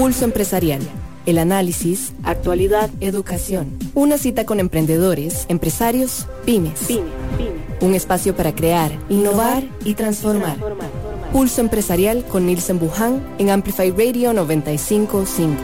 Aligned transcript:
Pulso 0.00 0.24
Empresarial. 0.24 0.80
El 1.26 1.36
análisis, 1.36 2.14
actualidad, 2.22 2.88
educación. 3.00 3.78
Una 3.92 4.16
cita 4.16 4.46
con 4.46 4.58
emprendedores, 4.58 5.44
empresarios, 5.50 6.26
pymes. 6.46 6.88
Un 7.82 7.94
espacio 7.94 8.34
para 8.34 8.54
crear, 8.54 8.90
innovar 9.10 9.62
y 9.84 9.92
transformar. 9.92 10.56
Pulso 11.34 11.60
Empresarial 11.60 12.24
con 12.24 12.46
Nielsen 12.46 12.78
Buján 12.78 13.22
en 13.38 13.50
Amplify 13.50 13.90
Radio 13.90 14.32
955. 14.32 15.60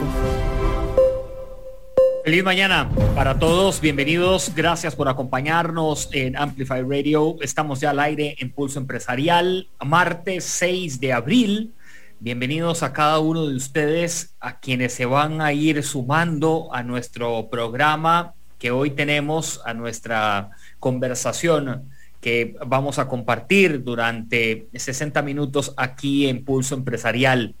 Feliz 2.23 2.43
mañana 2.43 2.91
para 3.15 3.39
todos, 3.39 3.81
bienvenidos, 3.81 4.51
gracias 4.55 4.95
por 4.95 5.09
acompañarnos 5.09 6.09
en 6.11 6.37
Amplify 6.37 6.83
Radio. 6.83 7.37
Estamos 7.41 7.79
ya 7.79 7.89
al 7.89 7.99
aire 7.99 8.35
en 8.37 8.51
Pulso 8.51 8.77
Empresarial, 8.77 9.67
martes 9.83 10.43
6 10.43 10.99
de 10.99 11.13
abril. 11.13 11.73
Bienvenidos 12.19 12.81
a 12.81 12.93
cada 12.93 13.19
uno 13.19 13.45
de 13.45 13.55
ustedes, 13.55 14.35
a 14.39 14.59
quienes 14.59 14.91
se 14.91 15.05
van 15.05 15.39
a 15.39 15.53
ir 15.53 15.83
sumando 15.83 16.73
a 16.73 16.81
nuestro 16.81 17.47
programa 17.47 18.33
que 18.57 18.71
hoy 18.71 18.89
tenemos, 18.89 19.61
a 19.65 19.75
nuestra 19.75 20.49
conversación 20.79 21.91
que 22.19 22.55
vamos 22.65 22.97
a 22.97 23.07
compartir 23.07 23.83
durante 23.83 24.67
60 24.73 25.21
minutos 25.21 25.75
aquí 25.77 26.27
en 26.27 26.43
Pulso 26.43 26.73
Empresarial. 26.73 27.53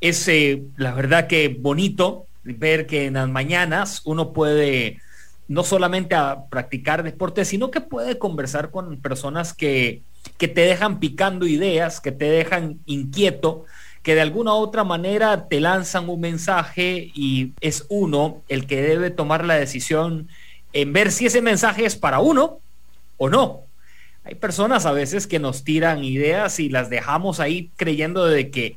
Es 0.00 0.26
eh, 0.26 0.64
la 0.76 0.94
verdad 0.94 1.28
que 1.28 1.56
bonito 1.60 2.26
ver 2.42 2.88
que 2.88 3.06
en 3.06 3.14
las 3.14 3.28
mañanas 3.28 4.02
uno 4.04 4.32
puede 4.32 4.98
no 5.46 5.62
solamente 5.62 6.16
a 6.16 6.46
practicar 6.50 7.04
deporte, 7.04 7.44
sino 7.44 7.70
que 7.70 7.80
puede 7.80 8.18
conversar 8.18 8.72
con 8.72 9.00
personas 9.00 9.54
que, 9.54 10.02
que 10.38 10.48
te 10.48 10.62
dejan 10.62 10.98
picando 10.98 11.46
ideas, 11.46 12.00
que 12.00 12.10
te 12.10 12.24
dejan 12.24 12.80
inquieto, 12.86 13.64
que 14.02 14.14
de 14.14 14.20
alguna 14.20 14.52
u 14.54 14.56
otra 14.56 14.84
manera 14.84 15.48
te 15.48 15.60
lanzan 15.60 16.08
un 16.08 16.20
mensaje 16.20 17.10
y 17.14 17.52
es 17.60 17.86
uno 17.88 18.42
el 18.48 18.66
que 18.66 18.82
debe 18.82 19.10
tomar 19.10 19.44
la 19.44 19.54
decisión 19.54 20.28
en 20.72 20.92
ver 20.92 21.12
si 21.12 21.26
ese 21.26 21.42
mensaje 21.42 21.84
es 21.84 21.96
para 21.96 22.20
uno 22.20 22.58
o 23.16 23.28
no. 23.28 23.60
Hay 24.24 24.34
personas 24.34 24.86
a 24.86 24.92
veces 24.92 25.26
que 25.26 25.38
nos 25.38 25.64
tiran 25.64 26.04
ideas 26.04 26.58
y 26.58 26.68
las 26.68 26.90
dejamos 26.90 27.40
ahí 27.40 27.70
creyendo 27.76 28.26
de 28.26 28.50
que 28.50 28.76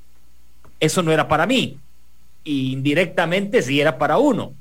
eso 0.80 1.04
no 1.04 1.12
era 1.12 1.28
para 1.28 1.45
mí 1.45 1.80
indirectamente 2.45 3.62
si 3.62 3.82
era 3.82 3.98
para 3.98 4.17
uno. 4.17 4.54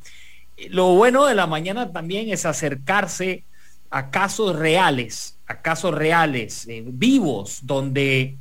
Lo 0.69 0.95
bueno 0.95 1.27
de 1.27 1.35
la 1.35 1.47
mañana 1.47 1.93
también 1.93 2.31
es 2.31 2.47
acercarse 2.47 3.45
a 3.91 4.11
casos 4.11 4.57
reales, 4.57 5.37
a 5.47 5.61
casos 5.61 5.95
reales, 5.95 6.67
vivos, 6.85 7.61
donde 7.63 8.37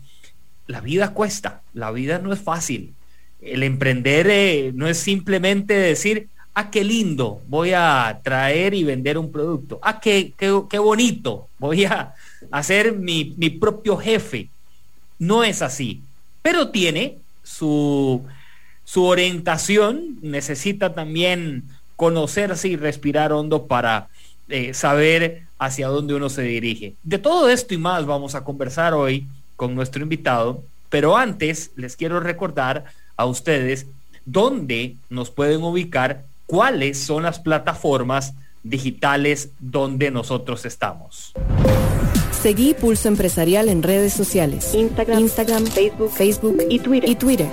la 0.67 0.81
vida 0.81 1.13
cuesta, 1.13 1.61
la 1.73 1.91
vida 1.91 2.19
no 2.19 2.33
es 2.33 2.39
fácil. 2.39 2.93
El 3.41 3.63
emprender 3.63 4.27
eh, 4.29 4.71
no 4.73 4.87
es 4.87 4.97
simplemente 4.97 5.73
decir, 5.73 6.29
ah, 6.53 6.71
qué 6.71 6.83
lindo, 6.83 7.41
voy 7.47 7.73
a 7.73 8.19
traer 8.23 8.73
y 8.73 8.83
vender 8.83 9.17
un 9.17 9.31
producto. 9.31 9.79
Ah, 9.81 9.99
qué, 9.99 10.33
qué, 10.37 10.61
qué 10.69 10.79
bonito, 10.79 11.47
voy 11.59 11.85
a 11.85 12.13
hacer 12.51 12.93
mi, 12.93 13.33
mi 13.37 13.49
propio 13.49 13.97
jefe. 13.97 14.49
No 15.19 15.43
es 15.43 15.61
así, 15.61 16.01
pero 16.41 16.69
tiene 16.69 17.17
su 17.43 18.23
su 18.83 19.05
orientación 19.05 20.19
necesita 20.21 20.93
también 20.93 21.63
conocerse 21.95 22.67
y 22.67 22.75
respirar 22.75 23.31
hondo 23.31 23.65
para 23.65 24.09
eh, 24.49 24.73
saber 24.73 25.43
hacia 25.57 25.87
dónde 25.87 26.13
uno 26.13 26.29
se 26.29 26.41
dirige. 26.43 26.95
De 27.03 27.17
todo 27.17 27.49
esto 27.49 27.73
y 27.73 27.77
más 27.77 28.05
vamos 28.05 28.35
a 28.35 28.43
conversar 28.43 28.93
hoy 28.93 29.27
con 29.55 29.75
nuestro 29.75 30.03
invitado, 30.03 30.63
pero 30.89 31.17
antes 31.17 31.71
les 31.75 31.95
quiero 31.95 32.19
recordar 32.19 32.85
a 33.17 33.25
ustedes 33.25 33.87
dónde 34.25 34.95
nos 35.09 35.29
pueden 35.29 35.63
ubicar, 35.63 36.23
cuáles 36.45 36.99
son 36.99 37.23
las 37.23 37.39
plataformas 37.39 38.33
digitales 38.63 39.49
donde 39.59 40.11
nosotros 40.11 40.65
estamos. 40.65 41.33
Seguí 42.31 42.73
Pulso 42.73 43.07
Empresarial 43.07 43.69
en 43.69 43.83
redes 43.83 44.13
sociales. 44.13 44.73
Instagram, 44.73 45.19
Instagram 45.19 45.65
Facebook, 45.65 46.11
Facebook 46.11 46.57
y 46.69 46.79
Twitter. 46.79 47.09
Y 47.09 47.15
Twitter. 47.15 47.49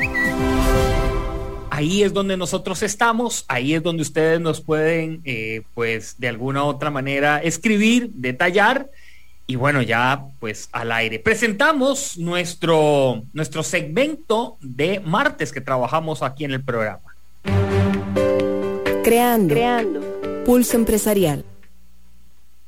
Ahí 1.71 2.03
es 2.03 2.12
donde 2.12 2.37
nosotros 2.37 2.82
estamos, 2.82 3.44
ahí 3.49 3.75
es 3.75 3.82
donde 3.82 4.03
ustedes 4.03 4.41
nos 4.41 4.61
pueden, 4.61 5.22
eh, 5.25 5.62
pues, 5.75 6.17
de 6.19 6.28
alguna 6.28 6.65
u 6.65 6.67
otra 6.67 6.91
manera 6.91 7.38
escribir, 7.38 8.11
detallar 8.12 8.91
y 9.50 9.56
bueno, 9.56 9.83
ya 9.83 10.27
pues 10.38 10.69
al 10.71 10.93
aire. 10.93 11.19
Presentamos 11.19 12.16
nuestro, 12.16 13.25
nuestro 13.33 13.65
segmento 13.65 14.56
de 14.61 15.00
martes 15.00 15.50
que 15.50 15.61
trabajamos 15.61 16.22
aquí 16.22 16.44
en 16.44 16.53
el 16.53 16.62
programa. 16.62 17.16
Creando. 19.03 19.53
Creando. 19.53 20.44
Pulso 20.47 20.77
Empresarial. 20.77 21.44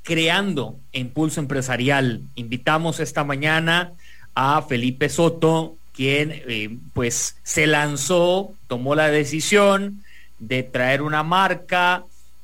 Creando 0.03 0.75
en 0.93 1.11
Pulso 1.11 1.39
Empresarial. 1.39 2.23
Invitamos 2.35 2.99
esta 2.99 3.23
mañana 3.23 3.93
a 4.35 4.61
Felipe 4.63 5.09
Soto, 5.09 5.77
quien 5.95 6.33
eh, 6.33 6.77
pues 6.95 7.37
se 7.45 7.69
lanzó, 7.69 8.55
tomó 8.67 8.97
la 8.97 9.07
decisión 9.07 10.03
de 10.41 10.65
traer 10.65 11.03
una 11.03 11.23
marca 11.23 12.03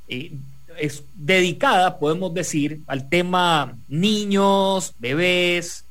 eh, 0.09 0.31
es 0.78 1.05
dedicada, 1.15 1.99
podemos 1.99 2.33
decir, 2.34 2.81
al 2.87 3.09
tema 3.09 3.77
niños, 3.89 4.94
bebés, 4.99 5.84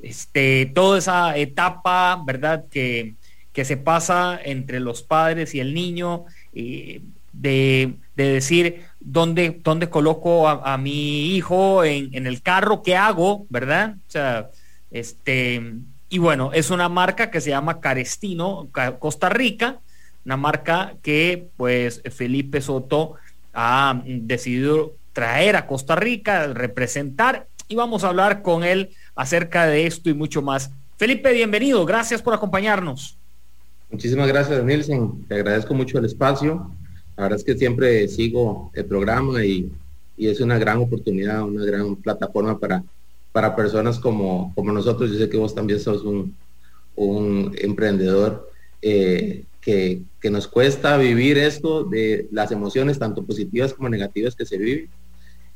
este, 0.00 0.66
toda 0.74 0.98
esa 0.98 1.36
etapa, 1.36 2.22
¿verdad? 2.24 2.64
Que, 2.70 3.14
que 3.52 3.64
se 3.64 3.76
pasa 3.76 4.38
entre 4.42 4.80
los 4.80 5.02
padres 5.02 5.54
y 5.54 5.60
el 5.60 5.74
niño, 5.74 6.24
eh, 6.52 7.00
de, 7.32 7.94
de, 8.16 8.24
decir 8.24 8.84
dónde, 9.00 9.60
dónde 9.62 9.90
coloco 9.90 10.48
a, 10.48 10.74
a 10.74 10.78
mi 10.78 11.34
hijo 11.34 11.84
en, 11.84 12.14
en, 12.14 12.26
el 12.26 12.42
carro, 12.42 12.82
qué 12.82 12.96
hago, 12.96 13.46
¿verdad? 13.48 13.96
O 14.06 14.10
sea, 14.10 14.50
este, 14.90 15.60
y 16.08 16.18
bueno, 16.18 16.52
es 16.52 16.70
una 16.70 16.88
marca 16.88 17.30
que 17.30 17.40
se 17.40 17.50
llama 17.50 17.80
Carestino, 17.80 18.68
Costa 19.00 19.28
Rica, 19.28 19.80
una 20.24 20.36
marca 20.36 20.94
que 21.02 21.48
pues 21.56 22.02
Felipe 22.10 22.60
Soto 22.60 23.16
ha 23.54 24.02
decidido 24.04 24.94
traer 25.12 25.56
a 25.56 25.66
Costa 25.66 25.96
Rica, 25.96 26.48
representar 26.48 27.46
y 27.68 27.76
vamos 27.76 28.04
a 28.04 28.08
hablar 28.08 28.42
con 28.42 28.64
él 28.64 28.90
acerca 29.14 29.66
de 29.66 29.86
esto 29.86 30.10
y 30.10 30.14
mucho 30.14 30.42
más. 30.42 30.70
Felipe, 30.96 31.32
bienvenido, 31.32 31.84
gracias 31.86 32.20
por 32.20 32.34
acompañarnos. 32.34 33.16
Muchísimas 33.90 34.28
gracias, 34.28 34.62
Nielsen, 34.64 35.24
te 35.28 35.36
agradezco 35.36 35.74
mucho 35.74 35.98
el 35.98 36.04
espacio. 36.04 36.70
La 37.16 37.24
verdad 37.24 37.38
es 37.38 37.44
que 37.44 37.56
siempre 37.56 38.08
sigo 38.08 38.70
el 38.74 38.84
programa 38.86 39.44
y, 39.44 39.70
y 40.16 40.28
es 40.28 40.40
una 40.40 40.58
gran 40.58 40.78
oportunidad, 40.78 41.42
una 41.42 41.64
gran 41.64 41.96
plataforma 41.96 42.58
para 42.58 42.82
para 43.34 43.56
personas 43.56 43.98
como, 43.98 44.52
como 44.54 44.70
nosotros. 44.70 45.10
Yo 45.10 45.18
sé 45.18 45.28
que 45.28 45.36
vos 45.36 45.56
también 45.56 45.80
sos 45.80 46.04
un, 46.04 46.36
un 46.94 47.52
emprendedor 47.60 48.48
eh, 48.80 49.42
que, 49.64 50.02
que, 50.20 50.30
nos 50.30 50.46
cuesta 50.46 50.96
vivir 50.98 51.38
esto 51.38 51.84
de 51.84 52.28
las 52.30 52.52
emociones, 52.52 52.98
tanto 52.98 53.24
positivas 53.24 53.72
como 53.72 53.88
negativas 53.88 54.34
que 54.34 54.44
se 54.44 54.58
viven. 54.58 54.90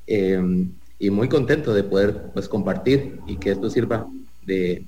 Eh, 0.07 0.67
y 0.99 1.11
muy 1.11 1.29
contento 1.29 1.75
de 1.75 1.85
poder 1.85 2.31
pues, 2.33 2.49
compartir 2.49 3.21
y 3.27 3.37
que 3.37 3.51
esto 3.51 3.71
sirva 3.71 4.09
de, 4.45 4.85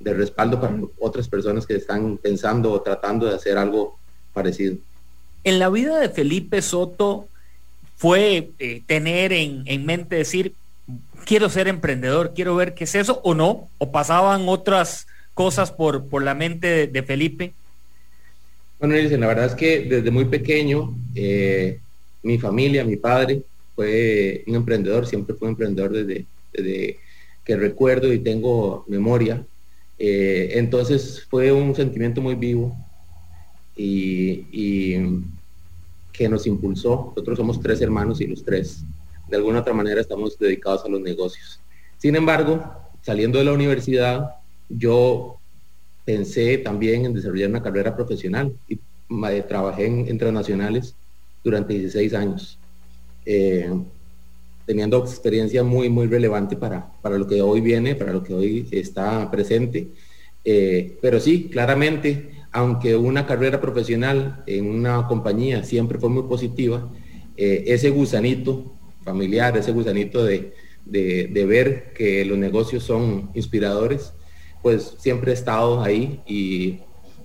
de 0.00 0.14
respaldo 0.14 0.60
para 0.60 0.76
otras 0.98 1.28
personas 1.28 1.66
que 1.66 1.76
están 1.76 2.16
pensando 2.16 2.72
o 2.72 2.80
tratando 2.80 3.26
de 3.26 3.34
hacer 3.34 3.58
algo 3.58 3.98
parecido. 4.32 4.76
En 5.44 5.58
la 5.58 5.68
vida 5.68 5.98
de 5.98 6.08
Felipe 6.08 6.62
Soto 6.62 7.28
fue 7.96 8.50
eh, 8.58 8.82
tener 8.86 9.32
en, 9.32 9.62
en 9.66 9.86
mente 9.86 10.16
decir, 10.16 10.54
quiero 11.24 11.48
ser 11.50 11.68
emprendedor, 11.68 12.32
quiero 12.34 12.56
ver 12.56 12.74
qué 12.74 12.84
es 12.84 12.94
eso 12.94 13.20
o 13.22 13.34
no, 13.34 13.68
o 13.78 13.92
pasaban 13.92 14.48
otras 14.48 15.06
cosas 15.34 15.70
por, 15.70 16.08
por 16.08 16.22
la 16.22 16.34
mente 16.34 16.88
de, 16.88 17.02
Felipe? 17.04 17.52
Bueno, 18.78 18.94
la 18.94 19.26
verdad 19.26 19.46
es 19.46 19.54
que 19.54 19.80
desde 19.80 20.10
muy 20.10 20.26
pequeño, 20.26 20.94
eh, 21.14 21.80
mi 22.22 22.38
familia, 22.38 22.84
mi 22.84 22.96
padre, 22.96 23.42
fue 23.74 24.44
un 24.46 24.54
emprendedor, 24.54 25.06
siempre 25.06 25.34
fue 25.34 25.48
un 25.48 25.52
emprendedor 25.52 25.92
desde, 25.92 26.98
que 27.44 27.56
recuerdo 27.56 28.12
y 28.12 28.20
tengo 28.20 28.84
memoria. 28.86 29.44
Eh, 29.98 30.50
entonces 30.54 31.26
fue 31.28 31.50
un 31.50 31.74
sentimiento 31.74 32.20
muy 32.20 32.36
vivo 32.36 32.76
y, 33.76 34.46
y, 34.52 35.22
que 36.12 36.28
nos 36.28 36.46
impulsó. 36.46 37.12
Nosotros 37.16 37.36
somos 37.38 37.60
tres 37.60 37.80
hermanos 37.80 38.20
y 38.20 38.26
los 38.26 38.44
tres 38.44 38.84
de 39.28 39.36
alguna 39.36 39.60
otra 39.60 39.74
manera 39.74 40.00
estamos 40.00 40.38
dedicados 40.38 40.84
a 40.84 40.88
los 40.88 41.00
negocios. 41.00 41.60
Sin 41.98 42.16
embargo, 42.16 42.62
saliendo 43.02 43.38
de 43.38 43.44
la 43.44 43.52
universidad, 43.52 44.36
yo 44.68 45.37
pensé 46.08 46.56
también 46.56 47.04
en 47.04 47.12
desarrollar 47.12 47.50
una 47.50 47.62
carrera 47.62 47.94
profesional 47.94 48.56
y 48.66 48.76
eh, 49.30 49.44
trabajé 49.46 49.84
en 49.84 50.08
internacionales 50.08 50.94
durante 51.44 51.74
16 51.74 52.14
años, 52.14 52.58
eh, 53.26 53.70
teniendo 54.64 54.96
experiencia 55.00 55.62
muy, 55.62 55.90
muy 55.90 56.06
relevante 56.06 56.56
para, 56.56 56.90
para 57.02 57.18
lo 57.18 57.26
que 57.26 57.42
hoy 57.42 57.60
viene, 57.60 57.94
para 57.94 58.14
lo 58.14 58.22
que 58.22 58.32
hoy 58.32 58.66
está 58.70 59.30
presente. 59.30 59.88
Eh, 60.46 60.96
pero 61.02 61.20
sí, 61.20 61.50
claramente, 61.50 62.30
aunque 62.52 62.96
una 62.96 63.26
carrera 63.26 63.60
profesional 63.60 64.42
en 64.46 64.64
una 64.64 65.06
compañía 65.08 65.62
siempre 65.62 65.98
fue 65.98 66.08
muy 66.08 66.22
positiva, 66.22 66.90
ese 67.36 67.90
gusanito 67.90 68.72
familiar, 69.04 69.56
ese 69.58 69.72
gusanito 69.72 70.24
de, 70.24 70.54
ver 70.86 71.92
que 71.92 72.24
los 72.24 72.38
negocios 72.38 72.82
son 72.82 73.30
inspiradores, 73.34 74.14
pues 74.62 74.94
siempre 74.98 75.30
he 75.30 75.34
estado 75.34 75.82
ahí 75.82 76.20
y, 76.26 76.78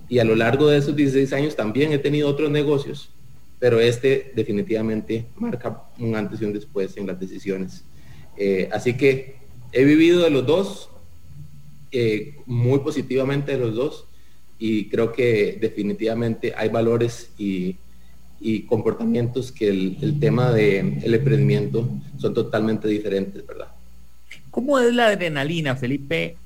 y, 0.08 0.18
a 0.18 0.24
lo 0.24 0.34
largo 0.34 0.68
de 0.68 0.78
esos 0.78 0.94
16 0.94 1.32
años 1.32 1.56
también 1.56 1.92
he 1.92 1.98
tenido 1.98 2.28
otros 2.28 2.50
negocios, 2.50 3.10
pero 3.58 3.80
este 3.80 4.32
definitivamente 4.34 5.26
marca 5.36 5.84
un 5.98 6.14
antes 6.16 6.40
y 6.40 6.44
un 6.44 6.52
después 6.52 6.96
en 6.96 7.06
las 7.06 7.18
decisiones. 7.18 7.84
Eh, 8.36 8.68
así 8.72 8.94
que 8.96 9.36
he 9.72 9.84
vivido 9.84 10.22
de 10.22 10.30
los 10.30 10.46
dos, 10.46 10.90
eh, 11.92 12.36
muy 12.46 12.80
positivamente 12.80 13.52
de 13.52 13.58
los 13.58 13.74
dos, 13.74 14.06
y 14.58 14.88
creo 14.88 15.12
que 15.12 15.58
definitivamente 15.60 16.52
hay 16.56 16.68
valores 16.68 17.30
y, 17.38 17.76
comportamientos 18.68 19.50
que 19.50 19.68
el, 19.70 20.18
tema 20.20 20.52
del 20.52 20.98
el 21.02 21.14
emprendimiento 21.14 21.88
son 22.18 22.34
totalmente 22.34 22.86
diferentes, 22.88 23.46
¿verdad? 23.46 23.68
¿Cómo 24.50 24.78
es 24.78 24.92
la 24.92 25.06
adrenalina, 25.06 25.74
Felipe, 25.74 26.36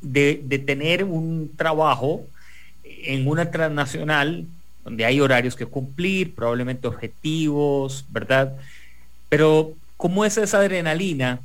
de, 0.00 0.62
tener 0.66 1.04
un 1.04 1.50
trabajo 1.56 2.26
en 2.84 3.26
una 3.26 3.50
transnacional 3.50 4.46
donde 4.84 5.04
hay 5.04 5.20
horarios 5.20 5.56
que 5.56 5.66
cumplir, 5.66 6.34
probablemente 6.34 6.88
objetivos, 6.88 8.04
¿verdad? 8.10 8.56
Pero 9.28 9.74
¿cómo 9.96 10.24
es 10.24 10.36
esa 10.38 10.58
adrenalina 10.58 11.40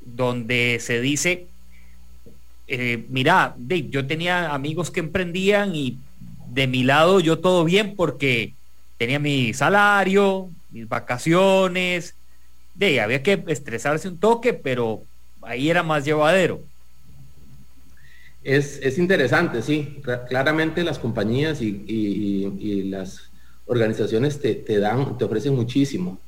donde 0.00 0.78
se 0.80 1.00
dice, 1.00 1.46
eh, 2.66 3.04
mira, 3.08 3.54
yo 3.90 4.06
tenía 4.06 4.52
amigos 4.52 4.90
que 4.90 5.00
emprendían 5.00 5.74
y 5.74 5.98
de 6.48 6.66
mi 6.66 6.82
lado 6.82 7.20
yo 7.20 7.38
todo 7.38 7.64
bien 7.64 7.94
porque 7.96 8.52
tenía 8.98 9.18
mi 9.18 9.54
salario, 9.54 10.48
mis 10.70 10.88
vacaciones, 10.88 12.14
de 12.74 13.00
había 13.00 13.22
que 13.22 13.42
estresarse 13.46 14.08
un 14.08 14.18
toque, 14.18 14.52
pero 14.52 15.02
ahí 15.42 15.70
era 15.70 15.82
más 15.82 16.04
llevadero. 16.04 16.60
Es, 18.48 18.96
interesante, 18.96 19.60
sí. 19.60 20.00
Claramente 20.26 20.82
las 20.82 20.98
compañías 20.98 21.60
y, 21.60 22.84
las 22.88 23.30
organizaciones 23.66 24.40
te, 24.40 24.54
te, 24.54 24.78
dan, 24.78 25.18
te 25.18 25.24
ofrecen 25.26 25.54
muchísimo. 25.54 26.18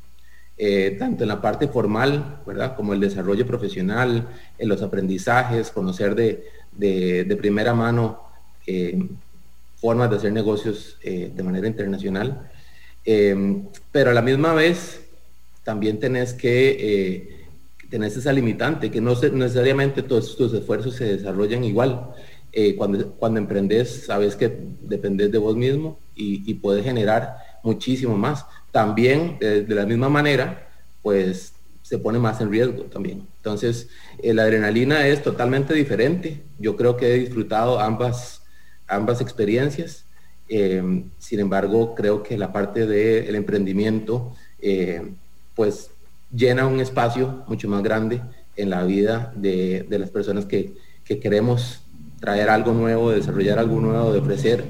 Eh, 0.58 0.96
tanto 0.99 1.25
en 1.25 1.28
la 1.28 1.40
parte 1.40 1.69
formal, 1.69 2.43
¿verdad? 2.46 2.76
Como 2.76 2.93
el 2.93 3.00
desarrollo 3.00 3.46
profesional, 3.46 4.28
en 4.58 4.69
los 4.69 4.82
aprendizajes, 4.82 5.70
conocer 5.70 6.14
de, 6.14 7.37
primera 7.40 7.72
mano 7.72 8.20
eh, 8.67 9.02
formas 9.76 10.11
de 10.11 10.17
hacer 10.17 10.32
negocios 10.32 10.99
eh, 11.02 11.32
de 11.34 11.43
manera 11.43 11.67
internacional. 11.67 12.50
pero 13.93 14.11
a 14.11 14.14
la 14.14 14.20
misma 14.20 14.52
vez, 14.52 15.00
también 15.64 15.99
tenés 15.99 16.34
que 16.34 17.40
tenés 17.91 18.17
esa 18.17 18.33
limitante, 18.33 18.91
que 18.91 19.01
no 19.01 19.15
necesariamente 19.33 20.03
todos 20.03 20.37
tus 20.37 20.53
esfuerzos 20.55 20.95
se 20.95 21.17
desarrollan 21.17 21.65
igual. 21.65 22.11
cuando, 22.77 23.13
cuando 23.13 23.39
emprendes, 23.39 24.05
sabes 24.07 24.37
que 24.37 24.57
dependes 24.83 25.31
de 25.31 25.39
vos 25.39 25.57
mismo 25.57 25.99
y, 26.17 26.43
y 26.51 26.55
puedes 26.55 26.85
generar 26.85 27.37
muchísimo 27.63 28.17
más 28.17 28.45
también 28.71 29.39
de, 29.39 29.65
la 29.69 29.87
misma 29.87 30.09
manera, 30.09 30.69
pues 31.03 31.53
se 31.83 31.99
pone 31.99 32.19
más 32.19 32.41
en 32.41 32.51
riesgo 32.51 32.85
también. 32.85 33.27
Entonces, 33.39 33.89
eh, 34.23 34.33
la 34.33 34.43
adrenalina 34.45 35.07
es 35.09 35.23
totalmente 35.23 35.75
diferente. 35.75 36.41
Yo 36.59 36.77
creo 36.77 36.97
que 36.97 37.15
he 37.15 37.19
disfrutado 37.19 37.81
ambas, 37.81 38.43
ambas 38.87 39.21
experiencias. 39.21 40.05
Eh, 40.49 41.05
sin 41.19 41.41
embargo, 41.41 41.95
creo 41.95 42.23
que 42.23 42.39
la 42.39 42.53
parte 42.53 42.87
del 42.87 43.35
emprendimiento, 43.35 44.35
eh, 44.61 45.13
pues 45.55 45.91
llena 46.32 46.67
un 46.67 46.81
espacio 46.81 47.44
mucho 47.47 47.69
más 47.69 47.82
grande 47.82 48.21
en 48.56 48.71
la 48.71 48.85
vida 48.85 49.32
de, 49.37 49.87
las 49.91 50.11
personas 50.11 50.44
que, 50.44 50.75
que, 51.05 51.19
queremos 51.19 51.82
traer 52.21 52.50
algo 52.50 52.73
nuevo, 52.73 53.11
desarrollar 53.11 53.59
algo 53.59 53.81
nuevo, 53.81 54.12
de 54.12 54.19
ofrecer, 54.19 54.65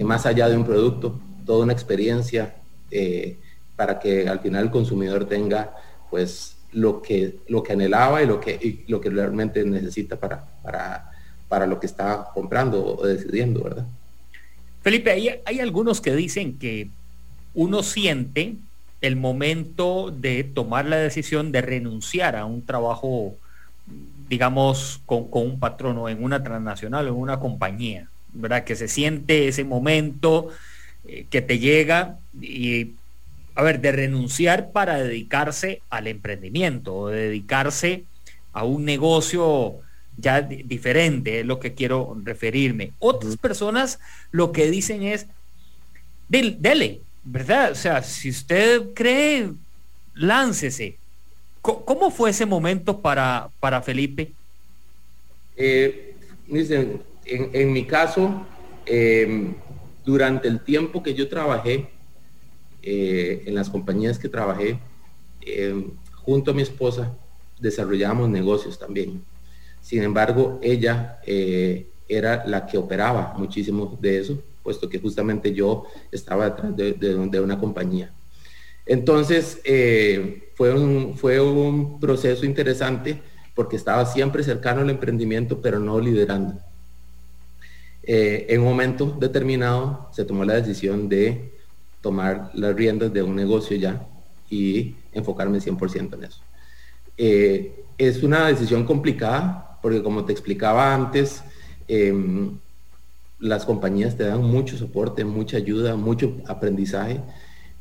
más 0.00 0.26
allá 0.26 0.48
de 0.48 0.56
un 0.56 0.64
producto, 0.64 1.20
toda 1.44 1.64
una 1.64 1.72
experiencia, 1.72 2.56
eh, 2.90 3.38
para 3.76 3.98
que 3.98 4.28
al 4.28 4.40
final 4.40 4.64
el 4.64 4.70
consumidor 4.70 5.24
tenga 5.26 5.74
pues 6.10 6.56
lo 6.72 7.02
que, 7.02 7.38
lo 7.48 7.62
que 7.62 7.72
anhelaba 7.72 8.22
y 8.22 8.26
lo 8.26 8.40
que, 8.40 8.84
lo 8.88 9.00
que 9.00 9.10
realmente 9.10 9.64
necesita 9.64 10.16
para, 10.16 10.44
para, 10.62 11.10
para 11.48 11.66
lo 11.66 11.80
que 11.80 11.86
está 11.86 12.28
comprando 12.32 12.84
o 12.84 13.06
decidiendo, 13.06 13.62
¿verdad? 13.62 13.86
Felipe, 14.82 15.10
hay, 15.10 15.30
hay 15.44 15.60
algunos 15.60 16.00
que 16.00 16.14
dicen 16.14 16.58
que 16.58 16.88
uno 17.54 17.82
siente 17.82 18.56
el 19.02 19.16
momento 19.16 20.10
de 20.10 20.44
tomar 20.44 20.86
la 20.86 20.96
decisión 20.96 21.52
de 21.52 21.60
renunciar 21.60 22.36
a 22.36 22.44
un 22.44 22.64
trabajo, 22.64 23.34
digamos, 24.28 25.00
con, 25.04 25.28
con 25.28 25.42
un 25.42 25.60
patrono 25.60 26.08
en 26.08 26.22
una 26.22 26.42
transnacional 26.42 27.08
o 27.08 27.10
en 27.10 27.16
una 27.16 27.40
compañía, 27.40 28.08
¿verdad? 28.32 28.64
Que 28.64 28.76
se 28.76 28.88
siente 28.88 29.48
ese 29.48 29.64
momento 29.64 30.48
eh, 31.04 31.26
que 31.28 31.42
te 31.42 31.58
llega 31.58 32.18
y, 32.40 32.92
a 33.56 33.62
ver, 33.62 33.80
de 33.80 33.90
renunciar 33.90 34.70
para 34.70 34.98
dedicarse 34.98 35.82
al 35.90 36.06
emprendimiento 36.06 36.94
o 36.94 37.08
dedicarse 37.08 38.04
a 38.52 38.64
un 38.64 38.84
negocio 38.84 39.80
ya 40.16 40.42
diferente, 40.42 41.40
es 41.40 41.46
lo 41.46 41.58
que 41.58 41.74
quiero 41.74 42.16
referirme. 42.22 42.92
Otras 43.00 43.36
personas 43.36 43.98
lo 44.30 44.52
que 44.52 44.70
dicen 44.70 45.02
es, 45.02 45.26
dele, 46.28 47.00
¿verdad? 47.24 47.72
O 47.72 47.74
sea, 47.74 48.02
si 48.02 48.30
usted 48.30 48.92
cree, 48.94 49.52
láncese. 50.14 50.96
¿Cómo 51.60 52.10
fue 52.10 52.30
ese 52.30 52.44
momento 52.44 53.00
para, 53.00 53.48
para 53.60 53.80
Felipe? 53.82 54.32
Eh, 55.56 56.16
en, 57.24 57.72
mi 57.72 57.84
caso, 57.86 58.44
eh, 58.84 59.54
durante 60.04 60.48
el 60.48 60.60
tiempo 60.60 61.02
que 61.04 61.14
yo 61.14 61.28
trabajé, 61.28 61.88
eh, 62.82 63.44
en 63.46 63.54
las 63.54 63.70
compañías 63.70 64.18
que 64.18 64.28
trabajé, 64.28 64.80
eh, 65.42 65.86
junto 66.24 66.50
a 66.50 66.54
mi 66.54 66.62
esposa, 66.62 67.16
desarrollamos 67.60 68.28
negocios 68.28 68.78
también. 68.78 69.22
Sin 69.80 70.02
embargo, 70.02 70.58
ella 70.62 71.20
eh, 71.24 71.86
era 72.08 72.44
la 72.46 72.66
que 72.66 72.78
operaba 72.78 73.34
muchísimo 73.38 73.96
de 74.00 74.18
eso, 74.18 74.42
puesto 74.62 74.88
que 74.88 74.98
justamente 74.98 75.52
yo 75.52 75.84
estaba 76.10 76.50
detrás 76.50 76.76
de, 76.76 77.40
una 77.40 77.58
compañía. 77.58 78.12
Entonces, 78.86 79.60
fue, 80.54 80.74
un, 80.74 81.16
fue 81.16 81.40
un 81.40 82.00
proceso 82.00 82.44
interesante 82.46 83.20
porque 83.54 83.76
estaba 83.76 84.06
siempre 84.06 84.42
cercano 84.42 84.80
al 84.80 84.90
emprendimiento, 84.90 85.60
pero 85.60 85.78
no 85.78 86.00
liderando. 86.00 86.58
Eh, 88.02 88.46
en 88.48 88.60
un 88.60 88.66
momento 88.66 89.16
determinado 89.20 90.08
se 90.12 90.24
tomó 90.24 90.44
la 90.44 90.54
decisión 90.54 91.08
de 91.08 91.52
tomar 92.00 92.50
las 92.54 92.74
riendas 92.74 93.12
de 93.12 93.22
un 93.22 93.36
negocio 93.36 93.76
ya 93.76 94.04
y 94.50 94.96
enfocarme 95.12 95.58
100% 95.60 96.14
en 96.14 96.24
eso. 96.24 96.42
Eh, 97.16 97.84
es 97.96 98.22
una 98.22 98.48
decisión 98.48 98.84
complicada 98.84 99.78
porque 99.80 100.02
como 100.02 100.24
te 100.24 100.32
explicaba 100.32 100.92
antes, 100.92 101.44
em, 101.86 102.58
las 103.42 103.64
compañías 103.64 104.16
te 104.16 104.24
dan 104.24 104.40
mucho 104.40 104.78
soporte, 104.78 105.24
mucha 105.24 105.56
ayuda, 105.56 105.96
mucho 105.96 106.36
aprendizaje, 106.46 107.20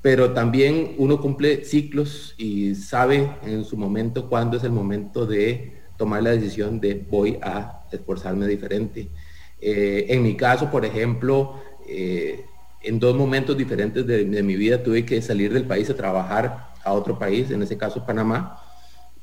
pero 0.01 0.31
también 0.31 0.95
uno 0.97 1.21
cumple 1.21 1.63
ciclos 1.63 2.33
y 2.39 2.73
sabe 2.73 3.29
en 3.43 3.63
su 3.63 3.77
momento 3.77 4.27
cuándo 4.27 4.57
es 4.57 4.63
el 4.63 4.71
momento 4.71 5.27
de 5.27 5.79
tomar 5.97 6.23
la 6.23 6.31
decisión 6.31 6.79
de 6.79 7.05
voy 7.07 7.37
a 7.43 7.83
esforzarme 7.91 8.47
diferente. 8.47 9.09
Eh, 9.61 10.07
en 10.09 10.23
mi 10.23 10.35
caso, 10.35 10.71
por 10.71 10.83
ejemplo, 10.83 11.61
eh, 11.87 12.43
en 12.81 12.99
dos 12.99 13.15
momentos 13.15 13.55
diferentes 13.55 14.07
de, 14.07 14.25
mi 14.41 14.55
vida 14.55 14.81
tuve 14.81 15.05
que 15.05 15.21
salir 15.21 15.53
del 15.53 15.65
país 15.65 15.87
a 15.91 15.95
trabajar 15.95 16.73
a 16.83 16.93
otro 16.93 17.19
país, 17.19 17.51
en 17.51 17.61
ese 17.61 17.77
caso 17.77 18.03
Panamá, 18.03 18.59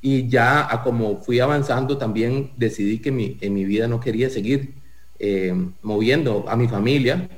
y 0.01 0.29
ya 0.29 0.69
como 0.85 1.21
fui 1.21 1.41
avanzando 1.41 1.99
también 1.99 2.53
decidí 2.57 3.01
que 3.01 3.09
en 3.41 3.55
mi 3.55 3.65
vida 3.65 3.89
no 3.89 3.99
quería 3.99 4.31
seguir 4.31 4.78
eh, 5.19 5.55
moviendo 5.83 6.45
a 6.49 6.57
mi 6.57 6.69
familia. 6.69 7.29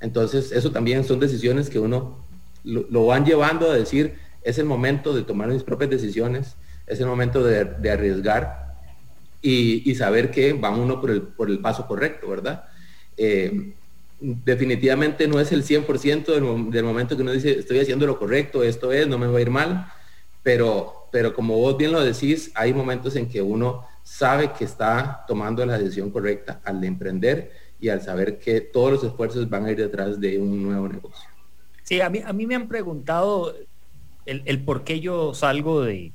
Entonces 0.00 0.52
eso 0.52 0.70
también 0.72 1.04
son 1.04 1.20
decisiones 1.20 1.70
que 1.70 1.78
uno 1.78 2.24
lo, 2.64 3.06
van 3.06 3.24
llevando 3.24 3.70
a 3.70 3.74
decir, 3.74 4.14
es 4.42 4.58
el 4.58 4.64
momento 4.64 5.14
de 5.14 5.22
tomar 5.22 5.48
mis 5.48 5.62
propias 5.62 5.90
decisiones, 5.90 6.56
es 6.86 7.00
el 7.00 7.06
momento 7.06 7.44
de 7.44 7.90
arriesgar 7.90 8.62
y, 9.42 9.94
saber 9.96 10.30
que 10.30 10.52
va 10.52 10.70
uno 10.70 11.00
por 11.00 11.10
el, 11.10 11.22
por 11.22 11.50
el 11.50 11.58
paso 11.58 11.86
correcto, 11.86 12.28
¿verdad? 12.28 12.64
Eh, 13.16 13.74
definitivamente 14.20 15.26
no 15.26 15.40
es 15.40 15.50
el 15.50 15.64
100% 15.64 16.26
del, 16.26 16.70
del, 16.70 16.84
momento 16.84 17.16
que 17.16 17.22
uno 17.22 17.32
dice, 17.32 17.58
estoy 17.58 17.80
haciendo 17.80 18.06
lo 18.06 18.18
correcto, 18.18 18.62
esto 18.62 18.92
es, 18.92 19.08
no 19.08 19.18
me 19.18 19.26
va 19.26 19.38
a 19.38 19.42
ir 19.42 19.50
mal, 19.50 19.92
pero, 20.44 21.08
pero 21.10 21.34
como 21.34 21.56
vos 21.56 21.76
bien 21.76 21.90
lo 21.90 22.00
decís, 22.00 22.52
hay 22.54 22.72
momentos 22.72 23.16
en 23.16 23.28
que 23.28 23.42
uno 23.42 23.84
sabe 24.12 24.52
que 24.52 24.64
está 24.64 25.24
tomando 25.26 25.64
la 25.64 25.78
decisión 25.78 26.10
correcta 26.10 26.60
al 26.64 26.84
emprender 26.84 27.50
y 27.80 27.88
al 27.88 28.02
saber 28.02 28.38
que 28.38 28.60
todos 28.60 28.92
los 28.92 29.04
esfuerzos 29.04 29.48
van 29.48 29.64
a 29.64 29.70
ir 29.70 29.78
detrás 29.78 30.20
de 30.20 30.38
un 30.38 30.62
nuevo 30.62 30.86
negocio. 30.86 31.30
Sí, 31.82 31.98
a 32.02 32.10
mí, 32.10 32.20
a 32.22 32.32
mí 32.34 32.46
me 32.46 32.54
han 32.54 32.68
preguntado 32.68 33.56
el, 34.26 34.60
por 34.64 34.84
qué 34.84 35.00
yo 35.00 35.32
salgo 35.32 35.80
de, 35.80 36.12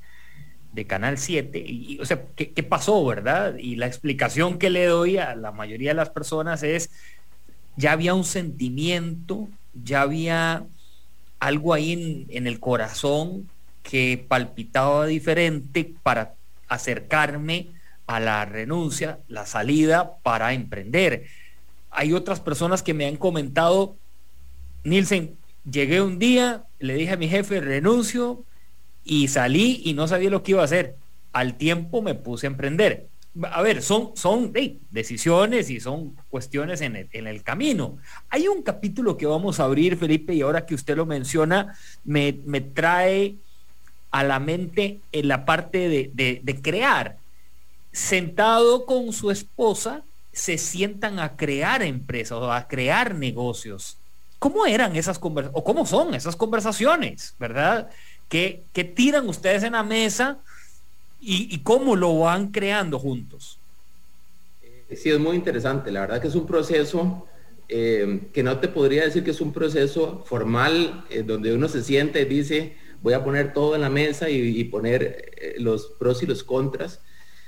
Canal 0.86 1.18
7, 1.18 1.58
y, 1.58 2.00
o 2.00 2.06
sea, 2.06 2.24
¿qué, 2.36 2.52
¿qué, 2.52 2.62
pasó, 2.62 3.04
verdad? 3.04 3.56
Y 3.58 3.78
la 3.78 3.88
explicación 3.88 4.60
que 4.60 4.70
le 4.70 4.86
doy 4.86 5.18
a 5.18 5.36
la 5.36 5.52
mayoría 5.52 5.90
de 5.90 5.96
las 5.96 6.12
personas 6.12 6.62
es, 6.62 6.92
ya 7.78 7.94
había 7.94 8.14
un 8.14 8.26
sentimiento, 8.26 9.50
ya 9.74 10.04
había 10.04 10.68
algo 11.40 11.74
ahí 11.74 11.94
en, 11.94 12.26
en 12.30 12.46
el 12.46 12.60
corazón 12.60 13.50
que 13.82 14.24
palpitaba 14.28 15.08
diferente 15.08 15.96
para 16.04 16.36
acercarme 16.68 17.76
a 18.08 18.20
la 18.20 18.46
renuncia, 18.46 19.20
la 19.28 19.46
salida 19.46 20.18
para 20.24 20.54
emprender. 20.54 21.28
Hay 21.92 22.14
otras 22.14 22.40
personas 22.40 22.84
que 22.84 22.94
me 22.94 23.06
han 23.06 23.18
comentado, 23.18 23.96
Nielsen, 24.84 25.38
llegué 25.70 26.02
un 26.02 26.18
día, 26.20 26.64
le 26.80 26.96
dije 26.96 27.14
a 27.14 27.18
mi 27.18 27.28
jefe, 27.28 27.60
renuncio 27.60 28.44
y 29.04 29.28
salí 29.28 29.82
y 29.86 29.94
no 29.94 30.08
sabía 30.08 30.30
lo 30.30 30.44
que 30.44 30.52
iba 30.52 30.62
a 30.62 30.66
hacer. 30.66 30.96
Al 31.34 31.56
tiempo 31.58 32.02
me 32.02 32.16
puse 32.16 32.48
a 32.48 32.50
emprender 32.50 33.08
a 33.44 33.62
ver, 33.62 33.82
son, 33.82 34.12
son 34.16 34.52
decisiones 34.90 35.70
y 35.70 35.80
son 35.80 36.16
cuestiones 36.30 36.82
en 36.82 37.08
el, 37.12 37.44
camino. 37.44 37.98
Hay 38.30 38.48
un 38.48 38.64
capítulo 38.64 39.18
que 39.18 39.26
vamos 39.26 39.60
a 39.60 39.66
abrir, 39.66 39.98
Felipe, 39.98 40.34
y 40.34 40.42
ahora 40.42 40.66
que 40.66 40.76
usted 40.76 40.96
lo 40.96 41.06
menciona, 41.06 41.78
me, 42.04 42.34
trae 42.74 43.36
a 44.12 44.24
la 44.24 44.40
mente 44.40 45.00
en 45.12 45.28
la 45.28 45.46
parte 45.46 45.88
de, 45.88 46.60
crear. 46.62 47.18
Sentado 47.98 48.86
con 48.86 49.12
su 49.12 49.32
esposa, 49.32 50.04
se 50.32 50.58
sientan 50.58 51.20
a 51.20 51.36
crear 51.36 51.82
empresas 51.82 52.38
o 52.38 52.52
a 52.52 52.68
crear 52.68 53.16
negocios. 53.16 53.98
¿Cómo 54.40 54.66
eran 54.66 54.96
esas 54.96 55.18
conversaciones? 55.18 55.60
¿O 55.60 55.64
cómo 55.64 55.86
son 55.86 56.14
esas 56.14 56.36
conversaciones? 56.36 57.34
¿Verdad? 57.40 57.90
¿Qué, 58.30 58.64
¿Qué 58.72 58.84
tiran 58.84 59.28
ustedes 59.28 59.64
en 59.64 59.74
la 59.74 59.84
mesa? 59.84 60.40
y, 61.20 61.60
cómo 61.60 61.96
lo 61.96 62.20
van 62.20 62.52
creando 62.52 63.00
juntos. 63.00 63.58
Eh, 64.62 64.96
sí, 64.96 65.10
es 65.10 65.20
muy 65.20 65.36
interesante. 65.36 65.92
La 65.92 66.02
verdad 66.02 66.22
que 66.22 66.28
es 66.28 66.36
un 66.36 66.46
proceso 66.46 67.26
eh, 67.70 68.22
que 68.34 68.44
no 68.44 68.60
te 68.60 68.68
podría 68.68 69.04
decir 69.04 69.24
que 69.24 69.32
es 69.32 69.42
un 69.42 69.52
proceso 69.52 70.24
formal 70.26 71.06
eh, 71.10 71.24
donde 71.24 71.54
uno 71.54 71.68
se 71.68 71.84
siente 71.84 72.22
y 72.22 72.26
dice, 72.26 72.78
voy 73.02 73.14
a 73.14 73.24
poner 73.24 73.54
todo 73.54 73.76
en 73.76 73.82
la 73.82 73.90
mesa 73.90 74.30
y, 74.30 74.64
poner 74.66 75.56
los 75.58 75.88
pros 76.00 76.24
y 76.24 76.26
los 76.26 76.44
contras. 76.44 77.00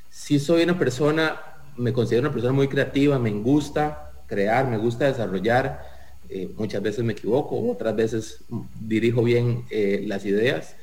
Sí 0.10 0.39
soy 0.39 0.63
una 0.63 0.78
persona, 0.78 1.39
me 1.78 1.94
considero 1.94 2.22
una 2.28 2.34
persona 2.34 2.54
muy 2.54 2.68
creativa, 2.68 3.20
me 3.20 3.32
gusta 3.32 4.12
crear, 4.28 4.68
me 4.68 4.78
gusta 4.78 5.06
desarrollar. 5.06 5.86
muchas 6.58 6.82
veces 6.82 7.04
me 7.04 7.13
equivoco, 7.13 7.60
otras 7.70 7.96
veces 7.96 8.44
dirijo 8.80 9.24
bien 9.24 9.66
las 10.08 10.25
ideas, 10.25 10.75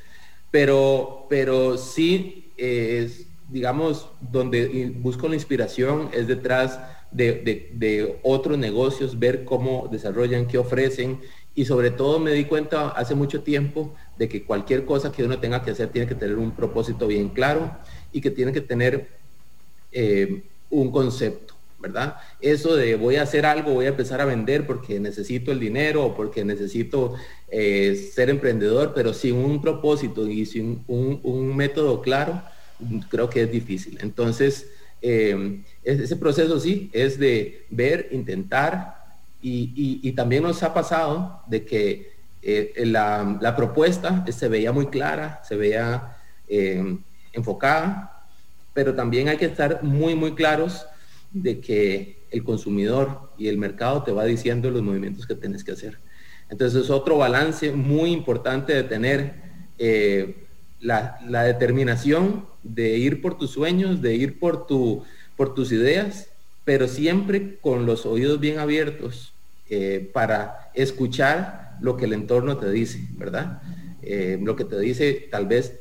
pero, 0.51 1.25
pero 1.29 1.77
sí 1.77 2.51
es, 2.57 3.27
digamos, 3.49 4.09
donde 4.19 4.93
busco 4.97 5.27
la 5.27 5.35
inspiración 5.35 6.09
es 6.13 6.27
detrás 6.27 6.79
de, 7.11 8.19
otros 8.23 8.57
negocios, 8.57 9.17
ver 9.19 9.45
cómo 9.45 9.87
desarrollan, 9.91 10.47
qué 10.47 10.57
ofrecen 10.57 11.21
y 11.55 11.65
sobre 11.65 11.89
todo 11.89 12.19
me 12.19 12.31
di 12.31 12.45
cuenta 12.45 12.89
hace 12.89 13.15
mucho 13.15 13.41
tiempo 13.41 13.93
de 14.17 14.29
que 14.29 14.43
cualquier 14.43 14.85
cosa 14.85 15.11
que 15.11 15.23
uno 15.23 15.39
tenga 15.39 15.63
que 15.63 15.71
hacer 15.71 15.89
tiene 15.89 16.07
que 16.07 16.15
tener 16.15 16.37
un 16.37 16.51
propósito 16.51 17.07
bien 17.07 17.29
claro 17.29 17.71
y 18.11 18.21
que 18.21 18.29
tiene 18.29 18.51
que 18.51 18.61
tener 18.61 19.16
eh, 19.99 20.43
un 20.69 20.91
concepto, 20.91 21.55
¿verdad? 21.79 22.17
Eso 22.39 22.75
de 22.75 22.95
voy 22.95 23.15
a 23.15 23.23
hacer 23.23 23.47
algo, 23.47 23.73
voy 23.73 23.87
a 23.87 23.89
empezar 23.89 24.21
a 24.21 24.25
vender 24.25 24.67
porque 24.67 24.99
necesito 24.99 25.51
el 25.51 25.59
dinero 25.59 26.05
o 26.05 26.15
porque 26.15 26.45
necesito 26.45 27.15
eh, 27.49 27.95
ser 28.13 28.29
emprendedor, 28.29 28.91
pero 28.93 29.11
sin 29.11 29.37
un 29.37 29.59
propósito 29.59 30.27
y 30.27 30.45
sin 30.45 30.83
un, 30.87 31.55
método 31.55 31.99
claro, 32.03 32.43
creo 33.09 33.27
que 33.27 33.41
es 33.41 33.51
difícil. 33.51 33.97
Entonces, 33.99 34.69
eh, 35.01 35.63
ese 35.83 36.15
proceso 36.15 36.59
sí 36.59 36.91
es 36.93 37.17
de 37.17 37.65
ver, 37.71 38.09
intentar 38.11 39.03
y, 39.41 40.11
también 40.11 40.43
nos 40.43 40.61
ha 40.61 40.75
pasado 40.75 41.41
de 41.47 41.65
que 41.65 42.11
la, 42.85 43.55
propuesta 43.57 44.23
se 44.31 44.47
veía 44.47 44.71
muy 44.71 44.87
clara, 44.87 45.41
se 45.43 45.55
veía 45.55 46.17
enfocada, 47.33 48.16
pero 48.77 48.93
también 48.93 49.27
hay 49.27 49.37
que 49.37 49.45
estar 49.45 49.81
muy, 49.81 50.13
muy 50.13 50.35
claros 50.35 50.85
de 51.31 51.59
que 51.59 52.19
el 52.29 52.43
consumidor 52.43 53.31
y 53.35 53.47
el 53.47 53.57
mercado 53.57 54.03
te 54.03 54.11
va 54.11 54.23
diciendo 54.23 54.69
los 54.69 54.83
movimientos 54.83 55.25
que 55.25 55.33
tienes 55.33 55.63
que 55.63 55.71
hacer. 55.71 55.97
Entonces 56.47 56.83
es 56.83 56.91
otro 56.91 57.17
balance 57.17 57.71
muy 57.71 58.11
importante 58.11 58.75
de 58.75 58.83
tener 58.83 59.33
eh, 59.79 60.45
la, 60.79 61.17
determinación 61.43 62.45
de 62.61 62.99
ir 62.99 63.19
por 63.19 63.39
tus 63.39 63.49
sueños, 63.49 64.03
de 64.03 64.13
ir 64.13 64.37
por, 64.37 64.67
tu, 64.67 65.03
por 65.35 65.55
tus 65.55 65.71
ideas, 65.71 66.27
pero 66.63 66.87
siempre 66.87 67.57
con 67.59 67.87
los 67.87 68.05
oídos 68.05 68.39
bien 68.39 68.59
abiertos 68.59 69.33
eh, 69.71 70.07
para 70.13 70.69
escuchar 70.75 71.79
lo 71.81 71.97
que 71.97 72.05
el 72.05 72.13
entorno 72.13 72.57
te 72.57 72.69
dice, 72.69 73.07
¿verdad? 73.17 73.59
Eh, 74.03 74.37
lo 74.39 74.55
que 74.55 74.65
te 74.65 74.79
dice 74.79 75.29
tal 75.31 75.47
vez 75.47 75.79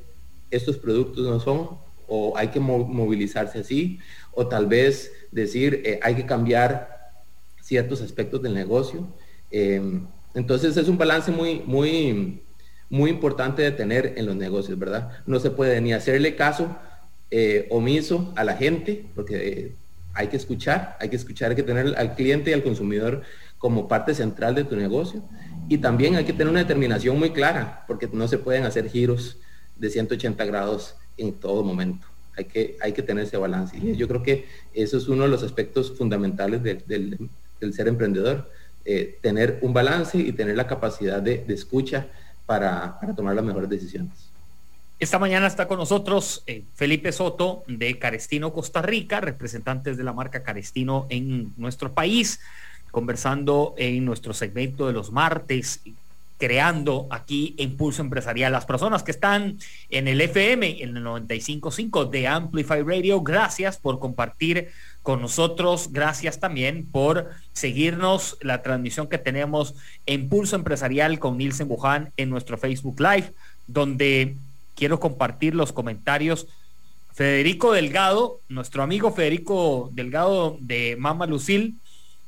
estos 0.50 0.78
productos 0.78 1.26
no 1.26 1.40
son 1.40 1.84
o 2.08 2.36
hay 2.36 2.48
que 2.48 2.60
movilizarse 2.60 3.60
así, 3.60 3.98
o 4.32 4.46
tal 4.46 4.66
vez 4.66 5.12
decir 5.32 5.98
hay 6.02 6.14
que 6.14 6.26
cambiar 6.26 7.12
ciertos 7.60 8.00
aspectos 8.00 8.42
del 8.42 8.54
negocio. 8.54 9.06
Entonces 10.36 10.76
es 10.76 10.88
un 10.88 10.98
balance 10.98 11.30
muy, 11.30 11.62
muy, 11.64 12.42
muy 12.90 13.10
importante 13.10 13.62
de 13.62 13.72
tener 13.72 14.14
en 14.16 14.26
los 14.26 14.36
negocios, 14.36 14.78
¿verdad? 14.78 15.10
No 15.26 15.40
se 15.40 15.50
puede 15.50 15.80
ni 15.80 15.94
hacerle 15.94 16.36
caso 16.36 16.76
eh, 17.30 17.66
omiso 17.70 18.32
a 18.36 18.44
la 18.44 18.54
gente, 18.54 19.06
porque 19.14 19.48
eh, 19.48 19.72
hay 20.14 20.28
que 20.28 20.36
escuchar, 20.36 20.96
hay 21.00 21.08
que 21.08 21.16
escuchar, 21.16 21.50
hay 21.50 21.56
que 21.56 21.62
tener 21.62 21.94
al 21.96 22.14
cliente 22.14 22.50
y 22.50 22.52
al 22.52 22.62
consumidor 22.62 23.22
como 23.58 23.88
parte 23.88 24.14
central 24.14 24.54
de 24.54 24.64
tu 24.64 24.76
negocio. 24.76 25.22
Y 25.68 25.78
también 25.78 26.16
hay 26.16 26.24
que 26.24 26.32
tener 26.32 26.48
una 26.48 26.60
determinación 26.60 27.18
muy 27.18 27.30
clara, 27.30 27.84
porque 27.88 28.08
no 28.12 28.28
se 28.28 28.38
pueden 28.38 28.64
hacer 28.64 28.88
giros 28.90 29.38
de 29.76 29.90
180 29.90 30.44
grados 30.44 30.96
en 31.16 31.32
todo 31.34 31.62
momento. 31.62 32.06
Hay 32.36 32.44
que, 32.44 32.76
hay 32.80 32.92
que 32.92 33.02
tener 33.02 33.24
ese 33.24 33.36
balance. 33.36 33.76
Y 33.78 33.96
yo 33.96 34.06
creo 34.08 34.22
que 34.22 34.46
eso 34.74 34.98
es 34.98 35.08
uno 35.08 35.24
de 35.24 35.30
los 35.30 35.42
aspectos 35.42 35.96
fundamentales 35.96 36.62
del 36.62 37.30
ser 37.72 37.88
emprendedor 37.88 38.50
eh, 38.88 39.18
tener 39.20 39.58
un 39.62 39.72
balance 39.72 40.16
y 40.16 40.30
tener 40.30 40.56
la 40.56 40.68
capacidad 40.68 41.20
de, 41.20 41.44
escucha 41.48 42.06
para, 42.46 43.00
tomar 43.16 43.34
las 43.34 43.44
mejores 43.44 43.68
decisiones. 43.68 44.12
Esta 45.00 45.18
mañana 45.18 45.48
está 45.48 45.66
con 45.66 45.78
nosotros 45.78 46.44
eh, 46.46 46.62
Felipe 46.76 47.10
Soto 47.10 47.64
de 47.66 47.98
Carestino, 47.98 48.52
Costa 48.52 48.82
Rica, 48.82 49.20
representantes 49.20 49.96
de 49.96 50.04
la 50.04 50.12
marca 50.12 50.44
Carestino 50.44 51.08
en 51.08 51.52
nuestro 51.56 51.94
país, 51.94 52.38
conversando 52.92 53.74
en 53.76 54.04
nuestro 54.04 54.32
segmento 54.32 54.86
de 54.86 54.92
los 54.92 55.10
martes 55.10 55.80
creando 56.38 57.06
aquí 57.10 57.54
Impulso 57.58 58.02
Empresarial. 58.02 58.52
Las 58.52 58.66
personas 58.66 59.02
que 59.02 59.10
están 59.10 59.58
en 59.90 60.08
el 60.08 60.20
FM, 60.20 60.82
en 60.82 60.96
el 60.96 61.04
95.5 61.04 62.10
de 62.10 62.26
Amplify 62.26 62.82
Radio, 62.82 63.22
gracias 63.22 63.78
por 63.78 63.98
compartir 63.98 64.68
con 65.02 65.20
nosotros. 65.20 65.92
Gracias 65.92 66.40
también 66.40 66.86
por 66.90 67.30
seguirnos 67.52 68.36
la 68.40 68.62
transmisión 68.62 69.08
que 69.08 69.18
tenemos 69.18 69.74
en 70.04 70.28
Pulso 70.28 70.56
Empresarial 70.56 71.18
con 71.18 71.38
Nielsen 71.38 71.68
Buján 71.68 72.12
en 72.16 72.28
nuestro 72.28 72.58
Facebook 72.58 73.00
Live, 73.00 73.32
donde 73.66 74.36
quiero 74.74 75.00
compartir 75.00 75.54
los 75.54 75.72
comentarios. 75.72 76.46
Federico 77.14 77.72
Delgado, 77.72 78.40
nuestro 78.48 78.82
amigo 78.82 79.10
Federico 79.12 79.90
Delgado 79.94 80.58
de 80.60 80.96
Mama 80.98 81.26
Lucil, 81.26 81.76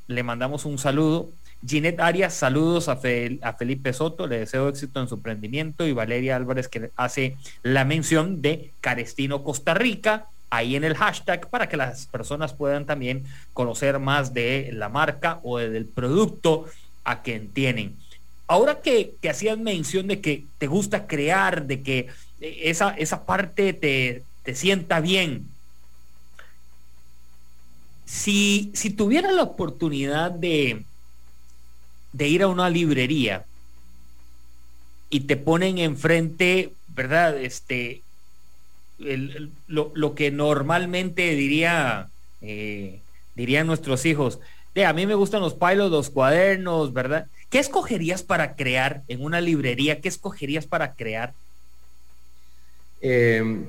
le 0.06 0.22
mandamos 0.22 0.64
un 0.64 0.78
saludo. 0.78 1.28
Ginette 1.66 2.00
Arias, 2.00 2.34
saludos 2.34 2.88
a, 2.88 2.96
Felipe 2.96 3.92
Soto, 3.92 4.26
le 4.26 4.40
deseo 4.40 4.68
éxito 4.68 5.00
en 5.00 5.08
su 5.08 5.16
emprendimiento 5.16 5.86
y 5.86 5.92
Valeria 5.92 6.36
Álvarez 6.36 6.68
que 6.68 6.90
hace 6.96 7.36
la 7.62 7.84
mención 7.84 8.40
de 8.40 8.70
Carestino 8.80 9.42
Costa 9.42 9.74
Rica 9.74 10.26
ahí 10.50 10.76
en 10.76 10.84
el 10.84 10.94
hashtag 10.94 11.48
para 11.50 11.68
que 11.68 11.76
las 11.76 12.06
personas 12.06 12.52
puedan 12.52 12.86
también 12.86 13.24
conocer 13.52 13.98
más 13.98 14.32
de 14.32 14.70
la 14.72 14.88
marca 14.88 15.40
o 15.42 15.58
del 15.58 15.86
producto 15.86 16.66
a 17.04 17.22
quien 17.22 17.48
tienen. 17.48 17.96
Ahora 18.46 18.80
que, 18.80 19.14
que 19.20 19.28
hacías 19.28 19.58
mención 19.58 20.06
de 20.06 20.20
que 20.20 20.44
te 20.58 20.68
gusta 20.68 21.06
crear, 21.06 21.66
de 21.66 21.82
que 21.82 22.08
eh, 22.40 22.60
esa, 22.64 22.90
esa 22.90 23.26
parte 23.26 23.72
te, 23.74 24.22
te 24.42 24.54
sienta 24.54 25.00
bien, 25.00 25.46
si, 28.06 28.70
si 28.72 28.88
tuviera 28.88 29.32
la 29.32 29.42
oportunidad 29.42 30.30
de, 30.30 30.84
de 32.18 32.28
ir 32.28 32.42
a 32.42 32.48
una 32.48 32.68
librería 32.68 33.46
y 35.08 35.20
te 35.20 35.36
ponen 35.36 35.78
enfrente, 35.78 36.72
¿verdad? 36.88 37.38
Este, 37.38 38.02
lo, 39.68 40.14
que 40.14 40.30
normalmente 40.30 41.34
diría, 41.34 42.08
eh, 42.42 43.00
dirían 43.34 43.66
nuestros 43.66 44.04
hijos, 44.04 44.40
a 44.84 44.92
mí 44.92 45.06
me 45.06 45.14
gustan 45.14 45.40
los 45.40 45.54
pilos, 45.54 45.90
los 45.90 46.10
cuadernos, 46.10 46.92
¿verdad? 46.92 47.26
¿Qué 47.50 47.58
escogerías 47.58 48.22
para 48.22 48.54
crear 48.54 49.02
en 49.08 49.24
una 49.24 49.40
librería? 49.40 50.00
¿Qué 50.00 50.08
escogerías 50.08 50.66
para 50.66 50.94
crear? 50.94 51.32
Em, 53.00 53.66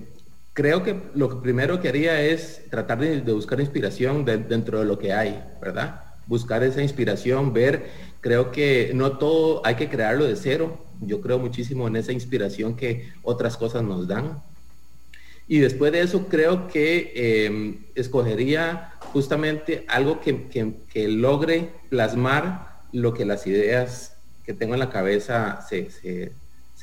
creo 0.53 0.83
que 0.83 0.99
lo 1.15 1.41
primero 1.41 1.81
que 1.81 1.89
haría 1.89 2.21
es 2.21 2.61
tratar 2.69 2.99
de, 2.99 3.21
buscar 3.21 3.59
inspiración 3.59 4.25
dentro 4.25 4.79
de 4.79 4.85
lo 4.85 4.99
que 4.99 5.13
hay, 5.13 5.41
¿verdad? 5.61 6.03
Buscar 6.27 6.63
esa 6.63 6.81
inspiración, 6.81 7.53
ver, 7.53 7.89
creo 8.21 8.51
que 8.51 8.91
no 8.93 9.17
todo 9.17 9.65
hay 9.65 9.75
que 9.75 9.89
crearlo 9.89 10.25
de 10.25 10.35
cero. 10.35 10.77
Yo 11.01 11.21
creo 11.21 11.39
muchísimo 11.39 11.87
en 11.87 11.95
esa 11.95 12.11
inspiración 12.11 12.75
que 12.75 13.09
otras 13.23 13.57
cosas 13.57 13.83
nos 13.83 14.07
dan. 14.07 14.41
Y 15.47 15.59
después 15.59 15.91
de 15.91 16.01
eso 16.01 16.27
creo 16.27 16.67
que 16.67 17.11
em, 17.15 17.79
escogería 17.95 18.93
justamente 18.99 19.83
algo 19.87 20.19
que, 20.19 21.07
logre 21.07 21.69
plasmar 21.89 22.81
lo 22.93 23.13
que 23.13 23.25
las 23.25 23.47
ideas 23.47 24.15
que 24.45 24.53
tengo 24.53 24.75
en 24.75 24.79
la 24.79 24.91
cabeza 24.91 25.65
se, 25.67 26.31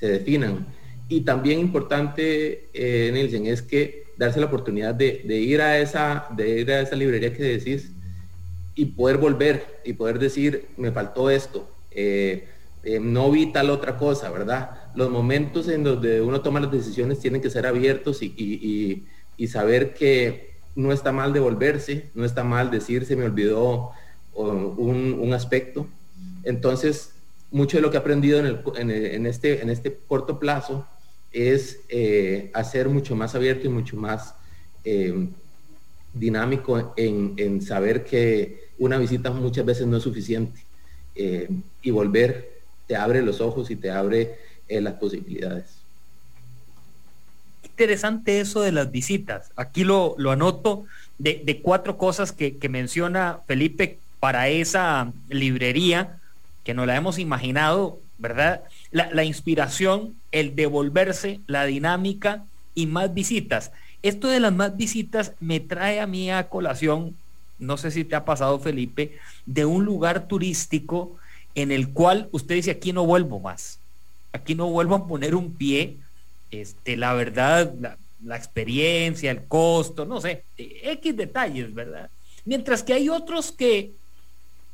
definan. 0.01 0.67
Y 1.09 1.21
también 1.21 1.61
importante, 1.61 2.69
eh, 2.75 3.45
es 3.45 3.63
que 3.63 4.07
darse 4.17 4.41
la 4.41 4.47
oportunidad 4.47 4.95
de, 4.95 5.23
ir 5.29 5.61
a 5.61 5.79
esa, 5.79 6.27
de 6.37 6.61
ir 6.61 6.71
a 6.73 6.81
esa 6.81 6.97
librería 6.97 7.33
que 7.33 7.45
decís 7.45 7.93
y 8.77 8.87
poder 8.87 9.17
volver 9.17 9.81
y 9.85 9.95
poder 9.95 10.21
decir, 10.21 10.69
me 10.77 10.93
faltó 10.93 11.31
esto, 11.31 11.69
eh, 11.91 12.47
eh, 12.85 13.01
no 13.01 13.31
vi 13.33 13.47
tal 13.47 13.71
otra 13.71 13.97
cosa, 13.97 14.31
¿verdad? 14.31 14.71
Los 14.95 15.11
momentos 15.11 15.67
en 15.69 15.83
donde 15.83 16.21
uno 16.21 16.43
toma 16.43 16.61
las 16.61 16.71
decisiones 16.71 17.19
tienen 17.19 17.41
que 17.41 17.51
ser 17.51 17.67
abiertos 17.67 18.23
y, 18.23 19.03
y 19.37 19.47
saber 19.49 19.95
que 19.95 20.55
no 20.77 20.93
está 20.93 21.11
mal 21.11 21.33
devolverse, 21.33 22.11
no 22.15 22.25
está 22.25 22.45
mal 22.45 22.71
decir 22.71 23.07
se 23.07 23.17
me 23.17 23.25
olvidó 23.25 23.91
un, 24.35 25.33
aspecto. 25.33 25.87
Entonces, 26.45 27.13
mucho 27.51 27.79
de 27.79 27.83
lo 27.83 27.91
que 27.91 27.97
he 27.97 28.01
aprendido 28.01 28.39
en, 28.39 29.27
este, 29.27 29.63
en 29.63 29.71
este 29.71 29.99
corto 30.07 30.39
plazo 30.39 30.87
es 31.33 31.81
eh, 31.89 32.51
hacer 32.55 32.89
mucho 32.89 33.17
más 33.17 33.35
abierto 33.35 33.67
y 33.67 33.71
mucho 33.71 33.97
más 33.97 34.35
dinámico 36.15 36.95
en, 36.97 37.63
saber 37.63 38.05
que 38.05 38.66
una 38.79 38.99
visita 38.99 39.31
muchas 39.31 39.65
veces 39.65 39.87
no 39.87 39.97
es 39.97 40.03
suficiente 40.03 40.61
eh, 41.15 41.49
y 41.83 41.91
volver 41.91 42.57
te 42.87 42.97
abre 42.97 43.23
los 43.23 43.41
ojos 43.41 43.71
y 43.71 43.77
te 43.77 43.91
abre 43.91 44.39
las 44.69 44.95
posibilidades 44.95 45.77
interesante 47.77 48.41
eso 48.41 48.63
de 48.63 48.73
las 48.73 48.91
visitas. 48.91 49.51
Aquí 49.55 49.85
lo, 49.85 50.15
lo 50.17 50.31
anoto 50.31 50.87
de, 51.19 51.61
cuatro 51.63 51.99
cosas 51.99 52.33
que, 52.33 52.57
menciona 52.71 53.41
Felipe 53.47 53.99
para 54.19 54.49
esa 54.49 55.13
librería, 55.29 56.17
que 56.65 56.73
no 56.73 56.87
la 56.87 56.97
hemos 56.97 57.19
imaginado, 57.19 57.99
¿verdad? 58.17 58.63
La, 58.93 59.11
la, 59.13 59.25
inspiración, 59.25 60.15
el 60.33 60.57
devolverse, 60.57 61.41
la 61.47 61.67
dinámica 61.67 62.45
y 62.75 62.87
más 62.87 63.13
visitas. 63.13 63.73
Esto 64.03 64.29
de 64.29 64.41
las 64.41 64.55
más 64.55 64.79
visitas 64.79 65.33
me 65.41 65.61
trae 65.61 66.01
a 66.01 66.07
mí 66.07 66.31
a 66.31 66.49
colación, 66.49 67.15
no 67.59 67.77
sé 67.77 67.91
si 67.91 68.05
te 68.05 68.17
ha 68.17 68.25
pasado 68.25 68.59
Felipe, 68.59 69.19
de 69.47 69.65
un 69.65 69.85
lugar 69.85 70.29
turístico 70.29 71.17
en 71.55 71.73
el 71.73 71.91
cual 71.91 72.29
usted 72.33 72.57
dice, 72.57 72.71
aquí 72.71 72.93
no 72.93 73.07
vuelvo 73.07 73.41
más, 73.41 73.79
aquí 74.33 74.55
no 74.55 74.69
vuelvo 74.69 74.95
a 74.95 75.07
poner 75.07 75.35
un 75.35 75.55
pie 75.55 75.97
este, 76.51 76.97
la 76.97 77.13
verdad, 77.15 77.75
la, 77.81 78.37
experiencia, 78.37 79.31
el 79.31 79.45
costo, 79.45 80.05
no 80.05 80.21
sé, 80.21 80.45
X 80.57 81.17
detalles, 81.17 81.73
¿verdad? 81.75 82.11
Mientras 82.45 82.83
que 82.83 82.93
hay 82.93 83.09
otros 83.09 83.53
que 83.53 83.93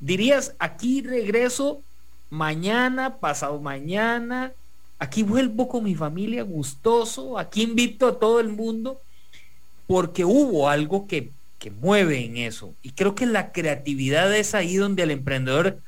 dirías, 0.01 0.55
aquí 0.59 1.03
regreso 1.03 1.83
mañana, 2.31 3.17
pasado 3.17 3.61
mañana, 3.61 4.53
aquí 4.99 5.23
vuelvo 5.23 5.69
con 5.69 5.85
mi 5.85 5.95
familia 5.95 6.43
gustoso, 6.43 7.39
aquí 7.39 7.63
invito 7.63 8.07
a 8.07 8.19
todo 8.19 8.41
el 8.41 8.49
mundo, 8.49 9.01
porque 9.87 10.25
hubo 10.25 10.69
algo 10.69 11.07
que, 11.07 11.31
que 11.63 11.71
mueve 11.71 12.25
en 12.25 12.39
eso. 12.39 12.75
Y 12.83 12.91
creo 12.91 13.15
que 13.15 13.25
la 13.25 13.53
creatividad 13.53 14.35
es 14.35 14.53
ahí 14.57 14.75
donde 14.75 15.05
el 15.05 15.13
emprendedor 15.13 15.79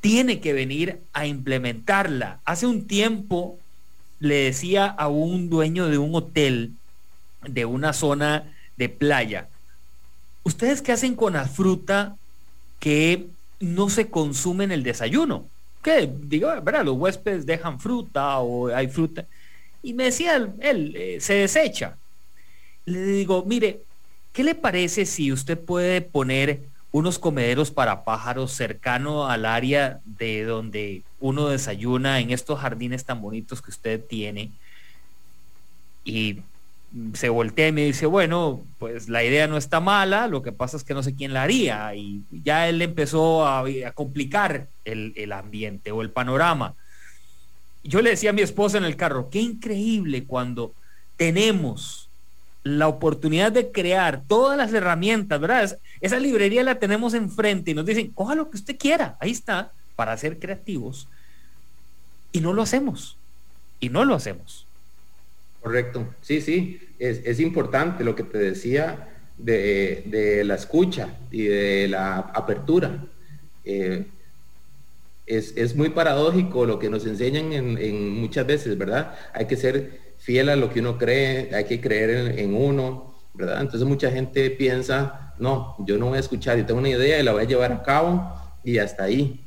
tiene 0.00 0.40
que 0.40 0.54
venir 0.54 0.98
a 1.12 1.26
implementarla. 1.26 2.40
Hace 2.46 2.66
un 2.66 2.86
tiempo 2.86 3.58
le 4.18 4.36
decía 4.36 4.86
a 4.86 5.08
un 5.08 5.50
dueño 5.50 5.88
de 5.88 5.98
un 5.98 6.14
hotel 6.14 6.72
de 7.42 7.66
una 7.66 7.92
zona 7.92 8.50
de 8.78 8.88
playa, 8.88 9.48
¿ustedes 10.42 10.80
qué 10.80 10.92
hacen 10.92 11.16
con 11.16 11.34
la 11.34 11.44
fruta 11.44 12.16
que 12.80 13.26
no 13.60 13.90
se 13.90 14.08
consume 14.08 14.64
en 14.64 14.72
el 14.72 14.84
desayuno? 14.84 15.44
Que 15.82 16.10
digo, 16.10 16.48
¿verdad? 16.62 16.82
Los 16.82 16.96
huéspedes 16.96 17.44
dejan 17.44 17.78
fruta 17.78 18.38
o 18.38 18.68
hay 18.68 18.88
fruta. 18.88 19.26
Y 19.82 19.92
me 19.92 20.04
decía 20.04 20.36
él, 20.36 20.96
eh, 20.96 21.18
se 21.20 21.34
desecha. 21.34 21.98
Le 22.86 23.02
digo, 23.02 23.44
mire, 23.46 23.82
¿qué 24.34 24.44
le 24.44 24.54
parece 24.54 25.06
si 25.06 25.32
usted 25.32 25.58
puede 25.58 26.02
poner 26.02 26.60
unos 26.94 27.18
comederos 27.18 27.72
para 27.72 28.04
pájaros 28.04 28.52
cercano 28.52 29.26
al 29.26 29.46
área 29.46 29.98
de 30.04 30.44
donde 30.44 31.02
uno 31.18 31.48
desayuna 31.48 32.20
en 32.20 32.30
estos 32.30 32.60
jardines 32.60 33.04
tan 33.04 33.20
bonitos 33.20 33.60
que 33.60 33.72
usted 33.72 34.00
tiene. 34.00 34.52
Y 36.04 36.38
se 37.14 37.30
voltea 37.30 37.66
y 37.66 37.72
me 37.72 37.84
dice, 37.84 38.06
bueno, 38.06 38.62
pues 38.78 39.08
la 39.08 39.24
idea 39.24 39.48
no 39.48 39.56
está 39.56 39.80
mala, 39.80 40.28
lo 40.28 40.42
que 40.42 40.52
pasa 40.52 40.76
es 40.76 40.84
que 40.84 40.94
no 40.94 41.02
sé 41.02 41.16
quién 41.16 41.32
la 41.32 41.42
haría. 41.42 41.92
Y 41.96 42.22
ya 42.30 42.68
él 42.68 42.80
empezó 42.80 43.44
a, 43.44 43.64
complicar 43.92 44.68
el, 44.84 45.14
el 45.16 45.32
ambiente 45.32 45.90
o 45.90 46.00
el 46.00 46.10
panorama. 46.10 46.74
Yo 47.82 48.02
le 48.02 48.10
decía 48.10 48.30
a 48.30 48.34
mi 48.34 48.42
esposa 48.42 48.78
en 48.78 48.84
el 48.84 48.94
carro, 48.94 49.30
qué 49.30 49.40
increíble 49.40 50.26
cuando 50.26 50.74
tenemos 51.16 52.03
la 52.64 52.88
oportunidad 52.88 53.52
de 53.52 53.70
crear 53.70 54.22
todas 54.26 54.56
las 54.56 54.72
herramientas, 54.72 55.38
¿verdad? 55.38 55.78
esa 56.00 56.18
librería 56.18 56.62
la 56.64 56.78
tenemos 56.78 57.12
enfrente 57.12 57.70
y 57.70 57.74
nos 57.74 57.84
dicen, 57.84 58.08
coja 58.08 58.34
lo 58.34 58.50
que 58.50 58.56
usted 58.56 58.76
quiera, 58.78 59.16
ahí 59.20 59.30
está, 59.30 59.70
para 59.96 60.16
ser 60.16 60.38
creativos. 60.38 61.06
Y 62.32 62.40
no 62.40 62.52
lo 62.52 62.62
hacemos. 62.62 63.16
Y 63.80 63.90
no 63.90 64.04
lo 64.04 64.14
hacemos. 64.14 64.66
Correcto. 65.62 66.06
Sí, 66.22 66.40
sí. 66.40 66.80
Es, 66.98 67.38
importante 67.38 68.02
lo 68.02 68.16
que 68.16 68.22
te 68.22 68.38
decía 68.38 69.08
de, 69.36 70.42
la 70.44 70.54
escucha 70.54 71.10
y 71.30 71.44
de 71.44 71.88
la 71.88 72.18
apertura. 72.18 73.04
Eh, 73.64 74.06
es, 75.26 75.76
muy 75.76 75.90
paradójico 75.90 76.64
lo 76.64 76.78
que 76.78 76.88
nos 76.88 77.06
enseñan 77.06 77.52
en, 77.52 77.78
en 77.78 78.10
muchas 78.10 78.46
veces, 78.46 78.76
¿verdad? 78.76 79.14
Hay 79.32 79.46
que 79.46 79.56
ser 79.56 80.03
fiel 80.24 80.48
a 80.48 80.56
lo 80.56 80.70
que 80.70 80.80
uno 80.80 80.96
cree, 80.96 81.54
hay 81.54 81.64
que 81.64 81.82
creer 81.82 82.38
en, 82.38 82.54
uno, 82.54 83.14
¿verdad? 83.34 83.60
Entonces 83.60 83.86
mucha 83.86 84.10
gente 84.10 84.48
piensa, 84.48 85.34
no, 85.38 85.76
yo 85.80 85.98
no 85.98 86.06
voy 86.06 86.16
a 86.16 86.20
escuchar, 86.20 86.56
yo 86.56 86.64
tengo 86.64 86.80
una 86.80 86.88
idea 86.88 87.20
y 87.20 87.22
la 87.22 87.32
voy 87.32 87.42
a 87.42 87.46
llevar 87.46 87.72
a 87.72 87.82
cabo 87.82 88.32
y 88.64 88.78
hasta 88.78 89.04
ahí, 89.04 89.44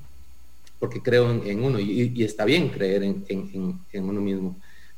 porque 0.78 1.02
creo 1.02 1.32
en, 1.32 1.64
uno 1.64 1.80
y, 1.80 2.24
está 2.24 2.46
bien 2.46 2.70
creer 2.70 3.02
en, 3.02 3.84
uno 3.92 4.22
mismo, 4.22 4.56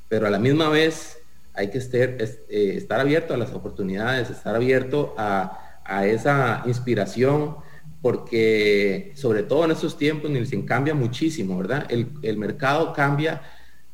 pero 0.09 0.27
a 0.27 0.29
la 0.29 0.37
misma 0.37 0.67
vez 0.67 1.17
hay 1.53 1.69
que 1.69 1.77
estar, 1.77 2.17
eh, 2.19 2.73
estar 2.75 2.99
abierto 2.99 3.33
a 3.33 3.37
las 3.37 3.53
oportunidades, 3.53 4.29
estar 4.29 4.55
abierto 4.55 5.15
a, 5.17 5.65
esa 6.03 6.61
inspiración, 6.67 7.55
porque 8.01 9.11
sobre 9.15 9.41
todo 9.41 9.65
en 9.65 9.71
estos 9.71 9.97
tiempos, 9.97 10.29
se 10.47 10.65
cambia 10.65 10.93
muchísimo, 10.93 11.57
¿verdad? 11.57 11.87
El, 11.89 12.09
el 12.21 12.37
mercado 12.37 12.93
cambia 12.93 13.41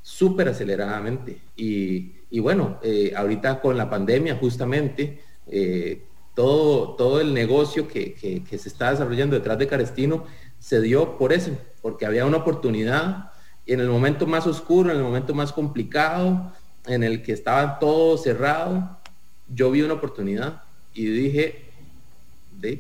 súper 0.05 0.49
aceleradamente. 0.49 1.39
Y, 1.55 2.39
bueno, 2.39 2.77
eh, 2.83 3.11
ahorita 3.15 3.59
con 3.59 3.75
la 3.75 3.89
pandemia 3.89 4.35
justamente, 4.35 5.19
eh, 5.47 6.03
todo, 6.35 6.95
todo 6.95 7.19
el 7.19 7.33
negocio 7.33 7.87
que, 7.87 8.15
se 8.47 8.69
está 8.69 8.91
desarrollando 8.91 9.35
detrás 9.35 9.57
de 9.57 9.67
Carestino 9.67 10.25
se 10.59 10.79
dio 10.79 11.17
por 11.17 11.33
eso, 11.33 11.57
porque 11.81 12.05
había 12.05 12.27
una 12.27 12.37
oportunidad 12.37 13.31
y 13.65 13.73
en 13.73 13.79
el 13.79 13.89
momento 13.89 14.27
más 14.27 14.45
oscuro, 14.45 14.91
en 14.91 14.97
el 14.97 15.03
momento 15.03 15.33
más 15.33 15.51
complicado, 15.51 16.53
en 16.85 17.03
el 17.03 17.23
que 17.23 17.33
estaba 17.33 17.79
todo 17.79 18.15
cerrado, 18.19 18.99
yo 19.47 19.71
vi 19.71 19.81
una 19.81 19.95
oportunidad 19.95 20.61
y 20.93 21.05
dije, 21.07 21.65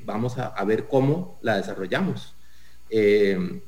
vamos 0.05 0.37
a, 0.37 0.63
ver 0.63 0.87
cómo 0.87 1.39
la 1.41 1.57
desarrollamos. 1.57 2.35
Eh, 2.91 3.61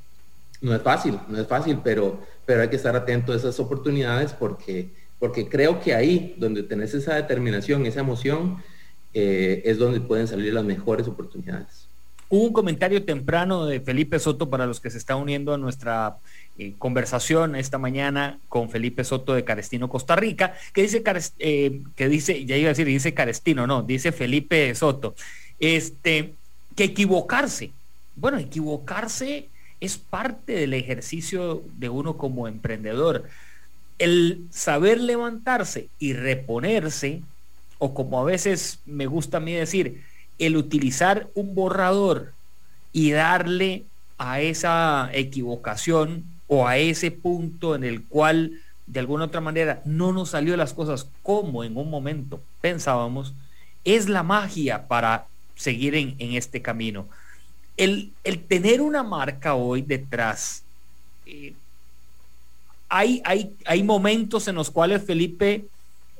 no 0.62 0.76
es 0.76 0.82
fácil, 0.82 1.20
no 1.28 1.40
es 1.40 1.48
fácil, 1.48 1.80
pero, 1.84 2.20
pero 2.46 2.62
hay 2.62 2.70
que 2.70 2.76
estar 2.76 2.96
atento 2.96 3.34
a 3.34 3.36
esas 3.36 3.60
oportunidades 3.60 4.34
porque, 4.34 4.90
porque 5.20 5.48
creo 5.48 5.80
que 5.80 5.94
ahí, 5.94 6.36
donde 6.38 6.64
tenés 6.64 6.94
esa 6.94 7.16
determinación, 7.16 7.86
esa 7.86 8.02
emoción, 8.02 8.58
eh, 9.14 9.62
es 9.66 9.78
donde 9.78 10.02
pueden 10.02 10.28
salir 10.28 10.54
las 10.54 10.64
mejores 10.64 11.08
oportunidades. 11.08 11.88
Hubo 12.30 12.44
un 12.44 12.54
comentario 12.54 13.06
temprano 13.06 13.66
de 13.66 13.80
Felipe 13.80 14.20
Soto 14.20 14.50
para 14.50 14.66
los 14.66 14.82
que 14.82 14.90
se 14.90 14.98
están 14.98 15.18
uniendo 15.18 15.54
a 15.54 15.58
nuestra 15.58 16.18
eh, 16.58 16.74
conversación 16.78 17.56
esta 17.56 17.78
mañana 17.78 18.38
con 18.50 18.70
Felipe 18.70 19.06
Soto 19.06 19.34
de 19.34 19.46
Carestino, 19.46 19.88
Costa 19.88 20.18
Rica, 20.18 20.54
que 20.74 20.82
dice, 20.82 21.02
eh, 21.40 21.82
que 21.96 22.10
dice, 22.10 22.46
ya 22.46 22.58
iba 22.58 22.68
a 22.68 22.72
decir, 22.74 22.86
dice 22.86 23.14
Carestino, 23.14 23.66
no, 23.66 23.82
dice 23.82 24.12
Felipe 24.12 24.76
Soto, 24.76 25.16
este, 25.60 26.34
que 26.76 26.84
equivocarse 26.84 27.72
bueno, 28.18 28.40
equivocarse 28.40 29.48
es 29.80 29.98
parte 29.98 30.54
del 30.54 30.74
ejercicio 30.74 31.64
de 31.78 31.90
uno 31.90 32.18
como 32.18 32.48
emprendedor. 32.48 33.26
El 34.00 34.46
saber 34.52 35.00
levantarse 35.00 35.90
y 36.00 36.14
reponerse, 36.14 37.22
o 37.80 37.94
como 37.94 38.20
a 38.20 38.24
veces 38.24 38.80
me 38.86 39.06
gusta 39.06 39.38
a 39.38 39.42
mí 39.42 39.54
decir, 39.54 40.04
el 40.40 40.56
utilizar 40.56 41.28
un 41.34 41.56
borrador 41.56 42.34
y 42.94 43.12
darle 43.12 43.84
a 44.18 44.42
esa 44.42 45.10
equivocación 45.14 46.24
o 46.48 46.68
a 46.68 46.78
ese 46.78 47.12
punto 47.12 47.76
en 47.76 47.84
el 47.84 48.04
cual 48.04 48.60
de 48.88 49.02
alguna 49.02 49.26
otra 49.26 49.42
manera 49.42 49.82
no 49.86 50.14
nos 50.14 50.30
salió 50.30 50.56
las 50.58 50.74
cosas 50.74 51.08
como 51.22 51.64
en 51.64 51.78
un 51.78 51.90
momento 51.90 52.42
pensábamos, 52.62 53.34
es 53.84 54.10
la 54.10 54.24
magia 54.24 54.88
para 54.88 55.28
seguir 55.56 55.96
en, 55.96 56.16
este 56.20 56.62
camino. 56.62 57.08
El, 57.78 58.12
tener 58.48 58.82
una 58.82 59.04
marca 59.04 59.56
hoy 59.56 59.82
detrás, 59.82 60.64
eh, 61.26 61.54
hay, 62.90 63.22
hay, 63.24 63.56
hay 63.66 63.84
momentos 63.84 64.48
en 64.48 64.56
los 64.56 64.72
cuales 64.72 65.04
Felipe 65.04 65.66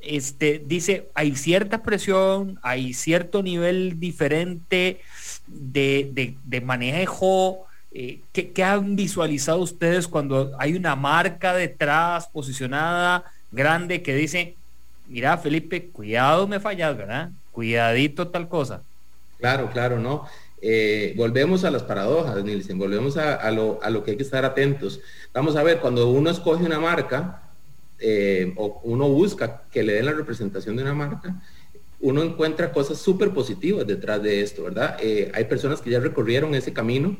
este, 0.00 0.62
dice, 0.64 1.08
hay 1.14 1.34
cierta 1.36 1.82
presión, 1.82 2.58
hay 2.62 2.94
cierto 2.94 3.42
nivel 3.42 3.98
diferente 3.98 5.00
de, 5.46 6.34
de, 6.44 6.60
manejo. 6.60 7.66
Eh, 7.92 8.20
¿qué, 8.32 8.64
han 8.64 8.96
visualizado 8.96 9.58
ustedes 9.58 10.06
cuando 10.06 10.52
hay 10.58 10.74
una 10.74 10.94
marca 10.94 11.54
detrás 11.54 12.28
posicionada 12.28 13.24
grande 13.50 14.02
que 14.02 14.14
dice, 14.14 14.54
mira 15.08 15.36
Felipe, 15.38 15.88
cuidado 15.88 16.46
me 16.46 16.60
fallas, 16.60 16.96
¿verdad? 16.96 17.30
Cuidadito 17.50 18.28
tal 18.28 18.48
cosa. 18.48 18.82
Claro, 19.38 19.70
claro, 19.72 19.98
¿no? 19.98 20.26
Eh, 20.60 21.14
volvemos 21.16 21.64
a 21.64 21.70
las 21.70 21.82
paradojas, 21.82 22.42
Nielsen, 22.42 22.78
volvemos 22.78 23.16
a, 23.16 23.50
lo, 23.50 23.78
a, 23.82 23.90
lo, 23.90 24.02
que 24.02 24.12
hay 24.12 24.16
que 24.16 24.22
estar 24.22 24.44
atentos. 24.44 25.00
Vamos 25.32 25.56
a 25.56 25.62
ver, 25.62 25.78
cuando 25.80 26.10
uno 26.10 26.30
escoge 26.30 26.64
una 26.64 26.80
marca 26.80 27.42
eh, 27.98 28.52
o 28.56 28.80
uno 28.84 29.08
busca 29.08 29.62
que 29.70 29.82
le 29.82 29.94
den 29.94 30.06
la 30.06 30.12
representación 30.12 30.76
de 30.76 30.82
una 30.82 30.94
marca, 30.94 31.40
uno 32.00 32.22
encuentra 32.22 32.72
cosas 32.72 32.98
súper 32.98 33.30
positivas 33.30 33.86
detrás 33.86 34.22
de 34.22 34.42
esto, 34.42 34.64
¿verdad? 34.64 34.96
Eh, 35.00 35.30
hay 35.34 35.44
personas 35.44 35.80
que 35.80 35.90
ya 35.90 36.00
recorrieron 36.00 36.54
ese 36.54 36.72
camino 36.72 37.16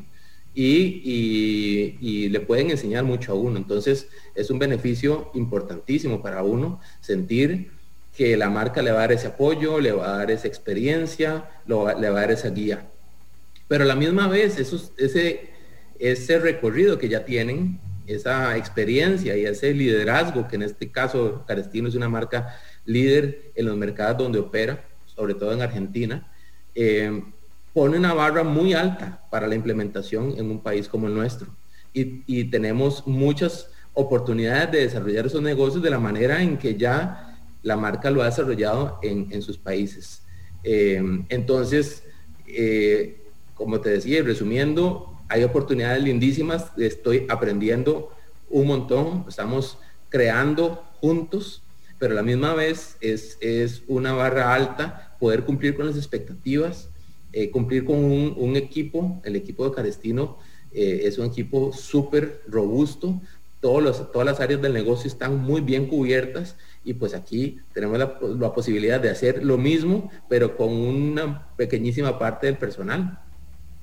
y, 0.54 1.94
y, 2.00 2.28
le 2.30 2.40
pueden 2.40 2.70
enseñar 2.70 3.04
mucho 3.04 3.32
a 3.32 3.34
uno. 3.34 3.56
Entonces, 3.56 4.08
es 4.34 4.50
un 4.50 4.58
beneficio 4.58 5.30
importantísimo 5.34 6.22
para 6.22 6.42
uno 6.42 6.80
sentir 7.00 7.70
que 8.16 8.36
la 8.36 8.50
marca 8.50 8.82
le 8.82 8.90
va 8.90 8.98
a 8.98 9.00
dar 9.00 9.12
ese 9.12 9.28
apoyo, 9.28 9.80
le 9.80 9.92
va 9.92 10.14
a 10.14 10.16
dar 10.18 10.30
esa 10.30 10.48
experiencia, 10.48 11.48
le 11.66 11.74
va 11.76 11.92
a 11.92 12.20
dar 12.20 12.30
esa 12.32 12.50
guía. 12.50 12.88
Pero 13.68 13.84
a 13.84 13.86
la 13.86 13.94
misma 13.94 14.26
vez, 14.26 14.58
ese, 14.58 15.50
ese 15.98 16.38
recorrido 16.38 16.98
que 16.98 17.08
ya 17.08 17.24
tienen, 17.24 17.80
esa 18.06 18.56
experiencia 18.56 19.36
y 19.36 19.44
ese 19.44 19.74
liderazgo, 19.74 20.48
que 20.48 20.56
en 20.56 20.62
este 20.62 20.90
caso 20.90 21.44
Carestino 21.46 21.88
es 21.88 21.94
una 21.94 22.08
marca 22.08 22.58
líder 22.86 23.52
en 23.54 23.66
los 23.66 23.76
mercados 23.76 24.18
donde 24.18 24.38
opera, 24.38 24.84
sobre 25.04 25.34
todo 25.34 25.52
en 25.52 25.60
Argentina, 25.60 26.26
eh, 26.74 27.22
pone 27.74 27.98
una 27.98 28.14
barra 28.14 28.42
muy 28.42 28.72
alta 28.72 29.22
para 29.30 29.46
la 29.46 29.54
implementación 29.54 30.34
en 30.38 30.50
un 30.50 30.60
país 30.60 30.88
como 30.88 31.06
el 31.06 31.14
nuestro. 31.14 31.48
Y, 31.92 32.44
tenemos 32.44 33.04
muchas 33.08 33.70
oportunidades 33.92 34.70
de 34.70 34.78
desarrollar 34.82 35.26
esos 35.26 35.42
negocios 35.42 35.82
de 35.82 35.90
la 35.90 35.98
manera 35.98 36.40
en 36.40 36.56
que 36.56 36.76
ya 36.76 37.36
la 37.62 37.76
marca 37.76 38.10
lo 38.10 38.22
ha 38.22 38.26
desarrollado 38.26 39.00
en, 39.02 39.42
sus 39.42 39.58
países. 39.58 40.22
Eh, 40.62 41.02
entonces, 41.28 42.04
eh, 42.46 43.27
como 43.58 43.80
te 43.80 43.90
decía, 43.90 44.22
resumiendo, 44.22 45.12
hay 45.28 45.44
oportunidades 45.44 46.02
lindísimas, 46.02 46.72
estoy 46.78 47.26
aprendiendo 47.28 48.10
un 48.48 48.66
montón, 48.66 49.26
estamos 49.28 49.76
creando 50.08 50.82
juntos, 51.00 51.62
pero 51.98 52.12
a 52.12 52.16
la 52.16 52.22
misma 52.22 52.54
vez 52.54 52.96
es, 53.00 53.36
es 53.40 53.82
una 53.88 54.12
barra 54.14 54.54
alta 54.54 55.16
poder 55.20 55.44
cumplir 55.44 55.74
con 55.74 55.86
las 55.86 55.96
expectativas, 55.96 56.88
eh, 57.32 57.50
cumplir 57.50 57.84
con 57.84 57.96
un, 57.96 58.56
equipo, 58.56 59.20
el 59.24 59.36
equipo 59.36 59.68
de 59.68 59.74
Carestino 59.74 60.38
es 60.72 61.18
un 61.18 61.26
equipo 61.26 61.72
súper 61.72 62.42
robusto, 62.46 63.20
todos 63.60 64.12
todas 64.12 64.26
las 64.26 64.40
áreas 64.40 64.62
del 64.62 64.72
negocio 64.72 65.08
están 65.08 65.38
muy 65.38 65.60
bien 65.60 65.86
cubiertas 65.86 66.56
y 66.84 66.94
pues 66.94 67.14
aquí 67.14 67.58
tenemos 67.74 67.98
la, 67.98 68.54
posibilidad 68.54 69.00
de 69.00 69.10
hacer 69.10 69.44
lo 69.44 69.58
mismo, 69.58 70.10
pero 70.28 70.56
con 70.56 70.70
una 70.72 71.48
pequeñísima 71.56 72.18
parte 72.18 72.46
del 72.46 72.56
personal. 72.56 73.18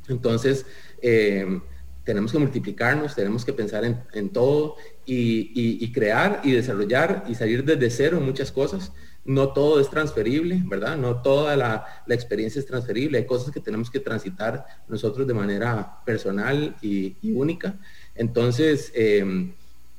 Entonces, 0.10 0.66
eh, 1.02 1.60
tenemos 2.04 2.32
que 2.32 2.38
multiplicarnos, 2.38 3.16
tenemos 3.16 3.44
que 3.44 3.52
pensar 3.52 3.84
en, 4.14 4.30
todo 4.30 4.76
y, 5.06 5.92
crear 5.92 6.42
y 6.44 6.52
desarrollar 6.52 7.24
y 7.28 7.36
salir 7.36 7.64
desde 7.64 7.90
cero 7.90 8.18
en 8.18 8.26
muchas 8.26 8.52
cosas. 8.52 8.92
No 9.26 9.50
todo 9.54 9.80
es 9.80 9.90
transferible, 9.90 10.62
¿verdad? 10.66 10.98
No 10.98 11.24
toda 11.24 11.56
la, 11.58 12.04
experiencia 12.08 12.60
es 12.60 12.68
transferible. 12.68 13.18
Hay 13.18 13.26
cosas 13.26 13.52
que 13.52 13.60
tenemos 13.60 13.90
que 13.90 14.00
transitar 14.00 14.66
nosotros 14.88 15.26
de 15.26 15.34
manera 15.34 16.00
personal 16.06 16.76
y, 16.80 17.16
única. 17.24 17.76
Entonces, 18.14 18.92
eh, 18.94 19.52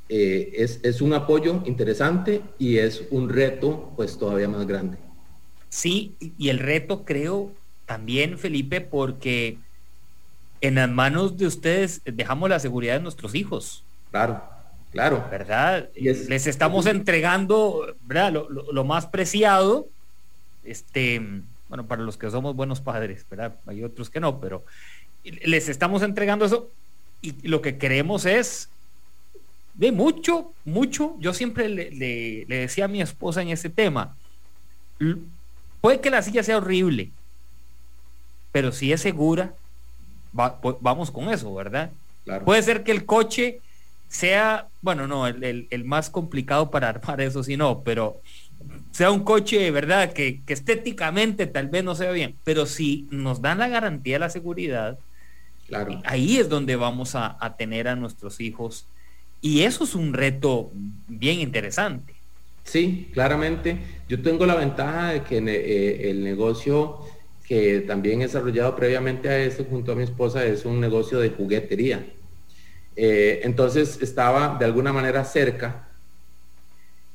eh, 0.08 0.52
es, 0.82 1.00
un 1.00 1.12
apoyo 1.12 1.62
interesante 1.66 2.40
y 2.58 2.78
es 2.78 3.02
un 3.10 3.28
reto 3.28 3.92
pues 3.96 4.16
todavía 4.16 4.48
más 4.48 4.64
grande. 4.64 4.98
Sí, 5.68 6.14
y 6.38 6.48
el 6.48 6.60
reto 6.60 7.04
creo 7.04 7.50
también, 7.86 8.38
Felipe, 8.38 8.80
porque 8.80 9.58
en 10.60 10.76
las 10.76 10.88
manos 10.88 11.36
de 11.36 11.46
ustedes 11.46 12.00
dejamos 12.04 12.48
la 12.48 12.58
seguridad 12.58 12.94
de 12.94 13.00
nuestros 13.00 13.34
hijos. 13.34 13.84
Claro, 14.10 14.42
claro. 14.92 15.24
¿Verdad? 15.30 15.88
Les 15.94 16.46
estamos 16.46 16.86
entregando 16.86 17.94
¿verdad? 18.06 18.32
Lo, 18.32 18.84
más 18.84 19.06
preciado. 19.06 19.88
Este, 20.64 21.20
bueno, 21.68 21.86
para 21.86 22.02
los 22.02 22.16
que 22.16 22.30
somos 22.30 22.56
buenos 22.56 22.80
padres, 22.80 23.24
¿verdad? 23.30 23.54
Hay 23.66 23.84
otros 23.84 24.10
que 24.10 24.20
no, 24.20 24.40
pero 24.40 24.64
les 25.24 25.68
estamos 25.68 26.02
entregando 26.02 26.44
eso 26.44 26.70
y 27.22 27.48
lo 27.48 27.60
que 27.60 27.78
queremos 27.78 28.26
es 28.26 28.68
de 29.74 29.92
mucho, 29.92 30.52
mucho. 30.64 31.16
Yo 31.18 31.34
siempre 31.34 31.68
le, 31.68 32.44
decía 32.46 32.86
a 32.86 32.88
mi 32.88 33.02
esposa 33.02 33.42
en 33.42 33.48
ese 33.48 33.70
tema, 33.70 34.16
puede 35.80 36.00
que 36.00 36.10
la 36.10 36.22
silla 36.22 36.42
sea 36.42 36.58
horrible, 36.58 37.10
pero 38.52 38.72
si 38.72 38.92
es 38.92 39.00
segura, 39.00 39.54
vamos 40.36 41.10
con 41.10 41.28
eso, 41.30 41.54
¿verdad? 41.54 41.90
Puede 42.44 42.62
ser 42.62 42.82
que 42.82 42.92
el 42.92 43.04
coche 43.04 43.60
sea, 44.08 44.68
bueno, 44.82 45.06
no, 45.06 45.26
el, 45.26 45.84
más 45.84 46.10
complicado 46.10 46.70
para 46.70 46.88
armar 46.88 47.20
eso 47.20 47.42
si 47.42 47.56
no, 47.56 47.82
pero 47.82 48.20
sea 48.90 49.10
un 49.10 49.24
coche, 49.24 49.70
¿verdad? 49.70 50.12
Que, 50.12 50.40
estéticamente 50.46 51.46
tal 51.46 51.68
vez 51.68 51.84
no 51.84 51.94
sea 51.94 52.10
bien, 52.12 52.34
pero 52.44 52.66
si 52.66 53.06
nos 53.10 53.40
dan 53.40 53.58
la 53.58 53.68
garantía 53.68 54.16
de 54.16 54.20
la 54.20 54.30
seguridad, 54.30 54.98
claro. 55.68 56.00
ahí 56.04 56.38
es 56.38 56.48
donde 56.48 56.76
vamos 56.76 57.14
a, 57.14 57.36
a 57.40 57.56
tener 57.56 57.88
a 57.88 57.96
nuestros 57.96 58.40
hijos 58.40 58.86
y 59.40 59.62
eso 59.62 59.84
es 59.84 59.94
un 59.94 60.12
reto 60.12 60.70
bien 61.08 61.40
interesante. 61.40 62.14
Sí, 62.66 63.10
claramente. 63.12 63.78
Yo 64.08 64.20
tengo 64.20 64.44
la 64.44 64.56
ventaja 64.56 65.12
de 65.12 65.22
que 65.22 65.38
eh, 65.38 66.10
el 66.10 66.24
negocio 66.24 66.98
que 67.46 67.80
también 67.80 68.20
he 68.20 68.24
desarrollado 68.24 68.74
previamente 68.74 69.28
a 69.28 69.38
esto 69.38 69.64
junto 69.64 69.92
a 69.92 69.94
mi 69.94 70.02
esposa 70.02 70.44
es 70.44 70.64
un 70.64 70.80
negocio 70.80 71.18
de 71.18 71.30
juguetería. 71.30 72.04
Eh, 72.96 73.40
entonces 73.44 73.98
estaba 74.02 74.56
de 74.58 74.64
alguna 74.64 74.92
manera 74.92 75.24
cerca 75.24 75.88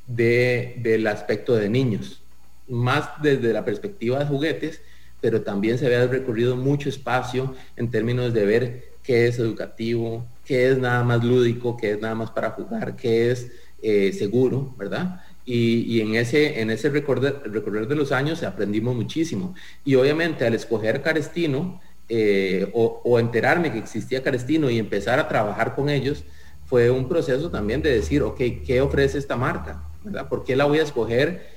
del 0.07 1.07
aspecto 1.07 1.55
de 1.55 1.69
niños, 1.69 2.21
más 2.67 3.09
desde 3.21 3.53
la 3.53 3.65
perspectiva 3.65 4.19
de 4.19 4.25
juguetes, 4.25 4.81
pero 5.19 5.41
también 5.41 5.77
se 5.77 5.85
había 5.85 6.07
recorrido 6.07 6.55
mucho 6.55 6.89
espacio 6.89 7.55
en 7.75 7.91
términos 7.91 8.33
de 8.33 8.45
ver 8.45 8.83
qué 9.03 9.27
es 9.27 9.39
educativo, 9.39 10.25
qué 10.45 10.69
es 10.69 10.77
nada 10.77 11.03
más 11.03 11.23
lúdico, 11.23 11.77
qué 11.77 11.91
es 11.91 12.01
nada 12.01 12.15
más 12.15 12.31
para 12.31 12.51
jugar, 12.51 12.95
qué 12.95 13.31
es 13.31 13.51
eh, 13.81 14.13
seguro, 14.13 14.73
¿verdad? 14.77 15.21
Y, 15.53 15.99
en 15.99 16.15
ese, 16.15 16.61
en 16.61 16.69
ese 16.69 16.89
recorrer, 16.89 17.41
recorrer, 17.45 17.87
de 17.87 17.95
los 17.95 18.11
años 18.11 18.41
aprendimos 18.43 18.95
muchísimo. 18.95 19.53
Y 19.83 19.95
obviamente 19.95 20.45
al 20.45 20.53
escoger 20.53 21.01
Carestino 21.01 21.81
eh, 22.07 22.69
o, 22.73 23.19
enterarme 23.19 23.71
que 23.71 23.79
existía 23.79 24.23
Carestino 24.23 24.69
y 24.69 24.79
empezar 24.79 25.19
a 25.19 25.27
trabajar 25.27 25.75
con 25.75 25.89
ellos, 25.89 26.23
fue 26.65 26.89
un 26.89 27.09
proceso 27.09 27.49
también 27.49 27.81
de 27.81 27.91
decir, 27.91 28.21
ok, 28.23 28.39
¿qué 28.65 28.79
ofrece 28.81 29.17
esta 29.17 29.35
marca? 29.35 29.83
¿verdad? 30.03 30.29
¿Por 30.29 30.45
qué 30.45 30.55
la 30.55 30.65
voy 30.65 30.79
a 30.79 30.83
escoger 30.83 31.49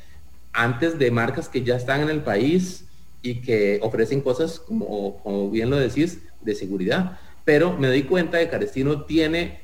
antes 0.52 0.98
de 0.98 1.10
marcas 1.10 1.48
que 1.48 1.62
ya 1.62 1.76
están 1.76 2.00
en 2.00 2.10
el 2.10 2.22
país 2.22 2.86
y 3.22 3.42
que 3.42 3.78
ofrecen 3.80 4.20
cosas, 4.22 4.58
como, 4.58 5.18
como 5.22 5.50
bien 5.50 5.70
lo 5.70 5.76
decís, 5.76 6.18
de 6.40 6.54
seguridad? 6.54 7.18
pero 7.44 7.76
me 7.76 7.88
doy 7.88 8.04
cuenta 8.04 8.38
de 8.38 8.44
que 8.44 8.50
Carestino 8.50 9.04
tiene 9.04 9.60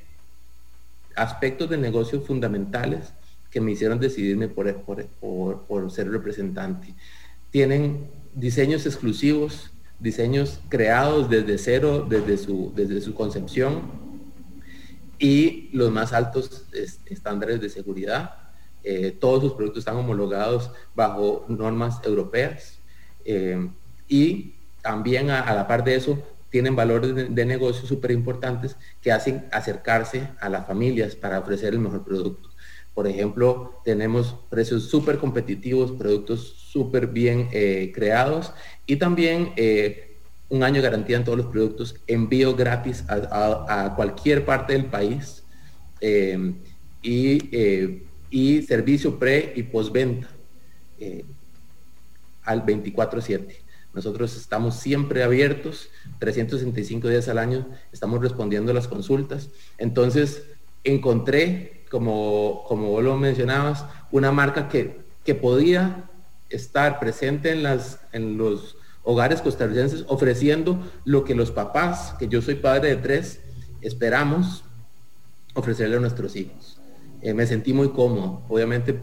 aspectos 1.17 1.69
de 1.71 1.79
negocio 1.79 2.21
fundamentales 2.21 3.13
que 3.51 3.61
me 3.61 3.73
hicieron 3.73 3.99
decidirme 3.99 4.49
por, 4.49 4.73
por, 4.83 5.63
por, 5.67 5.91
ser 5.91 6.11
representante. 6.11 6.95
Tienen 7.51 8.09
diseños 8.35 8.87
exclusivos, 8.87 9.71
diseños 9.99 10.61
creados 10.69 11.29
desde 11.29 11.59
cero, 11.59 12.07
desde 12.09 12.39
su, 12.39 12.73
desde 12.75 13.01
su 13.01 13.15
concepción 13.15 13.83
y 15.19 15.69
los 15.73 15.91
más 15.91 16.13
altos 16.13 16.65
estándares 17.07 17.61
de 17.61 17.69
seguridad. 17.69 18.35
Eh, 18.83 19.17
todos 19.21 19.43
sus 19.43 19.53
productos 19.53 19.81
están 19.81 19.97
homologados 19.97 20.71
bajo 20.95 21.45
normas 21.49 22.01
europeas 22.05 22.79
eh, 23.27 23.69
y 24.09 24.55
también 24.81 25.29
a, 25.29 25.53
la 25.55 25.67
par 25.69 25.85
de 25.85 25.97
eso 25.97 26.19
tienen 26.49 26.75
valores 26.75 27.15
de, 27.15 27.25
de 27.27 27.45
negocio 27.45 27.87
súper 27.87 28.13
importantes 28.13 28.77
que 29.03 29.13
hacen 29.13 29.47
acercarse 29.53 30.29
a 30.41 30.49
las 30.49 30.67
familias 30.67 31.15
para 31.15 31.39
ofrecer 31.39 31.75
el 31.75 31.81
mejor 31.81 32.05
producto. 32.05 32.50
Por 32.95 33.07
ejemplo, 33.07 33.81
tenemos 33.85 34.37
precios 34.51 34.85
súper 34.85 35.19
competitivos, 35.19 35.93
productos 35.93 36.55
súper 36.71 37.07
bien 37.07 37.49
eh, 37.53 37.93
creados 37.95 38.53
y 38.87 38.97
también 38.97 39.53
eh, 39.57 40.17
un 40.49 40.65
año 40.65 40.83
garantía 40.83 41.17
en 41.17 41.25
todos 41.25 41.39
los 41.39 41.47
productos, 41.47 41.95
envío 42.07 42.57
gratis 42.57 43.05
a, 43.09 43.93
cualquier 43.95 44.45
parte 44.45 44.73
del 44.73 44.87
país 44.87 45.45
eh, 46.01 46.53
y, 47.03 48.63
servicio 48.63 49.19
pre 49.19 49.53
y 49.55 49.63
postventa 49.63 50.29
al 52.45 52.67
24/7. 52.67 53.57
Nosotros 53.95 54.37
estamos 54.37 54.77
siempre 54.77 55.23
abiertos, 55.23 55.89
365 56.19 57.09
días 57.09 57.29
al 57.29 57.39
año, 57.39 57.69
estamos 57.93 58.21
respondiendo 58.21 58.73
a 58.73 58.75
las 58.75 58.89
consultas. 58.89 59.51
Entonces, 59.79 60.45
encontré 60.85 61.80
como, 61.91 62.65
como 62.69 62.89
vos 62.89 63.03
lo 63.03 63.17
mencionabas, 63.17 63.85
una 64.11 64.33
marca 64.33 64.69
que, 64.69 65.01
que 65.25 65.35
podía 65.35 66.05
estar 66.49 66.99
presente 66.99 67.51
en, 67.51 67.63
las, 67.63 68.01
en 68.13 68.39
los 68.39 68.77
hogares 69.03 69.41
costarricenses 69.41 70.05
ofreciendo 70.09 70.79
lo 71.05 71.25
que 71.25 71.35
los 71.35 71.51
papás, 71.51 72.15
que 72.19 72.29
yo 72.29 72.41
soy 72.43 72.57
padre 72.57 72.91
de 72.91 72.97
tres, 72.97 73.41
esperamos 73.81 74.65
ofrecerle 75.55 75.97
a 75.97 76.01
nuestros 76.01 76.37
hijos. 76.37 76.81
Eh, 77.23 77.35
me 77.35 77.47
sentí 77.47 77.73
muy 77.73 77.91
cómodo. 77.91 78.43
Obviamente 78.49 79.01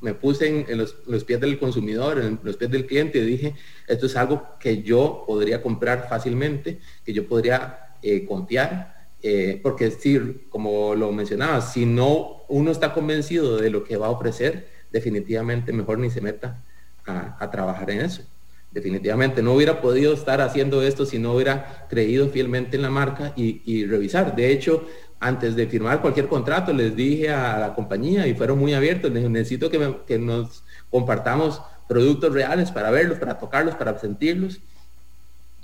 me 0.00 0.14
puse 0.14 0.64
en, 0.66 0.78
los, 0.78 1.24
pies 1.24 1.40
del 1.40 1.58
consumidor, 1.58 2.20
en 2.20 2.40
los 2.42 2.56
pies 2.56 2.70
del 2.70 2.86
cliente 2.86 3.18
y 3.18 3.22
dije, 3.22 3.54
esto 3.86 4.06
es 4.06 4.16
algo 4.16 4.56
que 4.58 4.82
yo 4.82 5.24
podría 5.26 5.62
comprar 5.62 6.08
fácilmente, 6.08 6.80
que 7.04 7.12
yo 7.12 7.28
podría 7.28 7.96
eh, 8.02 8.24
confiar 8.24 8.99
eh, 9.22 9.60
porque 9.62 9.90
si, 9.90 10.18
como 10.48 10.94
lo 10.94 11.12
mencionaba, 11.12 11.60
si 11.60 11.84
no 11.84 12.44
uno 12.48 12.70
está 12.70 12.94
convencido 12.94 13.58
de 13.58 13.70
lo 13.70 13.84
que 13.84 13.96
va 13.96 14.06
a 14.06 14.10
ofrecer, 14.10 14.68
definitivamente 14.90 15.72
mejor 15.72 15.98
ni 15.98 16.10
se 16.10 16.20
meta 16.20 16.62
a, 17.06 17.50
trabajar 17.50 17.90
en 17.90 18.00
eso. 18.00 18.22
Definitivamente 18.70 19.42
no 19.42 19.54
hubiera 19.54 19.80
podido 19.80 20.14
estar 20.14 20.40
haciendo 20.40 20.82
esto 20.82 21.04
si 21.04 21.18
no 21.18 21.34
hubiera 21.34 21.86
creído 21.88 22.28
fielmente 22.28 22.76
en 22.76 22.82
la 22.82 22.90
marca 22.90 23.32
y, 23.36 23.84
revisar. 23.86 24.36
De 24.36 24.52
hecho, 24.52 24.86
antes 25.18 25.56
de 25.56 25.66
firmar 25.66 26.00
cualquier 26.00 26.28
contrato, 26.28 26.72
les 26.72 26.94
dije 26.94 27.30
a 27.30 27.58
la 27.58 27.74
compañía 27.74 28.26
y 28.26 28.34
fueron 28.34 28.58
muy 28.58 28.72
abiertos, 28.74 29.10
necesito 29.10 29.70
que, 29.70 29.96
que 30.06 30.18
nos 30.18 30.64
compartamos 30.88 31.60
productos 31.88 32.32
reales 32.32 32.70
para 32.70 32.90
verlos, 32.90 33.18
para 33.18 33.38
tocarlos, 33.38 33.74
para 33.74 33.98
sentirlos. 33.98 34.60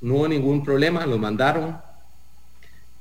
No 0.00 0.16
hubo 0.16 0.28
ningún 0.28 0.64
problema, 0.64 1.06
los 1.06 1.18
mandaron, 1.18 1.78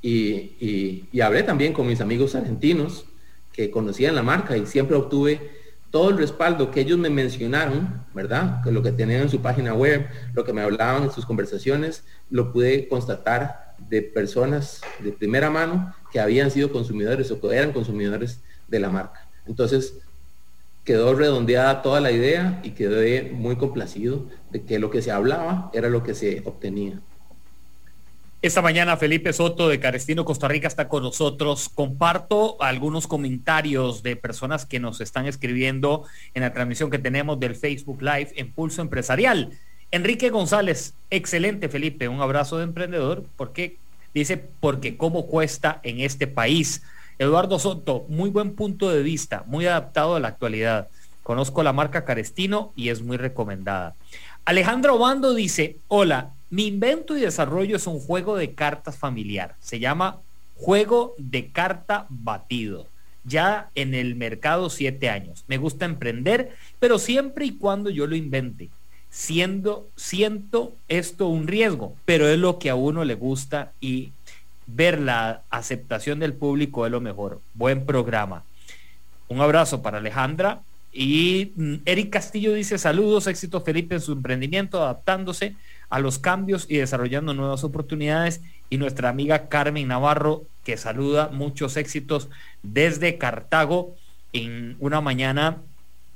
y, 0.08 1.20
hablé 1.20 1.42
también 1.42 1.72
con 1.72 1.86
mis 1.86 2.00
amigos 2.00 2.34
argentinos 2.34 3.06
que 3.52 3.70
conocían 3.70 4.14
la 4.14 4.22
marca 4.22 4.56
y 4.56 4.66
siempre 4.66 4.96
obtuve 4.96 5.50
todo 5.90 6.10
el 6.10 6.18
respaldo 6.18 6.70
que 6.70 6.80
ellos 6.80 6.98
me 6.98 7.10
mencionaron, 7.10 8.04
¿verdad? 8.14 8.62
Que 8.62 8.70
lo 8.70 8.82
que 8.82 8.92
tenían 8.92 9.22
en 9.22 9.28
su 9.30 9.40
página 9.40 9.72
web, 9.72 10.06
lo 10.34 10.44
que 10.44 10.52
me 10.52 10.60
hablaban 10.60 11.04
en 11.04 11.10
sus 11.10 11.24
conversaciones, 11.24 12.04
lo 12.30 12.52
pude 12.52 12.86
constatar 12.88 13.74
de 13.88 14.02
personas 14.02 14.82
de 15.00 15.12
primera 15.12 15.50
mano 15.50 15.94
que 16.12 16.20
habían 16.20 16.50
sido 16.50 16.70
consumidores 16.70 17.30
o 17.30 17.40
que 17.40 17.56
eran 17.56 17.72
consumidores 17.72 18.40
de 18.68 18.80
la 18.80 18.90
marca. 18.90 19.26
Entonces, 19.46 19.94
quedó 20.84 21.14
redondeada 21.14 21.82
toda 21.82 22.00
la 22.00 22.12
idea 22.12 22.60
y 22.62 22.70
quedé 22.70 23.32
muy 23.32 23.56
complacido 23.56 24.26
de 24.50 24.62
que 24.62 24.78
lo 24.78 24.90
que 24.90 25.02
se 25.02 25.10
hablaba 25.10 25.70
era 25.72 25.88
lo 25.88 26.02
que 26.02 26.14
se 26.14 26.42
obtenía. 26.44 27.00
Esta 28.42 28.60
mañana 28.60 28.98
Felipe 28.98 29.32
Soto 29.32 29.66
de 29.68 29.80
Carestino, 29.80 30.26
Costa 30.26 30.46
Rica 30.46 30.68
está 30.68 30.88
con 30.88 31.02
nosotros. 31.02 31.70
Comparto 31.70 32.62
algunos 32.62 33.06
comentarios 33.06 34.02
de 34.02 34.14
personas 34.14 34.66
que 34.66 34.78
nos 34.78 35.00
están 35.00 35.26
escribiendo 35.26 36.04
en 36.34 36.42
la 36.42 36.52
transmisión 36.52 36.90
que 36.90 36.98
tenemos 36.98 37.40
del 37.40 37.56
Facebook 37.56 38.02
Live 38.02 38.32
en 38.36 38.52
Empresarial. 38.78 39.52
Enrique 39.90 40.28
González, 40.28 40.94
excelente 41.08 41.70
Felipe, 41.70 42.08
un 42.08 42.20
abrazo 42.20 42.58
de 42.58 42.64
emprendedor, 42.64 43.24
porque 43.36 43.78
dice, 44.12 44.36
porque 44.36 44.98
cómo 44.98 45.26
cuesta 45.26 45.80
en 45.82 46.00
este 46.00 46.26
país. 46.26 46.82
Eduardo 47.18 47.58
Soto, 47.58 48.04
muy 48.08 48.28
buen 48.28 48.54
punto 48.54 48.90
de 48.90 49.02
vista, 49.02 49.44
muy 49.46 49.66
adaptado 49.66 50.14
a 50.14 50.20
la 50.20 50.28
actualidad. 50.28 50.88
Conozco 51.22 51.62
la 51.62 51.72
marca 51.72 52.04
Carestino 52.04 52.72
y 52.76 52.90
es 52.90 53.00
muy 53.00 53.16
recomendada. 53.16 53.96
Alejandro 54.44 54.98
Bando 54.98 55.34
dice, 55.34 55.78
hola, 55.88 56.35
mi 56.50 56.66
invento 56.66 57.16
y 57.16 57.20
desarrollo 57.20 57.76
es 57.76 57.86
un 57.86 57.98
juego 57.98 58.36
de 58.36 58.52
cartas 58.52 58.96
familiar. 58.96 59.56
Se 59.60 59.80
llama 59.80 60.20
Juego 60.56 61.14
de 61.18 61.48
Carta 61.48 62.06
Batido. 62.08 62.86
Ya 63.24 63.70
en 63.74 63.94
el 63.94 64.14
mercado 64.14 64.70
siete 64.70 65.10
años. 65.10 65.44
Me 65.48 65.58
gusta 65.58 65.84
emprender, 65.84 66.54
pero 66.78 66.98
siempre 66.98 67.46
y 67.46 67.56
cuando 67.56 67.90
yo 67.90 68.06
lo 68.06 68.14
invente. 68.14 68.68
Siendo, 69.10 69.88
siento 69.96 70.74
esto 70.88 71.26
un 71.28 71.48
riesgo, 71.48 71.96
pero 72.04 72.28
es 72.28 72.38
lo 72.38 72.58
que 72.58 72.70
a 72.70 72.74
uno 72.74 73.04
le 73.04 73.14
gusta 73.14 73.72
y 73.80 74.12
ver 74.66 75.00
la 75.00 75.42
aceptación 75.50 76.20
del 76.20 76.34
público 76.34 76.86
es 76.86 76.92
lo 76.92 77.00
mejor. 77.00 77.40
Buen 77.54 77.86
programa. 77.86 78.44
Un 79.28 79.40
abrazo 79.40 79.82
para 79.82 79.98
Alejandra. 79.98 80.60
Y 80.92 81.52
mm, 81.56 81.74
Eric 81.84 82.10
Castillo 82.10 82.52
dice 82.52 82.78
saludos, 82.78 83.26
éxito 83.26 83.60
Felipe 83.60 83.96
en 83.96 84.00
su 84.00 84.12
emprendimiento, 84.12 84.82
adaptándose 84.82 85.56
a 85.88 85.98
los 85.98 86.18
cambios 86.18 86.66
y 86.68 86.76
desarrollando 86.76 87.34
nuevas 87.34 87.64
oportunidades. 87.64 88.40
Y 88.70 88.78
nuestra 88.78 89.08
amiga 89.08 89.48
Carmen 89.48 89.88
Navarro, 89.88 90.44
que 90.64 90.76
saluda 90.76 91.28
muchos 91.28 91.76
éxitos 91.76 92.28
desde 92.62 93.18
Cartago 93.18 93.94
en 94.32 94.76
una 94.80 95.00
mañana 95.00 95.58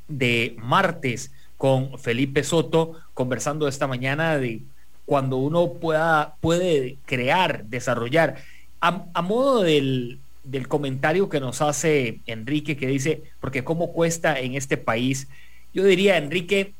de 0.08 0.56
martes 0.58 1.30
con 1.56 1.98
Felipe 1.98 2.42
Soto, 2.42 2.94
conversando 3.14 3.68
esta 3.68 3.86
mañana 3.86 4.38
de 4.38 4.62
cuando 5.06 5.36
uno 5.36 5.74
pueda, 5.74 6.34
puede 6.40 6.96
crear, 7.04 7.64
desarrollar. 7.64 8.36
A, 8.80 9.22
modo 9.22 9.62
del, 9.62 10.18
del 10.42 10.68
comentario 10.68 11.28
que 11.28 11.38
nos 11.38 11.60
hace 11.60 12.20
Enrique, 12.26 12.76
que 12.76 12.86
dice, 12.86 13.22
porque 13.40 13.62
cómo 13.62 13.92
cuesta 13.92 14.40
en 14.40 14.54
este 14.54 14.76
país, 14.76 15.28
yo 15.74 15.84
diría, 15.84 16.16
Enrique, 16.16 16.72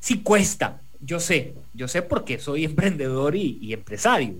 sí 0.00 0.20
cuesta, 0.22 0.80
yo 1.06 1.20
sé, 1.20 1.54
yo 1.72 1.88
sé 1.88 2.02
porque 2.02 2.38
soy 2.38 2.64
emprendedor 2.66 3.36
y, 3.36 3.72
empresario. 3.72 4.34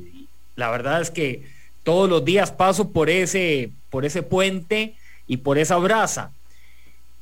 La 0.57 0.71
verdad 0.71 1.01
es 1.01 1.11
que 1.11 1.45
todos 1.85 2.11
los 2.11 2.25
días 2.25 2.51
paso 2.51 2.91
por 2.91 3.09
ese, 3.09 3.71
por 3.91 4.05
ese 4.05 4.23
puente 4.23 4.97
y 5.27 5.39
por 5.39 5.59
esa 5.59 5.77
brasa. 5.77 6.33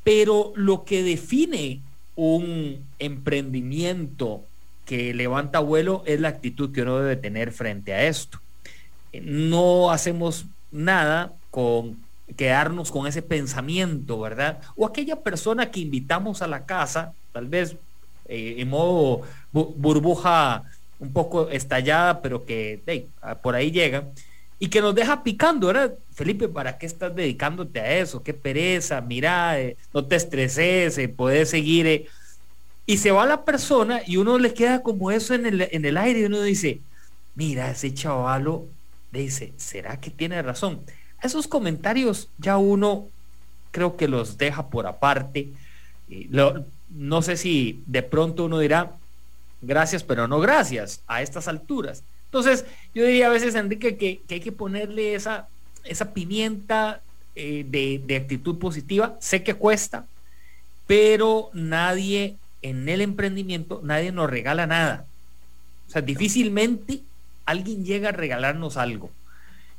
Pero 0.02 0.52
lo 0.56 0.84
que 0.84 1.02
define 1.02 1.80
un 2.16 2.84
emprendimiento 2.98 4.42
que 4.84 5.14
levanta 5.14 5.60
vuelo 5.60 6.02
es 6.06 6.20
la 6.20 6.28
actitud 6.28 6.72
que 6.72 6.82
uno 6.82 6.98
debe 6.98 7.16
tener 7.16 7.52
frente 7.52 7.92
a 7.92 8.06
esto. 8.06 8.40
No 9.12 9.90
hacemos 9.90 10.46
nada 10.70 11.32
con 11.50 11.96
quedarnos 12.36 12.90
con 12.90 13.06
ese 13.06 13.22
pensamiento, 13.22 14.20
¿verdad? 14.20 14.60
O 14.76 14.86
aquella 14.86 15.20
persona 15.20 15.70
que 15.70 15.80
invitamos 15.80 16.42
a 16.42 16.46
la 16.46 16.66
casa, 16.66 17.14
tal 17.32 17.46
vez 17.46 17.76
eh, 18.34 18.60
en 18.60 18.68
modo 18.68 19.22
burbuja 19.52 20.64
un 20.98 21.12
poco 21.12 21.48
estallada, 21.50 22.20
pero 22.22 22.44
que 22.44 23.06
por 23.42 23.54
ahí 23.54 23.70
llega, 23.70 24.04
y 24.58 24.68
que 24.68 24.80
nos 24.80 24.94
deja 24.94 25.22
picando, 25.22 25.66
¿verdad? 25.66 25.94
Felipe, 26.14 26.48
¿para 26.48 26.78
qué 26.78 26.86
estás 26.86 27.14
dedicándote 27.14 27.80
a 27.80 27.98
eso? 27.98 28.22
Qué 28.22 28.32
pereza, 28.32 29.00
mira, 29.00 29.60
eh, 29.60 29.76
no 29.92 30.04
te 30.04 30.16
estreses, 30.16 30.96
eh, 30.98 31.08
puedes 31.08 31.50
seguir. 31.50 32.06
Y 32.86 32.96
se 32.98 33.10
va 33.10 33.26
la 33.26 33.44
persona 33.44 34.00
y 34.06 34.16
uno 34.16 34.38
le 34.38 34.54
queda 34.54 34.82
como 34.82 35.10
eso 35.10 35.34
en 35.34 35.46
el, 35.46 35.68
en 35.70 35.84
el 35.84 35.96
aire 35.96 36.20
y 36.20 36.24
uno 36.24 36.40
dice, 36.42 36.80
mira, 37.34 37.70
ese 37.70 37.92
chavalo, 37.92 38.66
dice, 39.10 39.52
¿será 39.56 39.98
que 40.00 40.10
tiene 40.10 40.40
razón? 40.42 40.80
Esos 41.22 41.48
comentarios 41.48 42.28
ya 42.38 42.56
uno 42.56 43.06
creo 43.70 43.96
que 43.96 44.08
los 44.08 44.38
deja 44.38 44.68
por 44.68 44.86
aparte. 44.86 45.48
No 46.94 47.22
sé 47.22 47.36
si 47.36 47.82
de 47.86 48.02
pronto 48.02 48.44
uno 48.44 48.58
dirá, 48.58 48.92
gracias, 49.62 50.02
pero 50.02 50.28
no 50.28 50.40
gracias 50.40 51.02
a 51.06 51.22
estas 51.22 51.48
alturas. 51.48 52.02
Entonces, 52.26 52.64
yo 52.94 53.04
diría 53.04 53.26
a 53.26 53.30
veces, 53.30 53.54
Enrique, 53.54 53.96
que, 53.96 54.20
hay 54.28 54.40
que 54.40 54.52
ponerle 54.52 55.14
esa, 55.14 55.48
esa 55.84 56.12
pimienta 56.12 57.00
eh, 57.34 57.64
de, 57.68 58.00
de 58.04 58.16
actitud 58.16 58.58
positiva. 58.58 59.16
Sé 59.20 59.42
que 59.42 59.54
cuesta, 59.54 60.06
pero 60.86 61.50
nadie 61.52 62.36
en 62.62 62.88
el 62.88 63.00
emprendimiento, 63.00 63.80
nadie 63.84 64.10
nos 64.10 64.30
regala 64.30 64.66
nada. 64.66 65.06
O 65.88 65.90
sea, 65.90 66.02
difícilmente 66.02 67.02
alguien 67.44 67.84
llega 67.84 68.08
a 68.08 68.12
regalarnos 68.12 68.76
algo. 68.76 69.10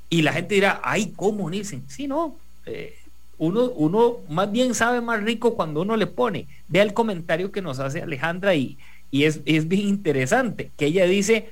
Y 0.10 0.22
la 0.22 0.34
gente 0.34 0.56
dirá, 0.56 0.82
ay, 0.84 1.14
¿cómo? 1.16 1.50
Dicen, 1.50 1.84
sí, 1.88 2.08
no. 2.08 2.38
Eh, 2.66 2.98
uno, 3.38 3.66
uno 3.72 4.18
más 4.30 4.52
bien 4.52 4.74
sabe 4.74 5.02
más 5.02 5.24
rico 5.24 5.56
cuando 5.56 5.82
uno 5.82 5.98
le 5.98 6.08
pone. 6.08 6.48
Vea 6.68 6.84
el 6.84 6.94
comentario 6.94 7.52
que 7.52 7.62
nos 7.62 7.80
hace 7.80 8.02
Alejandra 8.02 8.56
y, 8.56 8.78
y 9.12 9.24
es, 9.24 9.42
es 9.46 9.68
bien 9.68 9.88
interesante, 9.88 10.72
que 10.78 10.88
ella 10.88 11.06
dice, 11.06 11.52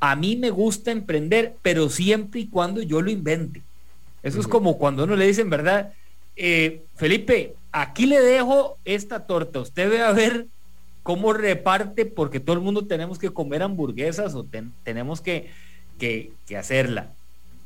a 0.00 0.16
mí 0.16 0.36
me 0.36 0.50
gusta 0.50 0.90
emprender, 0.90 1.54
pero 1.62 1.88
siempre 1.88 2.40
y 2.40 2.46
cuando 2.46 2.82
yo 2.82 3.02
lo 3.02 3.10
invente. 3.10 3.62
Eso 4.22 4.40
es 4.40 4.46
como 4.46 4.78
cuando 4.78 5.04
uno 5.04 5.16
le 5.16 5.26
dicen, 5.26 5.50
¿verdad? 5.50 5.92
Eh, 6.36 6.82
Felipe, 6.96 7.54
aquí 7.72 8.06
le 8.06 8.20
dejo 8.20 8.76
esta 8.84 9.26
torta, 9.26 9.60
usted 9.60 9.90
ve 9.90 10.02
a 10.02 10.12
ver 10.12 10.46
cómo 11.02 11.32
reparte, 11.32 12.06
porque 12.06 12.40
todo 12.40 12.54
el 12.54 12.62
mundo 12.62 12.86
tenemos 12.86 13.18
que 13.18 13.30
comer 13.30 13.62
hamburguesas 13.62 14.34
o 14.34 14.46
tenemos 14.84 15.20
que, 15.20 15.50
que, 15.98 16.32
hacerla. 16.56 17.12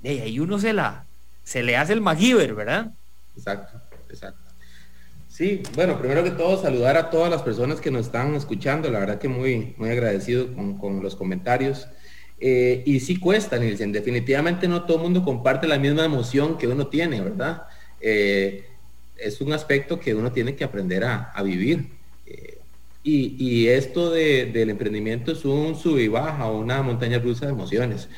Y 0.02 0.20
ahí 0.20 0.38
uno 0.38 0.58
se 0.58 0.72
la, 0.72 1.06
se 1.44 1.62
le 1.62 1.76
hace 1.76 1.92
el 1.92 2.00
MacGyver, 2.00 2.54
¿verdad? 2.54 2.92
Exacto, 3.36 3.80
exacto. 4.08 4.50
Sí, 5.28 5.62
bueno, 5.74 5.98
primero 5.98 6.22
que 6.22 6.30
todo 6.30 6.60
saludar 6.60 6.96
a 6.96 7.08
todas 7.08 7.30
las 7.30 7.42
personas 7.42 7.80
que 7.80 7.90
nos 7.90 8.06
están 8.06 8.34
escuchando, 8.34 8.90
la 8.90 8.98
verdad 8.98 9.18
que 9.18 9.28
muy, 9.28 9.74
muy 9.78 9.88
agradecido 9.88 10.54
con, 10.54 10.76
con 10.76 11.02
los 11.02 11.16
comentarios. 11.16 11.88
Eh, 12.44 12.82
y 12.84 12.98
sí 12.98 13.18
cuesta, 13.18 13.56
Nielsen. 13.56 13.92
Definitivamente 13.92 14.66
no 14.66 14.82
todo 14.82 14.96
el 14.96 15.04
mundo 15.04 15.22
comparte 15.24 15.68
la 15.68 15.78
misma 15.78 16.04
emoción 16.04 16.58
que 16.58 16.66
uno 16.66 16.88
tiene, 16.88 17.20
¿verdad? 17.20 17.62
Eh, 18.00 18.66
es 19.16 19.40
un 19.40 19.52
aspecto 19.52 20.00
que 20.00 20.12
uno 20.12 20.32
tiene 20.32 20.56
que 20.56 20.64
aprender 20.64 21.04
a, 21.04 21.40
vivir. 21.44 21.86
Eh, 22.26 22.58
y, 23.04 23.68
esto 23.68 24.10
del 24.10 24.70
emprendimiento 24.70 25.32
es 25.32 25.44
un 25.44 25.76
sub 25.76 25.98
y 25.98 26.08
baja, 26.08 26.50
una 26.50 26.82
montaña 26.82 27.20
rusa 27.20 27.46
de 27.46 27.52
emociones. 27.52 28.08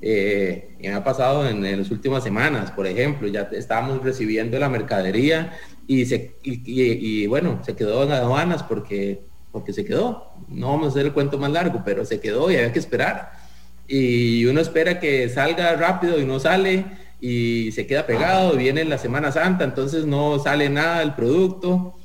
Y 0.00 0.88
me 0.88 0.94
ha 0.94 1.02
pasado 1.02 1.48
en, 1.48 1.62
las 1.78 1.90
últimas 1.90 2.22
semanas, 2.22 2.70
por 2.70 2.86
ejemplo, 2.86 3.28
ya 3.28 3.48
estábamos 3.52 4.02
recibiendo 4.02 4.58
la 4.58 4.68
mercadería 4.68 5.52
y, 5.86 6.06
se, 6.06 6.36
y, 6.42 7.26
bueno, 7.26 7.60
se 7.64 7.74
quedó 7.74 8.04
en 8.04 8.12
aduanas 8.12 8.62
porque, 8.62 9.20
porque 9.50 9.72
se 9.72 9.84
quedó. 9.84 10.32
No 10.48 10.68
vamos 10.68 10.86
a 10.86 10.90
hacer 10.90 11.06
el 11.06 11.12
cuento 11.12 11.38
más 11.38 11.50
largo, 11.50 11.82
pero 11.84 12.04
se 12.04 12.20
quedó 12.20 12.50
y 12.50 12.56
había 12.56 12.72
que 12.72 12.78
esperar 12.78 13.48
y 13.88 14.44
uno 14.44 14.60
espera 14.60 15.00
que 15.00 15.28
salga 15.30 15.74
rápido 15.74 16.20
y 16.20 16.26
no 16.26 16.38
sale 16.38 16.84
y 17.20 17.72
se 17.72 17.86
queda 17.86 18.06
pegado, 18.06 18.54
viene 18.54 18.84
la 18.84 18.98
Semana 18.98 19.32
Santa, 19.32 19.64
entonces 19.64 20.04
no 20.04 20.38
sale 20.38 20.68
nada 20.68 21.00
del 21.00 21.14
producto. 21.14 21.96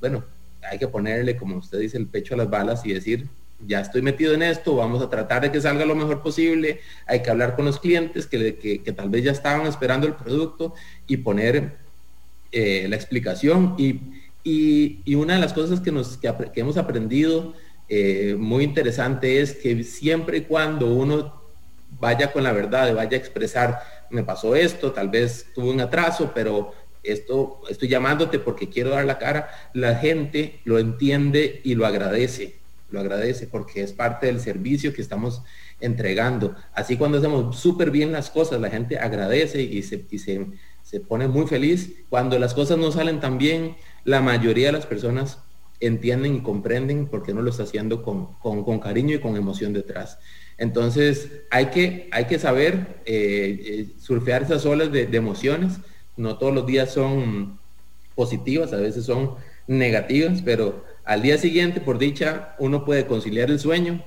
Bueno, 0.00 0.24
hay 0.68 0.78
que 0.78 0.88
ponerle, 0.88 1.36
como 1.36 1.56
usted 1.56 1.78
dice, 1.78 1.96
el 1.96 2.08
pecho 2.08 2.34
a 2.34 2.38
las 2.38 2.50
balas 2.50 2.84
y 2.84 2.92
decir, 2.92 3.28
ya 3.66 3.80
estoy 3.80 4.02
metido 4.02 4.34
en 4.34 4.42
esto, 4.42 4.76
vamos 4.76 5.02
a 5.02 5.10
tratar 5.10 5.42
de 5.42 5.52
que 5.52 5.60
salga 5.60 5.84
lo 5.84 5.94
mejor 5.94 6.22
posible, 6.22 6.80
hay 7.06 7.22
que 7.22 7.30
hablar 7.30 7.56
con 7.56 7.64
los 7.64 7.80
clientes 7.80 8.26
que, 8.26 8.92
tal 8.96 9.08
vez 9.08 9.24
ya 9.24 9.32
estaban 9.32 9.66
esperando 9.66 10.06
el 10.06 10.14
producto 10.14 10.74
y 11.06 11.18
poner 11.18 11.76
eh, 12.52 12.86
la 12.88 12.96
explicación. 12.96 13.74
Y, 13.78 14.00
una 15.14 15.34
de 15.34 15.40
las 15.40 15.52
cosas 15.52 15.80
que, 15.80 15.92
nos, 15.92 16.16
que 16.16 16.32
hemos 16.60 16.78
aprendido 16.78 17.52
eh, 17.90 18.34
muy 18.38 18.64
interesante 18.64 19.40
es 19.42 19.54
que 19.54 19.82
siempre 19.84 20.38
y 20.38 20.40
cuando 20.42 20.86
uno 20.86 21.34
vaya 22.00 22.32
con 22.32 22.44
la 22.44 22.52
verdad, 22.52 22.94
vaya 22.94 23.16
a 23.16 23.20
expresar, 23.20 23.78
me 24.10 24.22
pasó 24.22 24.54
esto, 24.54 24.92
tal 24.92 25.08
vez 25.08 25.46
tuve 25.54 25.70
un 25.70 25.80
atraso, 25.80 26.32
pero 26.34 26.72
esto 27.02 27.62
estoy 27.68 27.88
llamándote 27.88 28.38
porque 28.38 28.68
quiero 28.68 28.90
dar 28.90 29.04
la 29.04 29.18
cara, 29.18 29.50
la 29.72 29.96
gente 29.96 30.60
lo 30.64 30.78
entiende 30.78 31.60
y 31.64 31.74
lo 31.74 31.86
agradece, 31.86 32.56
lo 32.90 33.00
agradece 33.00 33.46
porque 33.46 33.82
es 33.82 33.92
parte 33.92 34.26
del 34.26 34.40
servicio 34.40 34.92
que 34.92 35.02
estamos 35.02 35.42
entregando. 35.80 36.54
Así 36.72 36.96
cuando 36.96 37.18
hacemos 37.18 37.58
súper 37.58 37.90
bien 37.90 38.12
las 38.12 38.30
cosas, 38.30 38.60
la 38.60 38.70
gente 38.70 38.98
agradece 38.98 39.62
y, 39.62 39.82
se, 39.82 40.04
se, 40.82 41.00
pone 41.00 41.28
muy 41.28 41.46
feliz. 41.46 41.92
Cuando 42.08 42.38
las 42.38 42.54
cosas 42.54 42.78
no 42.78 42.90
salen 42.90 43.20
tan 43.20 43.38
bien, 43.38 43.76
la 44.04 44.20
mayoría 44.20 44.66
de 44.66 44.72
las 44.72 44.86
personas 44.86 45.38
entienden 45.80 46.36
y 46.36 46.40
comprenden 46.40 47.06
porque 47.06 47.32
no 47.32 47.42
lo 47.42 47.50
está 47.50 47.62
haciendo 47.62 48.02
con, 48.02 48.80
cariño 48.80 49.16
y 49.16 49.20
con 49.20 49.36
emoción 49.36 49.72
detrás. 49.72 50.18
Entonces 50.56 51.30
hay 51.50 51.66
que, 51.66 52.08
hay 52.10 52.24
que 52.24 52.38
saber 52.38 53.00
eh, 53.06 53.60
eh, 53.64 53.86
surfear 54.00 54.42
esas 54.42 54.66
olas 54.66 54.90
de, 54.90 55.04
emociones. 55.12 55.74
No 56.16 56.36
todos 56.36 56.52
los 56.52 56.66
días 56.66 56.92
son 56.92 57.60
positivas, 58.16 58.72
a 58.72 58.78
veces 58.78 59.04
son 59.04 59.34
negativas, 59.68 60.42
pero 60.44 60.84
al 61.08 61.22
día 61.22 61.38
siguiente, 61.38 61.80
por 61.80 61.96
dicha, 61.96 62.54
uno 62.58 62.84
puede 62.84 63.06
conciliar 63.06 63.50
el 63.50 63.58
sueño 63.58 64.04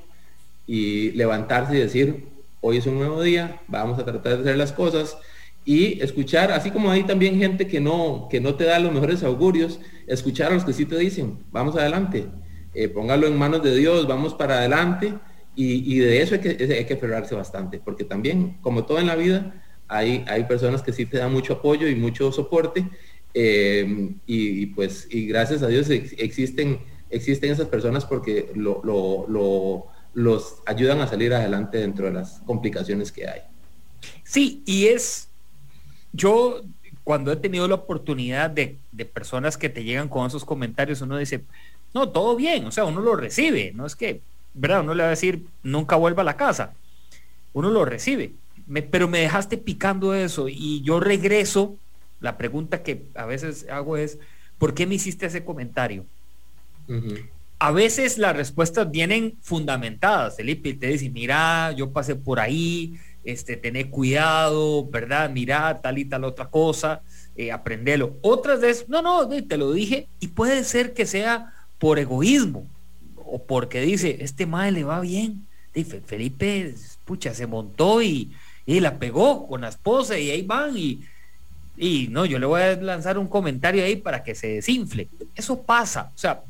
y 0.68 1.10
levantarse 1.14 1.76
y 1.76 1.80
decir, 1.80 2.28
hoy 2.62 2.78
es 2.78 2.86
un 2.86 3.00
nuevo 3.00 3.24
día, 3.24 3.60
vamos 3.68 3.98
a 3.98 4.06
tratar 4.06 4.36
de 4.36 4.42
hacer 4.42 4.56
las 4.56 4.72
cosas 4.72 5.18
y 5.66 6.00
escuchar, 6.00 6.52
así 6.52 6.70
como 6.70 6.92
hay 6.92 7.02
también 7.02 7.40
gente 7.40 7.66
que 7.66 7.80
no, 7.80 8.28
que 8.30 8.40
no 8.40 8.54
te 8.54 8.66
da 8.66 8.78
los 8.78 8.94
mejores 8.94 9.24
augurios, 9.24 9.80
escuchar 10.06 10.52
a 10.52 10.54
los 10.54 10.64
que 10.64 10.74
sí 10.74 10.86
te 10.86 10.96
dicen, 10.96 11.40
vamos 11.52 11.76
adelante, 11.76 12.28
eh, 12.76 12.88
póngalo 12.88 13.26
en 13.26 13.36
manos 13.36 13.64
de 13.64 13.76
Dios, 13.76 14.08
vamos 14.08 14.36
para 14.36 14.60
adelante, 14.60 15.12
y, 15.56 15.98
de 15.98 16.22
eso 16.22 16.36
hay 16.36 16.42
que, 16.42 16.50
hay 16.50 16.86
que 16.86 16.94
aferrarse 16.94 17.34
bastante, 17.34 17.82
porque 17.84 18.04
también, 18.04 18.58
como 18.62 18.86
todo 18.86 19.00
en 19.00 19.08
la 19.08 19.16
vida, 19.16 19.56
hay, 19.88 20.24
hay 20.28 20.44
personas 20.44 20.84
que 20.84 20.94
sí 20.94 21.08
te 21.08 21.18
dan 21.18 21.34
mucho 21.34 21.54
apoyo 21.54 21.88
y 21.88 21.96
mucho 21.96 22.32
soporte, 22.32 22.88
eh, 23.34 24.14
y, 24.28 24.68
pues, 24.68 25.08
y 25.10 25.26
gracias 25.26 25.64
a 25.64 25.68
Dios 25.68 25.90
existen, 25.90 26.80
existen 27.12 27.52
esas 27.52 27.68
personas 27.68 28.06
porque 28.06 28.52
lo, 28.56 28.82
lo, 28.84 29.88
los 30.14 30.56
ayudan 30.66 31.02
a 31.02 31.08
salir 31.08 31.34
adelante 31.34 31.78
dentro 31.78 32.06
de 32.06 32.14
las 32.14 32.42
complicaciones 32.46 33.12
que 33.12 33.28
hay. 33.28 33.42
Sí, 34.24 34.64
y 34.66 34.88
es 34.88 35.30
yo 36.14 36.62
cuando 37.04 37.32
he 37.32 37.36
tenido 37.36 37.68
la 37.68 37.76
oportunidad 37.76 38.50
de, 38.50 38.78
personas 39.14 39.58
que 39.58 39.70
te 39.70 39.84
llegan 39.84 40.08
con 40.08 40.28
esos 40.28 40.46
comentarios, 40.46 41.02
uno 41.02 41.18
dice, 41.18 41.44
no, 41.94 42.10
todo 42.10 42.36
bien, 42.36 42.66
o 42.66 42.72
sea, 42.72 42.86
uno 42.86 43.02
lo 43.02 43.16
recibe, 43.16 43.72
no 43.74 43.86
es 43.86 43.96
que, 43.96 44.22
¿verdad? 44.54 44.82
Uno 44.82 44.94
le 44.94 45.04
va 45.04 45.08
a 45.08 45.12
decir, 45.12 45.46
nunca 45.64 45.96
vuelva 45.96 46.22
a 46.22 46.26
la 46.26 46.38
casa, 46.38 46.74
uno 47.54 47.72
lo 47.72 47.84
recibe, 47.86 48.34
pero 48.92 49.08
me 49.08 49.20
dejaste 49.20 49.58
picando 49.58 50.14
eso 50.14 50.48
y 50.48 50.82
yo 50.84 51.00
regreso, 51.00 51.76
la 52.20 52.38
pregunta 52.38 52.84
que 52.84 53.08
a 53.16 53.26
veces 53.26 53.66
hago 53.70 53.98
es, 53.98 54.20
¿por 54.60 54.76
qué 54.76 54.86
me 54.86 54.96
hiciste 54.96 55.26
ese 55.26 55.44
comentario? 55.44 56.06
A 57.60 57.72
veces 57.72 58.18
las 58.18 58.36
respuestas 58.36 58.90
vienen 58.90 59.36
fundamentadas, 59.42 60.36
Felipe, 60.36 60.70
y 60.70 60.74
te 60.74 60.88
dice, 60.88 61.10
mira, 61.10 61.72
yo 61.74 61.92
pasé 61.92 62.16
por 62.16 62.40
ahí, 62.40 62.96
este, 63.24 63.56
tener 63.56 63.90
cuidado, 63.90 64.88
¿verdad? 64.90 65.30
Mira 65.30 65.80
tal 65.82 66.00
y 66.00 66.06
tal 66.06 66.24
otra 66.24 66.50
cosa, 66.50 67.02
eh, 67.36 67.52
aprenderlo. 67.52 68.18
Otras 68.22 68.62
veces, 68.62 68.90
no, 68.90 69.02
no, 69.02 69.28
te 69.28 69.58
lo 69.58 69.72
dije, 69.72 70.08
y 70.20 70.30
puede 70.30 70.64
ser 70.64 70.94
que 70.94 71.06
sea 71.06 71.54
por 71.78 72.00
egoísmo, 72.00 72.66
o 73.16 73.44
porque 73.44 73.82
dice, 73.82 74.18
este 74.22 74.46
madre 74.46 74.72
le 74.72 74.84
va 74.84 75.00
bien. 75.00 75.46
Dice, 75.74 76.02
Felipe, 76.06 76.76
pucha, 77.06 77.34
se 77.34 77.48
montó 77.48 78.02
y, 78.02 78.32
y 78.66 78.80
la 78.80 78.98
pegó 78.98 79.48
con 79.48 79.62
la 79.62 79.70
esposa 79.70 80.18
y 80.18 80.32
ahí 80.32 80.42
van 80.42 80.78
y, 80.78 81.02
y 81.78 82.08
no, 82.10 82.26
yo 82.26 82.40
le 82.40 82.46
voy 82.46 82.62
a 82.62 82.76
lanzar 82.76 83.18
un 83.18 83.28
comentario 83.28 83.84
ahí 83.84 83.96
para 83.96 84.24
que 84.24 84.36
se 84.36 84.48
desinfle. 84.48 85.08
Eso 85.36 85.62
pasa, 85.62 86.12
o 86.14 86.18
sea, 86.18 86.44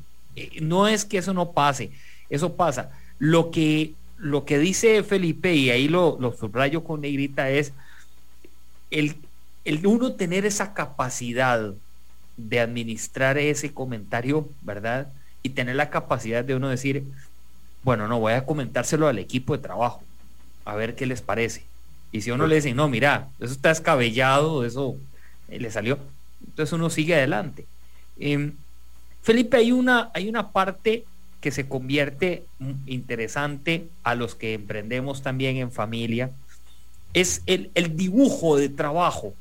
no 0.62 0.88
es 0.88 1.06
que 1.06 1.17
eso 1.17 1.34
no 1.34 1.52
pase, 1.52 1.91
eso 2.30 2.56
pasa. 2.56 2.91
Lo 3.20 3.52
que 3.52 3.94
lo 4.22 4.46
que 4.46 4.60
dice 4.60 5.02
Felipe, 5.04 5.56
y 5.56 5.72
ahí 5.72 5.88
lo, 5.88 6.17
lo 6.20 6.32
subrayo 6.32 6.84
con 6.84 7.02
negrita, 7.02 7.50
es 7.50 7.74
el, 8.91 9.15
el 9.65 9.86
uno 9.88 10.13
tener 10.13 10.46
esa 10.46 10.76
capacidad 10.76 11.74
de 12.38 12.60
administrar 12.60 13.39
ese 13.39 13.74
comentario, 13.74 14.48
¿verdad? 14.62 15.12
Y 15.41 15.50
tener 15.50 15.76
la 15.76 15.89
capacidad 15.89 16.43
de 16.43 16.55
uno 16.55 16.70
decir, 16.70 17.03
bueno, 17.84 18.08
no, 18.08 18.20
voy 18.20 18.34
a 18.34 18.45
comentárselo 18.45 19.08
al 19.08 19.18
equipo 19.18 19.58
de 19.58 19.64
trabajo, 19.64 20.03
a 20.66 20.76
ver 20.76 20.95
qué 20.95 21.08
les 21.08 21.22
parece. 21.24 21.64
Y 22.12 22.22
si 22.22 22.30
uno 22.30 22.45
le 22.45 22.55
dice, 22.55 22.74
no, 22.76 22.88
mira, 22.89 23.30
eso 23.39 23.53
está 23.53 23.72
escabellado, 23.72 24.66
eso 24.66 24.97
eh, 25.49 25.60
le 25.60 25.72
salió, 25.72 25.97
entonces 26.45 26.74
uno 26.74 26.91
sigue 26.91 27.16
adelante. 27.16 27.66
Em, 28.20 28.53
Felipe, 29.22 29.57
hay 29.57 29.72
una, 29.72 30.09
hay 30.13 30.30
una 30.30 30.51
parte 30.51 31.05
que 31.41 31.51
se 31.51 31.67
convierte 31.67 32.45
interesante 32.86 33.88
a 34.03 34.15
los 34.15 34.36
que 34.36 34.53
emprendemos 34.53 35.24
también 35.24 35.57
en 35.57 35.72
familia, 35.72 36.32
es 37.13 37.41
el, 37.47 37.72
dibujo 37.95 38.57
de 38.57 38.69
trabajo. 38.69 39.34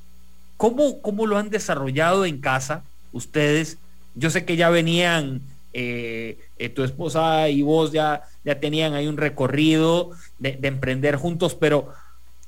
¿Cómo, 0.57 1.01
¿Cómo, 1.03 1.26
lo 1.26 1.37
han 1.37 1.51
desarrollado 1.51 2.24
en 2.24 2.41
casa 2.41 2.83
ustedes? 3.12 3.78
Yo 4.14 4.31
sé 4.31 4.45
que 4.45 4.57
ya 4.57 4.70
venían, 4.70 5.43
eh, 5.72 6.39
eh, 6.59 6.68
tu 6.70 6.83
esposa 6.83 7.49
y 7.49 7.62
vos 7.62 7.93
ya, 7.93 8.22
ya 8.45 8.59
tenían 8.59 8.95
ahí 8.95 9.07
un 9.07 9.18
recorrido 9.18 10.11
de, 10.39 10.53
de, 10.53 10.68
emprender 10.68 11.16
juntos, 11.16 11.55
pero 11.55 11.93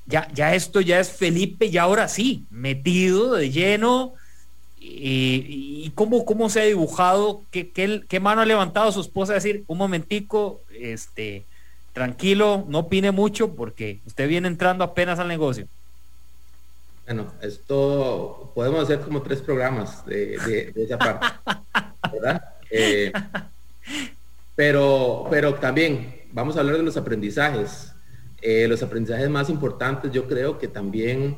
ya, 0.07 0.27
ya 0.33 0.55
esto 0.55 0.81
ya 0.81 0.99
es 0.99 1.09
Felipe 1.09 1.67
y 1.67 1.77
ahora 1.77 2.07
sí, 2.07 2.45
metido 2.49 3.33
de 3.33 3.51
lleno 3.51 4.13
y, 4.85 5.91
cómo, 5.95 6.25
cómo 6.25 6.49
se 6.49 6.61
ha 6.61 6.65
dibujado, 6.65 7.41
qué, 7.51 7.69
qué, 7.69 8.03
qué, 8.07 8.19
mano 8.19 8.41
ha 8.41 8.45
levantado 8.45 8.91
su 8.91 9.01
esposa 9.01 9.31
a 9.31 9.35
decir, 9.35 9.63
un 9.67 9.77
momentico, 9.77 10.61
este, 10.77 11.45
tranquilo, 11.93 12.65
no 12.67 12.79
opine 12.79 13.11
mucho 13.11 13.55
porque 13.55 13.99
usted 14.05 14.27
viene 14.27 14.47
entrando 14.47 14.83
apenas 14.83 15.19
al 15.19 15.29
negocio. 15.29 15.67
Bueno, 17.05 17.31
esto 17.41 18.51
podemos 18.55 18.83
hacer 18.83 18.99
como 18.99 19.21
tres 19.21 19.41
programas 19.41 20.05
de, 20.05 20.73
esa 20.75 20.97
parte, 20.97 21.27
¿verdad? 22.11 22.43
Eh, 22.69 23.11
pero, 24.55 25.27
pero 25.29 25.53
también 25.55 26.23
vamos 26.31 26.57
a 26.57 26.61
hablar 26.61 26.77
de 26.77 26.83
los 26.83 26.97
aprendizajes. 26.97 27.93
Eh, 28.41 28.67
los 28.67 28.83
aprendizajes 28.83 29.29
más 29.29 29.49
importantes, 29.49 30.11
yo 30.11 30.27
creo 30.27 30.59
que 30.59 30.67
también 30.67 31.37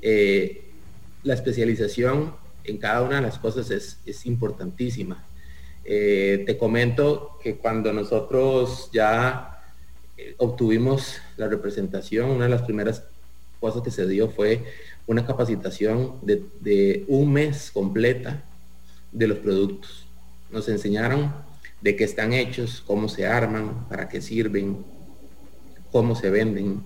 eh, 0.00 0.64
la 1.22 1.34
especialización 1.34 2.34
en 2.68 2.78
cada 2.78 3.02
una 3.02 3.16
de 3.16 3.22
las 3.22 3.38
cosas 3.38 3.70
es, 3.70 3.98
es 4.06 4.26
importantísima. 4.26 5.24
te 5.84 6.56
comento 6.58 7.38
que 7.42 7.56
cuando 7.56 7.92
nosotros 7.92 8.90
ya 8.92 9.56
obtuvimos 10.38 11.18
la 11.36 11.48
representación, 11.48 12.30
una 12.30 12.44
de 12.44 12.50
las 12.50 12.62
primeras 12.62 13.04
cosas 13.60 13.82
que 13.82 13.90
se 13.90 14.06
dio 14.06 14.28
fue 14.28 14.64
una 15.06 15.24
capacitación 15.24 16.14
de, 16.22 17.04
un 17.08 17.32
mes 17.32 17.70
completa 17.72 18.42
de 19.12 19.28
los 19.28 19.38
productos. 19.38 20.06
Nos 20.50 20.68
enseñaron 20.68 21.32
de 21.80 21.96
qué 21.96 22.04
están 22.04 22.32
hechos, 22.32 22.82
cómo 22.86 23.08
se 23.08 23.26
arman, 23.26 23.88
para 23.88 24.08
qué 24.08 24.20
sirven, 24.20 24.84
cómo 25.92 26.14
se 26.16 26.30
venden, 26.30 26.84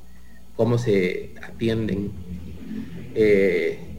cómo 0.56 0.78
se 0.78 1.34
atienden. 1.42 2.12
Eh, 3.14 3.89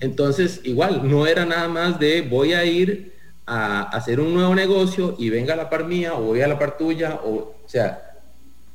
entonces, 0.00 0.60
igual, 0.64 1.08
no 1.08 1.26
era 1.26 1.44
nada 1.44 1.68
más 1.68 1.98
de 2.00 2.22
voy 2.22 2.52
a 2.52 2.64
ir 2.64 3.14
a 3.46 3.82
hacer 3.82 4.20
un 4.20 4.34
nuevo 4.34 4.54
negocio 4.54 5.16
y 5.18 5.30
venga 5.30 5.54
a 5.54 5.56
la 5.56 5.70
par 5.70 5.86
mía 5.86 6.14
o 6.14 6.22
voy 6.22 6.40
a 6.40 6.48
la 6.48 6.58
par 6.58 6.76
tuya, 6.76 7.20
o, 7.24 7.54
o 7.64 7.68
sea, 7.68 8.18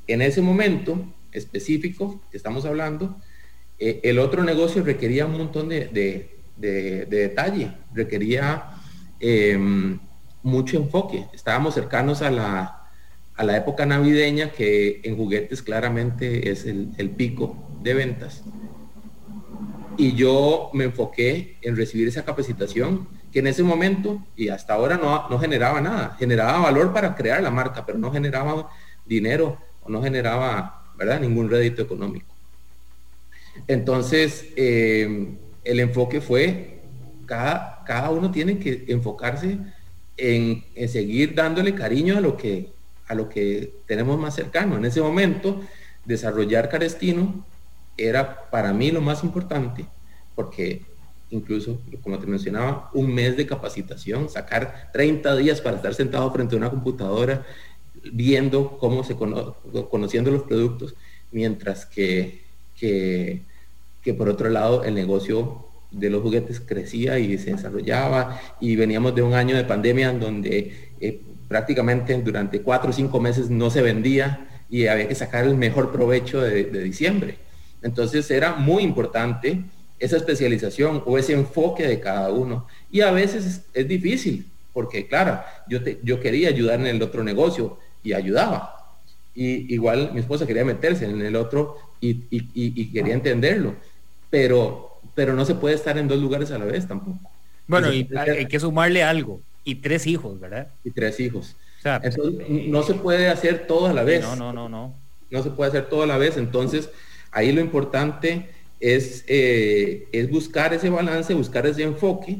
en 0.07 0.21
ese 0.21 0.41
momento 0.41 0.99
específico 1.32 2.21
que 2.32 2.38
estamos 2.38 2.65
hablando, 2.65 3.17
eh, 3.78 3.99
el 4.03 4.19
otro 4.19 4.43
negocio 4.43 4.84
requería 4.84 5.26
un 5.26 5.38
montón 5.38 5.69
de, 5.69 6.30
detalle, 6.57 7.71
requería 7.93 8.71
em, 9.19 9.99
mucho 10.43 10.78
enfoque. 10.78 11.26
Estábamos 11.34 11.73
cercanos 11.73 12.21
a 12.21 12.32
la, 12.32 13.57
época 13.57 13.86
navideña, 13.86 14.51
que 14.51 15.01
en 15.03 15.17
juguetes 15.17 15.61
claramente 15.61 16.49
es 16.51 16.65
el, 16.65 17.09
pico 17.17 17.57
de 17.84 17.93
ventas. 17.93 18.43
Y 19.97 20.13
yo 20.13 20.69
me 20.73 20.85
enfoqué 20.85 21.57
en 21.61 21.75
recibir 21.75 22.07
esa 22.07 22.25
capacitación 22.25 23.07
que 23.31 23.39
en 23.39 23.47
ese 23.47 23.63
momento 23.63 24.25
y 24.35 24.49
hasta 24.49 24.73
ahora 24.73 24.97
no, 24.97 25.27
no 25.29 25.39
generaba 25.39 25.81
nada. 25.81 26.15
Generaba 26.17 26.59
valor 26.59 26.93
para 26.93 27.15
crear 27.15 27.41
la 27.41 27.51
marca, 27.51 27.85
pero 27.85 27.97
no 27.97 28.11
generaba 28.11 28.69
dinero 29.05 29.57
o 29.83 29.89
no 29.89 30.01
generaba 30.01 30.83
¿verdad? 30.97 31.19
ningún 31.19 31.49
rédito 31.49 31.81
económico. 31.81 32.27
Entonces, 33.67 34.47
eh, 34.55 35.35
el 35.63 35.79
enfoque 35.79 36.21
fue, 36.21 36.79
cada, 37.25 37.83
cada 37.85 38.09
uno 38.09 38.31
tiene 38.31 38.59
que 38.59 38.85
enfocarse 38.87 39.57
en, 40.17 40.63
seguir 40.87 41.35
dándole 41.35 41.73
cariño 41.73 42.17
a 42.17 42.21
lo, 42.21 42.37
que, 42.37 42.69
a 43.07 43.15
lo 43.15 43.29
que 43.29 43.73
tenemos 43.85 44.19
más 44.19 44.35
cercano. 44.35 44.77
En 44.77 44.85
ese 44.85 45.01
momento, 45.01 45.61
desarrollar 46.05 46.69
Carestino 46.69 47.45
era 47.97 48.49
para 48.49 48.73
mí 48.73 48.91
lo 48.91 49.01
más 49.01 49.23
importante, 49.23 49.85
porque 50.35 50.83
incluso, 51.29 51.81
como 52.01 52.19
te 52.19 52.27
mencionaba, 52.27 52.89
un 52.93 53.13
mes 53.13 53.35
de 53.37 53.45
capacitación, 53.47 54.29
sacar 54.29 54.89
30 54.93 55.35
días 55.37 55.61
para 55.61 55.77
estar 55.77 55.93
sentado 55.93 56.31
frente 56.31 56.55
a 56.55 56.57
una 56.57 56.69
computadora, 56.69 57.45
viendo 58.11 58.77
cómo 58.77 59.03
se 59.03 59.15
conociendo 59.15 60.31
los 60.31 60.43
productos, 60.43 60.95
mientras 61.31 61.85
que 61.85 62.45
que, 62.79 63.41
por 64.17 64.29
otro 64.29 64.49
lado 64.49 64.83
el 64.83 64.93
negocio 64.93 65.65
de 65.91 66.09
los 66.09 66.21
juguetes 66.21 66.59
crecía 66.59 67.17
y 67.19 67.37
se 67.37 67.51
desarrollaba 67.51 68.39
y 68.59 68.75
veníamos 68.75 69.15
de 69.15 69.21
un 69.21 69.33
año 69.33 69.55
de 69.55 69.63
pandemia 69.63 70.11
donde 70.13 70.91
eh, 70.99 71.21
prácticamente 71.47 72.13
durante 72.21 72.61
cuatro 72.61 72.89
o 72.89 72.93
cinco 72.93 73.19
meses 73.19 73.49
no 73.49 73.69
se 73.69 73.81
vendía 73.81 74.47
y 74.69 74.87
había 74.87 75.07
que 75.07 75.15
sacar 75.15 75.45
el 75.45 75.55
mejor 75.55 75.91
provecho 75.91 76.41
de, 76.41 76.65
diciembre. 76.65 77.37
Entonces 77.86 78.29
era 78.31 78.55
muy 78.55 78.81
importante 78.81 79.61
esa 79.99 80.17
especialización 80.17 81.03
o 81.05 81.19
ese 81.19 81.33
enfoque 81.33 81.88
de 81.88 81.99
cada 81.99 82.31
uno. 82.31 82.65
Y 82.91 83.01
a 83.01 83.11
veces 83.11 83.61
es, 83.73 83.88
difícil, 83.88 84.47
porque 84.73 85.07
claro, 85.07 85.39
yo, 85.69 85.79
yo 86.01 86.19
quería 86.19 86.49
ayudar 86.49 86.79
en 86.79 86.88
el 86.88 87.01
otro 87.03 87.23
negocio 87.23 87.77
y 88.03 88.13
ayudaba. 88.13 88.75
Y 89.36 89.71
igual 89.71 90.11
mi 90.13 90.19
esposa 90.19 90.47
quería 90.47 90.65
meterse 90.65 91.05
en 91.05 91.21
el 91.21 91.36
otro 91.36 91.77
y, 92.01 92.15
quería 92.91 93.13
entenderlo. 93.13 93.75
Pero, 94.31 94.99
pero 95.13 95.36
no 95.36 95.45
se 95.45 95.53
puede 95.53 95.75
estar 95.75 95.95
en 95.99 96.07
dos 96.07 96.19
lugares 96.19 96.49
a 96.49 96.57
la 96.57 96.65
vez 96.65 96.88
tampoco. 96.88 97.19
Bueno, 97.67 97.93
y 97.93 98.09
hay 98.17 98.47
que 98.47 98.59
sumarle 98.59 99.03
algo. 99.03 99.41
Y 99.63 99.75
tres 99.75 100.07
hijos, 100.07 100.39
¿verdad? 100.39 100.69
Y 100.83 100.89
tres 100.89 101.19
hijos. 101.19 101.55
entonces, 101.83 102.49
no 102.49 102.81
se 102.81 102.95
puede 102.95 103.29
hacer 103.29 103.67
todo 103.67 103.86
a 103.86 103.93
la 103.93 104.03
vez. 104.03 104.23
No, 104.23 104.36
no, 104.36 104.51
no, 104.51 104.67
no. 104.67 104.95
No 105.29 105.43
se 105.43 105.51
puede 105.51 105.69
hacer 105.69 105.88
todo 105.88 106.01
a 106.01 106.07
la 106.07 106.17
vez. 106.17 106.38
Entonces, 106.38 106.89
ahí 107.36 107.51
lo 107.51 107.61
importante 107.61 108.49
es, 108.79 109.23
eh, 109.27 110.07
es 110.11 110.29
buscar 110.29 110.73
ese 110.73 110.89
balance, 110.89 111.33
buscar 111.33 111.67
ese 111.67 111.83
enfoque 111.83 112.39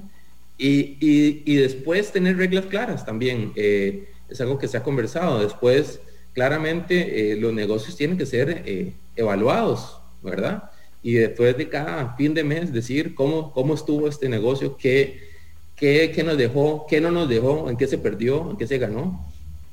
y, 0.58 1.56
después 1.58 2.12
tener 2.12 2.38
reglas 2.38 2.66
claras 2.66 3.06
también. 3.06 3.52
Eh, 3.56 4.08
es 4.30 4.42
algo 4.42 4.58
que 4.58 4.68
se 4.68 4.78
ha 4.78 4.84
conversado. 4.84 5.44
Después, 5.44 6.00
claramente, 6.34 7.34
eh, 7.34 7.36
los 7.36 7.54
negocios 7.54 7.96
tienen 7.98 8.18
que 8.18 8.26
ser 8.26 8.94
evaluados, 9.16 9.98
¿verdad? 10.24 10.72
Y 11.04 11.14
después 11.14 11.58
de 11.58 11.68
cada 11.70 12.16
fin 12.16 12.34
de 12.34 12.44
mes 12.44 12.74
decir 12.74 13.14
cómo, 13.16 13.52
cómo 13.52 13.76
estuvo 13.76 14.08
este 14.08 14.30
negocio, 14.30 14.78
qué, 14.78 15.30
qué, 15.76 16.12
qué 16.16 16.24
nos 16.24 16.38
dejó, 16.38 16.88
qué 16.90 17.02
no 17.02 17.12
nos 17.12 17.28
dejó, 17.28 17.70
en 17.70 17.76
qué 17.76 17.86
se 17.86 17.98
perdió, 17.98 18.50
en 18.50 18.58
qué 18.58 18.66
se 18.66 18.78
ganó. 18.78 19.28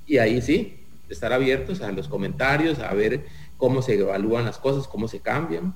Y 0.05 0.19
ahí 0.19 0.43
sí, 0.43 0.83
estar 1.09 1.33
abiertos 1.33 1.81
a 1.81 1.93
los 1.93 2.09
comentarios, 2.09 2.81
a 2.81 2.93
ver 2.93 3.21
cómo 3.63 3.81
se 3.81 3.95
evalúan 3.95 4.45
las 4.45 4.59
cosas, 4.59 4.89
cómo 4.89 5.07
se 5.07 5.21
cambian. 5.21 5.73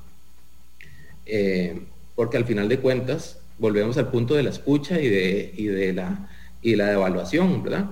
Eh, 1.25 1.83
porque 2.17 2.37
al 2.37 2.45
final 2.45 2.69
de 2.69 2.81
cuentas 2.81 3.39
volvemos 3.59 3.97
al 3.97 4.11
punto 4.11 4.35
de 4.35 4.43
la 4.43 4.51
escucha 4.51 5.01
y 5.01 5.09
de, 5.09 5.55
y 5.57 5.67
de, 5.67 5.93
la, 5.93 6.29
y 6.63 6.75
la 6.75 6.91
evaluación, 6.91 7.63
¿verdad? 7.63 7.91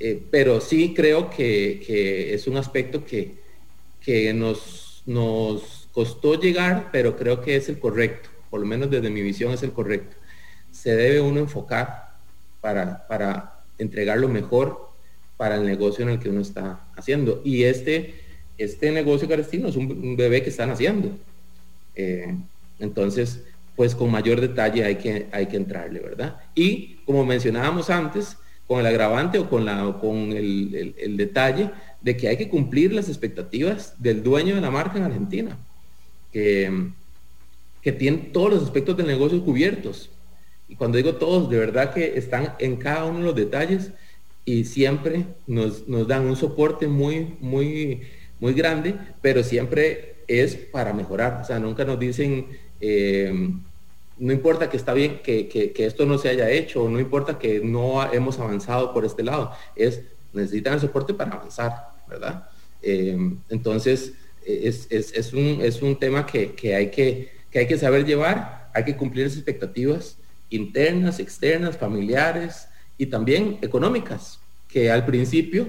Eh, 0.00 0.20
pero 0.32 0.60
sí 0.60 0.94
creo 0.96 1.30
que, 1.30 1.80
que, 1.86 2.34
es 2.34 2.48
un 2.48 2.56
aspecto 2.56 3.04
que, 3.04 3.36
que 4.00 4.34
nos 4.34 5.04
nos 5.06 5.88
costó 5.92 6.34
llegar, 6.40 6.88
pero 6.90 7.16
creo 7.16 7.40
que 7.40 7.54
es 7.54 7.68
el 7.68 7.78
correcto, 7.78 8.28
por 8.50 8.58
lo 8.58 8.66
menos 8.66 8.90
desde 8.90 9.10
mi 9.10 9.22
visión 9.22 9.52
es 9.52 9.62
el 9.62 9.70
correcto. 9.70 10.16
Se 10.72 10.96
debe 10.96 11.20
uno 11.20 11.38
enfocar 11.38 12.16
para, 12.60 13.06
para 13.06 13.60
entregar 13.78 14.18
lo 14.18 14.28
mejor 14.28 14.90
para 15.36 15.54
el 15.54 15.66
negocio 15.66 16.02
en 16.02 16.10
el 16.10 16.18
que 16.18 16.30
uno 16.30 16.40
está 16.40 16.88
haciendo. 16.96 17.42
Y 17.44 17.62
este, 17.62 18.25
este 18.58 18.90
negocio 18.90 19.28
carestino 19.28 19.68
es 19.68 19.76
un, 19.76 20.16
bebé 20.16 20.42
que 20.42 20.50
están 20.50 20.70
haciendo. 20.70 21.10
Eh, 21.94 22.34
entonces, 22.78 23.42
pues 23.74 23.94
con 23.94 24.10
mayor 24.10 24.40
detalle 24.40 24.84
hay 24.84 24.96
que, 24.96 25.26
hay 25.32 25.46
que 25.46 25.56
entrarle, 25.56 26.00
¿verdad? 26.00 26.40
Y 26.54 26.96
como 27.04 27.24
mencionábamos 27.24 27.90
antes, 27.90 28.36
con 28.66 28.80
el 28.80 28.86
agravante 28.86 29.38
o 29.38 29.48
con, 29.48 29.64
la, 29.64 29.96
con 30.00 30.32
el 30.32 31.16
detalle 31.16 31.70
de 32.00 32.16
que 32.16 32.28
hay 32.28 32.36
que 32.36 32.48
cumplir 32.48 32.92
las 32.92 33.08
expectativas 33.08 33.94
del 33.98 34.22
dueño 34.22 34.54
de 34.54 34.60
la 34.60 34.70
marca 34.70 34.98
en 34.98 35.04
Argentina, 35.04 35.56
que, 36.32 36.90
que 37.82 37.92
tiene 37.92 38.18
todos 38.32 38.50
los 38.52 38.62
aspectos 38.62 38.96
del 38.96 39.06
negocio 39.06 39.44
cubiertos. 39.44 40.10
Y 40.68 40.76
cuando 40.76 40.98
digo 40.98 41.16
todos, 41.16 41.48
de 41.50 41.58
verdad 41.58 41.92
que 41.94 42.16
están 42.16 42.54
en 42.58 42.76
cada 42.76 43.04
uno 43.04 43.18
de 43.18 43.24
los 43.24 43.34
detalles 43.34 43.90
y 44.44 44.64
siempre 44.64 45.26
nos, 45.46 45.84
dan 46.06 46.26
un 46.26 46.36
soporte 46.36 46.86
muy, 46.86 47.34
muy, 47.40 48.02
muy 48.40 48.52
grande, 48.52 48.96
pero 49.20 49.42
siempre 49.42 50.16
es 50.28 50.56
para 50.56 50.92
mejorar. 50.92 51.40
O 51.42 51.44
sea, 51.44 51.58
nunca 51.58 51.84
nos 51.84 51.98
dicen, 51.98 52.48
eh, 52.80 53.50
no 54.18 54.32
importa 54.32 54.70
que 54.70 54.76
está 54.76 54.92
bien 54.94 55.20
que, 55.22 55.48
que, 55.48 55.72
esto 55.86 56.06
no 56.06 56.18
se 56.18 56.28
haya 56.28 56.50
hecho, 56.50 56.88
no 56.88 56.98
importa 56.98 57.38
que 57.38 57.60
no 57.60 58.10
hemos 58.12 58.38
avanzado 58.38 58.92
por 58.92 59.04
este 59.04 59.22
lado, 59.22 59.52
es 59.74 60.02
necesitan 60.32 60.74
el 60.74 60.80
soporte 60.80 61.14
para 61.14 61.32
avanzar, 61.32 61.72
¿verdad? 62.08 62.48
Eh, 62.82 63.16
entonces, 63.48 64.12
es, 64.46 65.32
un, 65.82 65.98
tema 65.98 66.24
que, 66.24 66.54
hay 66.74 66.90
que, 66.90 67.30
hay 67.54 67.66
que 67.66 67.78
saber 67.78 68.04
llevar, 68.04 68.70
hay 68.74 68.84
que 68.84 68.96
cumplir 68.96 69.26
las 69.26 69.34
expectativas 69.34 70.18
internas, 70.50 71.18
externas, 71.18 71.76
familiares 71.76 72.68
y 72.96 73.06
también 73.06 73.58
económicas, 73.62 74.38
que 74.68 74.90
al 74.90 75.04
principio, 75.04 75.68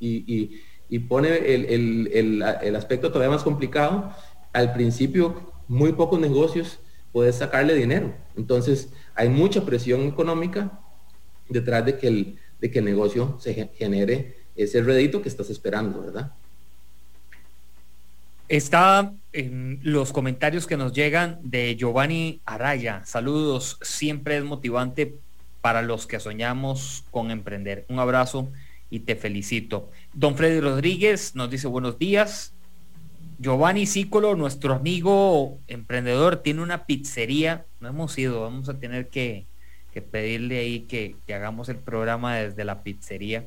y, 0.00 0.60
pone 0.98 1.36
el, 1.54 2.42
aspecto 2.76 3.12
todavía 3.12 3.34
más 3.34 3.42
complicado, 3.42 4.14
al 4.52 4.72
principio 4.72 5.52
muy 5.68 5.92
pocos 5.92 6.18
negocios 6.18 6.80
puedes 7.12 7.36
sacarle 7.36 7.74
dinero. 7.74 8.14
Entonces, 8.36 8.90
hay 9.14 9.28
mucha 9.28 9.64
presión 9.64 10.02
económica 10.02 10.80
detrás 11.48 11.84
de 11.84 11.98
que 11.98 12.08
el, 12.08 12.38
de 12.60 12.70
que 12.70 12.78
el 12.78 12.86
negocio 12.86 13.36
se 13.38 13.68
genere 13.74 14.36
ese 14.56 14.82
rédito 14.82 15.22
que 15.22 15.28
estás 15.28 15.50
esperando, 15.50 16.00
¿verdad? 16.00 16.32
Está 18.48 19.12
en 19.34 19.78
los 19.82 20.10
comentarios 20.10 20.66
que 20.66 20.78
nos 20.78 20.94
llegan 20.94 21.38
de 21.42 21.76
Giovanni 21.76 22.40
Araya. 22.46 23.02
Saludos, 23.04 23.78
siempre 23.82 24.38
es 24.38 24.44
motivante 24.44 25.16
para 25.60 25.82
los 25.82 26.06
que 26.06 26.18
soñamos 26.18 27.04
con 27.10 27.30
emprender. 27.30 27.84
Un 27.90 27.98
abrazo 27.98 28.48
y 28.90 29.00
te 29.00 29.16
felicito. 29.16 29.90
Don 30.12 30.36
Freddy 30.36 30.60
Rodríguez 30.60 31.34
nos 31.34 31.50
dice 31.50 31.66
buenos 31.66 31.98
días. 31.98 32.52
Giovanni 33.38 33.86
Cícolo, 33.86 34.34
nuestro 34.34 34.74
amigo 34.74 35.58
emprendedor, 35.68 36.36
tiene 36.36 36.62
una 36.62 36.86
pizzería. 36.86 37.64
No 37.80 37.88
hemos 37.88 38.18
ido, 38.18 38.42
vamos 38.42 38.68
a 38.68 38.78
tener 38.78 39.08
que, 39.08 39.46
pedirle 40.10 40.58
ahí 40.60 40.80
que, 40.80 41.16
hagamos 41.32 41.68
el 41.68 41.76
programa 41.76 42.36
desde 42.36 42.64
la 42.64 42.82
pizzería 42.82 43.44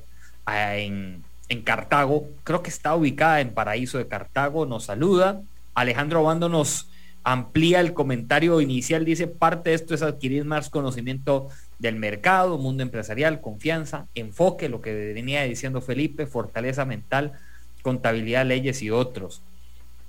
en, 0.48 1.24
en 1.50 1.62
Cartago. 1.62 2.28
Creo 2.44 2.62
que 2.62 2.70
está 2.70 2.96
ubicada 2.96 3.42
en 3.42 3.54
Paraíso 3.54 3.98
de 3.98 4.08
Cartago. 4.08 4.66
Nos 4.66 4.86
saluda. 4.86 5.42
Alejandro 5.74 6.20
Abando 6.20 6.50
nos 6.50 6.90
amplía 7.24 7.80
el 7.80 7.94
comentario 7.94 8.62
inicial. 8.62 9.06
Dice, 9.06 9.28
parte 9.28 9.70
de 9.70 9.76
esto 9.76 9.94
es 9.94 10.02
adquirir 10.02 10.46
más 10.46 10.70
conocimiento 10.70 11.50
del 11.82 11.96
mercado, 11.96 12.58
mundo 12.58 12.84
empresarial, 12.84 13.42
confianza, 13.42 14.08
enfoque, 14.16 14.70
lo 14.70 14.82
que 14.82 15.14
venía 15.14 15.44
diciendo 15.44 15.82
Felipe, 15.82 16.28
fortaleza 16.28 16.86
mental, 16.86 17.34
contabilidad, 17.82 18.46
leyes 18.46 18.82
y 18.82 18.92
otros. 18.92 19.42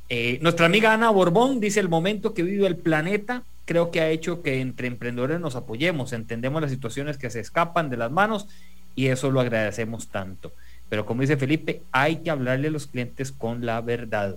Eh, 0.09 0.39
nuestra 0.43 0.67
amiga 0.67 0.93
Ana 0.93 1.11
Borbón 1.11 1.61
dice 1.61 1.81
el 1.81 1.89
momento 1.89 2.35
que 2.35 2.43
vive 2.43 2.67
el 2.67 2.77
planeta 2.77 3.43
creo 3.65 3.91
que 3.91 4.01
ha 4.01 4.11
hecho 4.11 4.43
que 4.43 4.61
entre 4.61 4.89
emprendedores 4.89 5.41
nos 5.41 5.57
apoyemos, 5.57 6.13
entendemos 6.13 6.61
las 6.61 6.71
situaciones 6.71 7.17
que 7.17 7.31
se 7.31 7.41
escapan 7.41 7.91
de 7.91 7.97
las 7.97 8.11
manos 8.11 8.47
y 8.95 9.07
eso 9.07 9.31
lo 9.31 9.41
agradecemos 9.41 10.09
tanto. 10.09 10.53
Pero 10.89 11.07
como 11.07 11.23
dice 11.23 11.37
Felipe, 11.37 11.81
hay 11.91 12.17
que 12.17 12.31
hablarle 12.31 12.69
a 12.69 12.71
los 12.71 12.87
clientes 12.87 13.33
con 13.33 13.65
la 13.65 13.81
verdad. 13.81 14.37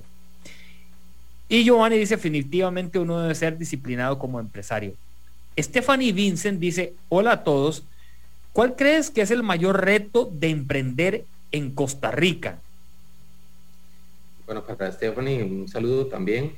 Y 1.49 1.63
Giovanni 1.63 1.97
dice, 1.97 2.15
definitivamente 2.15 2.97
uno 2.97 3.19
debe 3.21 3.36
ser 3.36 3.57
disciplinado 3.57 4.17
como 4.17 4.39
empresario. 4.39 4.93
Stephanie 5.58 6.12
Vincent 6.12 6.60
dice, 6.60 6.93
hola 7.10 7.32
a 7.32 7.43
todos, 7.43 7.84
¿cuál 8.53 8.76
crees 8.76 9.10
que 9.10 9.22
es 9.22 9.32
el 9.32 9.43
mayor 9.43 9.84
reto 9.84 10.30
de 10.32 10.49
emprender 10.49 11.26
en 11.51 11.72
Costa 11.72 12.12
Rica? 12.12 12.60
Bueno, 14.45 14.64
para 14.64 14.91
Stephanie, 14.91 15.43
un 15.43 15.68
saludo 15.68 16.08
también. 16.08 16.56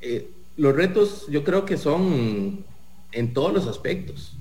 Eh, 0.00 0.30
los 0.56 0.74
retos 0.74 1.26
yo 1.28 1.44
creo 1.44 1.64
que 1.64 1.76
son 1.76 2.64
en 3.12 3.34
todos 3.34 3.52
los 3.52 3.66
aspectos 3.66 4.36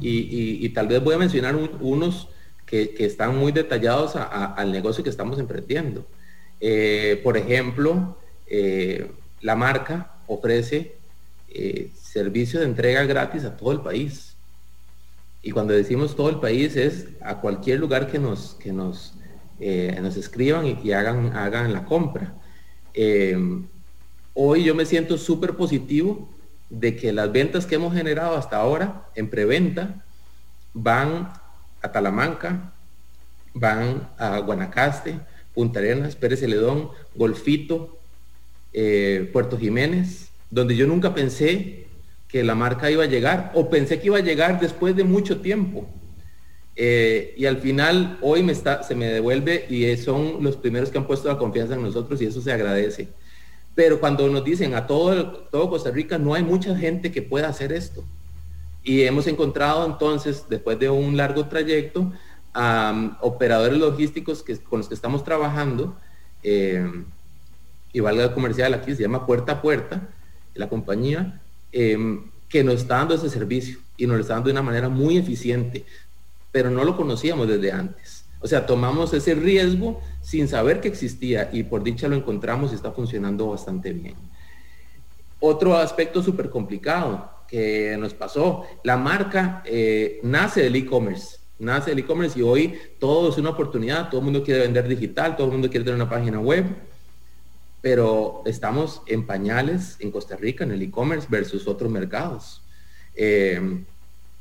y, 0.00 0.68
tal 0.70 0.88
vez 0.88 1.02
voy 1.02 1.14
a 1.14 1.18
mencionar 1.18 1.56
unos 1.56 2.28
que, 2.64 2.94
están 2.98 3.36
muy 3.36 3.52
detallados 3.52 4.16
al 4.16 4.72
negocio 4.72 5.04
que 5.04 5.10
estamos 5.10 5.38
emprendiendo. 5.38 6.06
Eh, 6.60 7.20
por 7.22 7.36
ejemplo, 7.36 8.16
eh, 8.46 9.10
la 9.40 9.56
marca 9.56 10.14
ofrece 10.26 10.99
servicio 12.00 12.60
de 12.60 12.66
entrega 12.66 13.04
gratis 13.04 13.44
a 13.44 13.56
todo 13.56 13.72
el 13.72 13.80
país. 13.80 14.36
Y 15.42 15.52
cuando 15.52 15.72
decimos 15.72 16.16
todo 16.16 16.28
el 16.28 16.40
país 16.40 16.76
es 16.76 17.06
a 17.20 17.40
cualquier 17.40 17.80
lugar 17.80 18.10
que 18.10 18.18
nos, 18.18 18.54
que 18.54 18.72
nos, 18.72 19.14
eh, 19.58 19.98
nos 20.02 20.16
escriban 20.16 20.66
y, 20.66 20.92
hagan, 20.92 21.36
hagan 21.36 21.72
la 21.72 21.84
compra. 21.84 22.34
Eh, 22.92 23.36
hoy 24.34 24.64
yo 24.64 24.74
me 24.74 24.84
siento 24.84 25.16
súper 25.16 25.56
positivo 25.56 26.28
de 26.68 26.96
que 26.96 27.12
las 27.12 27.32
ventas 27.32 27.66
que 27.66 27.76
hemos 27.76 27.94
generado 27.94 28.36
hasta 28.36 28.56
ahora 28.56 29.06
en 29.14 29.30
preventa 29.30 30.04
van 30.74 31.32
a 31.82 31.92
Talamanca, 31.92 32.72
van 33.54 34.08
a 34.18 34.38
Guanacaste, 34.38 35.18
Punta 35.54 35.80
Arenas, 35.80 36.14
Pérez 36.14 36.40
Celedón, 36.40 36.90
Golfito, 37.14 37.98
eh, 38.72 39.28
Puerto 39.32 39.58
Jiménez, 39.58 40.29
donde 40.50 40.76
yo 40.76 40.86
nunca 40.86 41.14
pensé 41.14 41.86
que 42.28 42.44
la 42.44 42.54
marca 42.54 42.90
iba 42.90 43.04
a 43.04 43.08
llegar 43.08 43.52
o 43.54 43.70
pensé 43.70 44.00
que 44.00 44.06
iba 44.06 44.18
a 44.18 44.22
llegar 44.22 44.60
después 44.60 44.94
de 44.96 45.04
mucho 45.04 45.40
tiempo. 45.40 45.88
Eh, 46.76 47.34
y 47.36 47.46
al 47.46 47.58
final 47.58 48.18
hoy 48.22 48.42
me 48.42 48.52
está, 48.52 48.82
se 48.82 48.94
me 48.94 49.06
devuelve 49.06 49.66
y 49.68 49.96
son 49.96 50.42
los 50.42 50.56
primeros 50.56 50.90
que 50.90 50.98
han 50.98 51.06
puesto 51.06 51.28
la 51.28 51.38
confianza 51.38 51.74
en 51.74 51.82
nosotros 51.82 52.22
y 52.22 52.26
eso 52.26 52.40
se 52.40 52.52
agradece. 52.52 53.08
Pero 53.74 54.00
cuando 54.00 54.28
nos 54.28 54.44
dicen 54.44 54.74
a 54.74 54.86
todo, 54.86 55.48
todo 55.50 55.70
Costa 55.70 55.90
Rica 55.90 56.18
no 56.18 56.34
hay 56.34 56.42
mucha 56.42 56.76
gente 56.76 57.12
que 57.12 57.22
pueda 57.22 57.48
hacer 57.48 57.72
esto. 57.72 58.04
Y 58.82 59.02
hemos 59.02 59.26
encontrado 59.26 59.84
entonces, 59.84 60.46
después 60.48 60.78
de 60.78 60.88
un 60.88 61.16
largo 61.16 61.46
trayecto, 61.46 62.12
a 62.52 63.18
operadores 63.20 63.78
logísticos 63.78 64.42
que, 64.42 64.56
con 64.58 64.78
los 64.78 64.88
que 64.88 64.94
estamos 64.94 65.22
trabajando, 65.22 65.96
eh, 66.42 66.90
y 67.92 68.00
valga 68.00 68.34
comercial 68.34 68.74
aquí, 68.74 68.94
se 68.94 69.02
llama 69.02 69.26
Puerta 69.26 69.52
a 69.52 69.62
Puerta, 69.62 70.08
la 70.60 70.68
compañía, 70.68 71.40
Em, 71.72 72.24
que 72.48 72.64
nos 72.64 72.80
está 72.80 72.96
dando 72.96 73.14
ese 73.14 73.30
servicio 73.30 73.78
y 73.96 74.04
nos 74.08 74.16
lo 74.16 74.22
está 74.22 74.34
dando 74.34 74.48
de 74.48 74.52
una 74.52 74.62
manera 74.62 74.88
muy 74.88 75.16
eficiente, 75.16 75.84
pero 76.50 76.68
no 76.68 76.82
lo 76.84 76.96
conocíamos 76.96 77.46
desde 77.46 77.70
antes. 77.70 78.24
O 78.40 78.48
sea, 78.48 78.66
tomamos 78.66 79.14
ese 79.14 79.36
riesgo 79.36 80.00
sin 80.20 80.48
saber 80.48 80.80
que 80.80 80.88
existía 80.88 81.48
y 81.52 81.62
por 81.62 81.84
dicha 81.84 82.08
lo 82.08 82.16
encontramos 82.16 82.72
y 82.72 82.74
está 82.74 82.90
funcionando 82.90 83.50
bastante 83.50 83.92
bien. 83.92 84.16
Otro 85.38 85.76
aspecto 85.76 86.24
súper 86.24 86.50
complicado 86.50 87.30
que 87.46 87.96
nos 87.96 88.14
pasó, 88.14 88.64
la 88.82 88.96
marca 88.96 89.62
eh, 89.64 90.18
nace 90.24 90.62
del 90.62 90.74
e-commerce, 90.74 91.38
nace 91.60 91.90
del 91.90 92.00
e-commerce 92.00 92.36
y 92.36 92.42
hoy 92.42 92.74
todo 92.98 93.30
es 93.30 93.38
una 93.38 93.50
oportunidad, 93.50 94.08
todo 94.08 94.18
el 94.18 94.24
mundo 94.24 94.42
quiere 94.42 94.62
vender 94.62 94.88
digital, 94.88 95.36
todo 95.36 95.46
el 95.46 95.52
mundo 95.52 95.70
quiere 95.70 95.84
tener 95.84 96.00
una 96.00 96.10
página 96.10 96.40
web, 96.40 96.64
pero 97.80 98.42
estamos 98.46 99.02
en 99.06 99.26
pañales 99.26 99.96
en 100.00 100.10
Costa 100.10 100.36
Rica, 100.36 100.64
en 100.64 100.72
el 100.72 100.82
e-commerce 100.82 101.26
versus 101.30 101.66
otros 101.66 101.90
mercados. 101.90 102.62
Eh, 103.14 103.84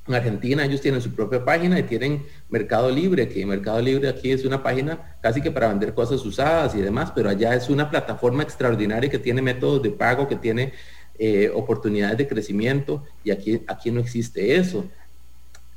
en 0.10 0.16
Argentina 0.16 0.66
ellos 0.66 0.82
tienen 0.82 1.02
su 1.02 1.12
propia 1.12 1.46
página 1.46 1.78
y 1.78 1.84
tienen 1.84 2.26
Mercado 2.50 2.90
Libre, 2.90 3.30
que 3.30 3.46
Mercado 3.46 3.80
Libre 3.80 4.10
aquí 4.10 4.32
es 4.32 4.44
una 4.44 4.64
página 4.64 5.18
casi 5.22 5.40
que 5.40 5.52
para 5.52 5.68
vender 5.68 5.94
cosas 5.94 6.26
usadas 6.26 6.74
y 6.74 6.82
demás, 6.82 7.12
pero 7.14 7.30
allá 7.30 7.54
es 7.54 7.70
una 7.70 7.92
plataforma 7.92 8.42
extraordinaria 8.42 9.10
que 9.10 9.20
tiene 9.20 9.44
métodos 9.44 9.84
de 9.84 9.92
pago, 9.92 10.28
que 10.28 10.36
tiene 10.36 10.74
eh, 11.20 11.52
oportunidades 11.54 12.18
de 12.18 12.28
crecimiento 12.28 13.04
y 13.24 13.30
aquí, 13.30 13.62
aquí 13.68 13.92
no 13.92 14.00
existe 14.00 14.56
eso. 14.56 14.86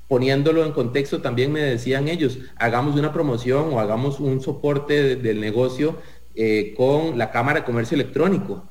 Poniéndolo 0.09 0.65
en 0.65 0.73
contexto, 0.73 1.21
también 1.21 1.53
me 1.53 1.61
decían 1.61 2.09
ellos, 2.09 2.39
hagamos 2.57 2.97
una 2.97 3.13
promoción 3.13 3.73
o 3.75 3.81
hagamos 3.81 4.19
un 4.19 4.41
soporte 4.41 5.17
del 5.17 5.41
negocio 5.41 5.99
eh, 6.35 6.75
con 6.77 7.19
la 7.19 7.31
Cámara 7.31 7.61
de 7.61 7.67
Comercio 7.67 7.95
Electrónico 7.95 8.65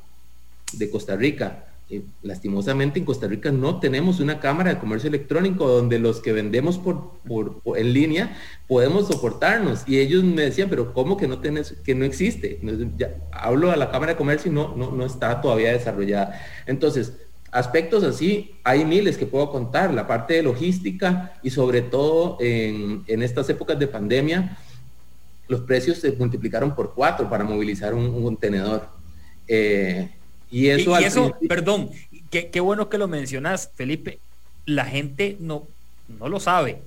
de 0.74 0.90
Costa 0.90 1.16
Rica. 1.16 1.66
Eh, 1.90 2.04
lastimosamente 2.24 3.00
en 3.00 3.06
Costa 3.06 3.28
Rica 3.28 3.52
no 3.52 3.82
tenemos 3.82 4.22
una 4.22 4.40
Cámara 4.40 4.74
de 4.74 4.80
Comercio 4.80 5.10
Electrónico 5.10 5.68
donde 5.68 6.00
los 6.00 6.22
que 6.22 6.32
vendemos 6.32 6.78
por, 6.78 7.12
en 7.76 7.94
línea 7.94 8.38
podemos 8.68 9.08
soportarnos. 9.08 9.84
Y 9.86 10.00
ellos 10.00 10.24
me 10.24 10.44
decían, 10.44 10.70
pero 10.70 10.94
¿cómo 10.94 11.18
que 11.18 11.28
no 11.28 11.40
tenés, 11.40 11.74
que 11.84 11.94
no 11.94 12.06
existe? 12.06 12.60
hablo 13.32 13.72
a 13.72 13.76
la 13.76 13.92
Cámara 13.92 14.14
de 14.14 14.18
Comercio 14.18 14.50
y 14.50 14.56
no, 14.56 14.76
no, 14.76 15.06
está 15.06 15.42
todavía 15.42 15.74
desarrollada. 15.74 16.40
Entonces, 16.66 17.14
aspectos 17.52 18.04
así, 18.04 18.56
hay 18.64 18.86
miles 18.86 19.18
que 19.18 19.26
puedo 19.26 19.52
contar, 19.52 19.94
la 19.94 20.08
parte 20.08 20.36
de 20.36 20.44
logística 20.44 21.34
y 21.44 21.50
sobre 21.50 21.82
todo 21.82 22.38
en, 22.40 23.04
en 23.08 23.22
estas 23.22 23.50
épocas 23.50 23.78
de 23.78 23.88
pandemia, 23.88 24.58
los 25.52 25.60
precios 25.60 25.98
se 25.98 26.14
multiplicaron 26.14 26.74
por 26.74 26.94
cuatro 26.94 27.30
para 27.30 27.44
movilizar 27.44 27.94
un, 27.94 28.24
contenedor. 28.24 28.88
Eh, 29.50 30.10
y 30.50 30.70
eso, 30.70 30.98
y, 30.98 31.04
eso 31.04 31.36
perdón, 31.50 31.90
qué, 32.30 32.60
bueno 32.62 32.88
que 32.88 32.98
lo 32.98 33.10
mencionas, 33.10 33.70
Felipe. 33.76 34.20
La 34.66 34.86
gente 34.86 35.36
no, 35.42 35.68
no 36.08 36.30
lo 36.30 36.40
sabe. 36.40 36.82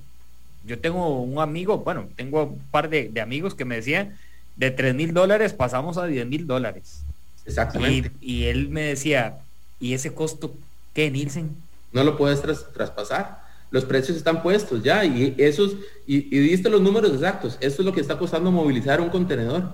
Yo 0.65 0.79
tengo 0.79 1.21
un 1.21 1.37
amigo, 1.37 1.77
bueno, 1.77 2.07
tengo 2.15 2.45
un 2.45 2.59
par 2.71 2.89
de, 2.89 3.11
amigos 3.21 3.53
que 3.53 3.65
me 3.65 3.75
decían, 3.75 4.17
de 4.55 4.71
3 4.71 4.95
mil 4.95 5.13
dólares 5.13 5.53
pasamos 5.53 5.99
a 5.99 6.07
10 6.07 6.25
mil 6.25 6.47
dólares. 6.47 7.03
Exactamente. 7.45 8.13
Y, 8.19 8.45
él 8.45 8.69
me 8.69 8.81
decía, 8.81 9.41
¿y 9.79 9.93
ese 9.93 10.11
costo 10.11 10.55
qué, 10.95 11.11
Nielsen? 11.11 11.55
No 11.93 12.03
lo 12.03 12.17
puedes 12.17 12.41
traspasar 12.73 13.44
los 13.71 13.85
precios 13.85 14.17
están 14.17 14.41
puestos 14.41 14.83
ya 14.83 15.03
y 15.03 15.35
esos, 15.37 15.75
y, 16.05 16.21
diste 16.21 16.69
los 16.69 16.81
números 16.81 17.13
exactos, 17.13 17.57
eso 17.61 17.81
es 17.81 17.85
lo 17.85 17.93
que 17.93 18.01
está 18.01 18.17
costando 18.17 18.51
movilizar 18.51 19.01
un 19.01 19.09
contenedor. 19.09 19.73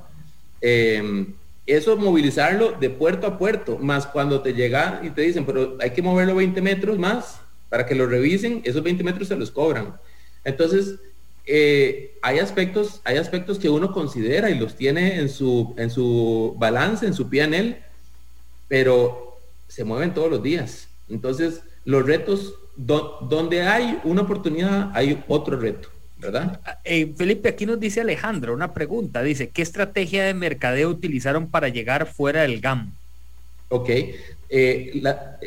Em, 0.62 1.34
eso 1.68 1.96
movilizarlo 1.96 2.74
de 2.80 2.90
puerto 2.90 3.28
a 3.28 3.38
puerto, 3.38 3.78
más 3.78 4.08
cuando 4.08 4.42
te 4.42 4.54
llega 4.54 5.02
y 5.04 5.12
te 5.12 5.22
dicen, 5.22 5.46
pero 5.46 5.78
hay 5.80 5.92
que 5.92 6.02
moverlo 6.02 6.36
20 6.36 6.62
metros 6.62 6.98
más 6.98 7.40
para 7.70 7.86
que 7.86 7.96
lo 7.96 8.08
revisen, 8.08 8.62
esos 8.66 8.84
20 8.84 9.04
metros 9.04 9.28
se 9.28 9.36
los 9.36 9.52
cobran. 9.52 9.96
Entonces, 10.44 10.96
eh, 11.46 12.18
hay 12.22 12.40
aspectos, 12.40 13.02
hay 13.04 13.18
aspectos 13.18 13.60
que 13.60 13.70
uno 13.70 13.92
considera 13.94 14.50
y 14.50 14.58
los 14.58 14.76
tiene 14.76 15.20
en 15.20 15.30
su, 15.30 15.74
en 15.78 15.90
su 15.90 16.56
balance, 16.58 17.06
en 17.06 17.14
su 17.14 17.30
PNL, 17.30 17.78
pero 18.68 19.38
se 19.68 19.84
mueven 19.84 20.14
todos 20.14 20.30
los 20.30 20.44
días. 20.44 20.88
Entonces, 21.10 21.62
los 21.86 22.06
retos 22.06 22.54
donde 22.86 23.62
hay 23.62 24.00
una 24.04 24.22
oportunidad, 24.22 24.92
hay 24.94 25.24
otro 25.28 25.60
reto. 25.60 25.90
¿verdad? 26.22 26.62
Eh, 26.84 27.14
Felipe, 27.18 27.50
aquí 27.50 27.66
nos 27.66 27.80
dice 27.80 28.02
Alejandro 28.02 28.54
una 28.54 28.74
pregunta. 28.74 29.24
Dice, 29.24 29.50
¿qué 29.50 29.64
estrategia 29.64 30.24
de 30.24 30.34
mercadeo 30.34 30.90
utilizaron 30.90 31.50
para 31.50 31.70
llegar 31.70 32.06
fuera 32.06 32.44
del 32.44 32.62
GAM? 32.62 32.94
Ok, 33.70 33.90
eh, 34.50 35.02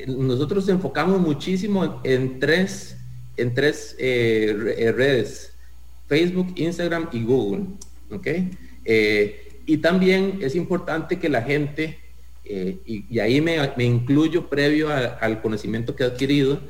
nosotros 0.08 0.68
enfocamos 0.68 1.20
muchísimo 1.20 2.00
en, 2.02 2.40
tres, 2.40 2.96
en 3.36 3.54
tres 3.54 3.94
eh, 3.98 4.92
redes, 4.96 5.52
Facebook, 6.08 6.52
Instagram 6.56 7.08
y 7.12 7.22
Google. 7.22 7.64
¿ok? 8.10 8.28
y 9.66 9.78
también 9.78 10.40
es 10.42 10.54
importante 10.54 11.18
que 11.18 11.30
la 11.30 11.40
gente, 11.40 11.98
y, 12.44 13.18
ahí 13.18 13.40
me, 13.40 13.56
incluyo 13.78 14.50
previo 14.50 14.90
al 14.90 15.40
conocimiento 15.40 15.96
que 15.96 16.02
he 16.02 16.06
adquirido, 16.06 16.60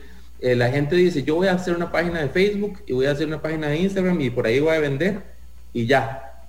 eh, 0.40 0.54
la 0.54 0.70
gente 0.70 0.96
dice, 0.96 1.22
yo 1.22 1.36
voy 1.36 1.48
a 1.48 1.52
hacer 1.52 1.74
una 1.74 1.90
página 1.90 2.20
de 2.20 2.28
Facebook 2.28 2.82
y 2.86 2.92
voy 2.92 3.06
a 3.06 3.12
hacer 3.12 3.26
una 3.26 3.40
página 3.40 3.68
de 3.68 3.78
Instagram 3.78 4.20
y 4.20 4.30
por 4.30 4.46
ahí 4.46 4.60
voy 4.60 4.74
a 4.74 4.80
vender 4.80 5.22
y 5.72 5.86
ya. 5.86 6.42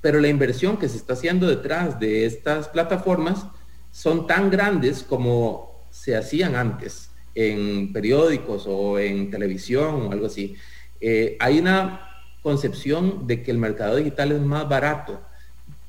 Pero 0.00 0.20
la 0.20 0.28
inversión 0.28 0.76
que 0.76 0.88
se 0.88 0.96
está 0.96 1.14
haciendo 1.14 1.46
detrás 1.46 1.98
de 1.98 2.26
estas 2.26 2.68
plataformas 2.68 3.46
son 3.90 4.26
tan 4.26 4.50
grandes 4.50 5.02
como 5.02 5.84
se 5.90 6.16
hacían 6.16 6.54
antes 6.54 7.10
en 7.34 7.92
periódicos 7.92 8.64
o 8.66 8.98
en 8.98 9.30
televisión 9.30 10.02
o 10.02 10.12
algo 10.12 10.26
así. 10.26 10.56
Eh, 11.00 11.36
hay 11.40 11.58
una 11.58 12.00
concepción 12.42 13.26
de 13.26 13.42
que 13.42 13.50
el 13.50 13.58
mercado 13.58 13.96
digital 13.96 14.32
es 14.32 14.40
más 14.40 14.68
barato. 14.68 15.20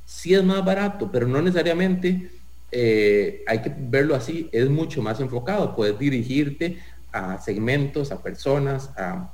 Sí 0.05 0.33
es 0.33 0.43
más 0.43 0.63
barato, 0.63 1.11
pero 1.11 1.27
no 1.27 1.41
necesariamente 1.41 2.31
eh, 2.71 3.43
hay 3.47 3.61
que 3.61 3.73
verlo 3.77 4.15
así, 4.15 4.49
es 4.51 4.69
mucho 4.69 5.01
más 5.01 5.19
enfocado. 5.19 5.75
Puedes 5.75 5.97
dirigirte 5.99 6.79
a 7.17 7.39
segmentos, 7.39 8.11
a 8.11 8.21
personas, 8.21 8.91
a, 8.97 9.31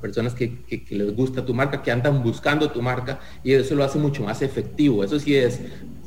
personas 0.00 0.34
que, 0.34 0.64
les 0.88 1.14
gusta 1.14 1.44
tu 1.44 1.52
marca, 1.52 1.82
que 1.82 1.90
andan 1.90 2.22
buscando 2.22 2.70
tu 2.70 2.80
marca 2.80 3.20
y 3.44 3.52
eso 3.52 3.74
lo 3.74 3.84
hace 3.84 3.98
mucho 3.98 4.22
más 4.22 4.40
efectivo. 4.40 5.04
Eso 5.04 5.18
sí 5.20 5.36
es 5.36 5.60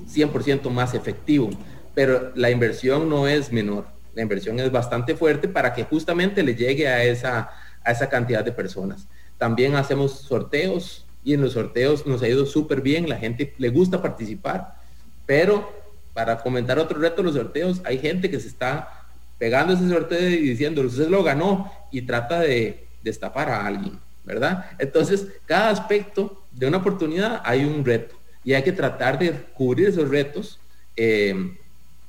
100% 0.08 0.70
más 0.72 0.94
efectivo, 0.96 1.50
pero 1.94 2.32
la 2.36 2.50
inversión 2.50 3.10
no 3.10 3.28
es 3.28 3.52
menor. 3.52 3.86
La 4.16 4.24
inversión 4.24 4.60
es 4.60 4.72
bastante 4.72 5.16
fuerte 5.16 5.48
para 5.48 5.74
que 5.74 5.84
justamente 5.84 6.42
le 6.42 6.56
llegue 6.56 6.88
a 6.88 7.04
esa, 7.04 7.50
a 7.84 7.92
esa 7.92 8.10
cantidad 8.10 8.44
de 8.44 8.52
personas. 8.52 9.08
También 9.38 9.76
hacemos 9.76 10.14
sorteos 10.14 11.06
y 11.24 11.34
en 11.34 11.42
los 11.42 11.54
sorteos 11.54 12.08
nos 12.08 12.22
ha 12.24 12.28
ido 12.28 12.46
súper 12.46 12.82
bien, 12.82 13.10
la 13.10 13.18
gente 13.18 13.54
le 13.58 13.70
gusta 13.70 14.02
participar, 14.02 14.76
pero 15.26 15.86
para 16.14 16.38
comentar 16.38 16.80
otro 16.80 16.98
reto, 17.00 17.22
los 17.22 17.36
sorteos, 17.36 17.82
hay 17.84 18.00
gente 18.00 18.32
que 18.32 18.40
se 18.40 18.48
está 18.48 19.05
pegando 19.46 19.74
ese 19.74 19.88
sorteo 19.88 20.28
y 20.28 20.38
diciendo, 20.38 20.82
usted 20.82 21.08
lo 21.08 21.22
ganó 21.22 21.72
y 21.92 22.02
trata 22.02 22.40
de 22.40 22.88
destapar 23.04 23.48
a 23.50 23.68
alguien, 23.68 24.00
¿verdad? 24.24 24.72
Entonces, 24.80 25.28
cada 25.46 25.70
aspecto 25.70 26.42
de 26.52 26.66
una 26.66 26.78
oportunidad 26.78 27.44
hay 27.46 27.64
un 27.64 27.86
reto 27.86 28.16
y 28.44 28.54
hay 28.54 28.64
que 28.64 28.72
tratar 28.72 29.20
de 29.20 29.34
cubrir 29.54 29.90
esos 29.90 30.10
retos 30.10 30.60
eh, 30.98 31.54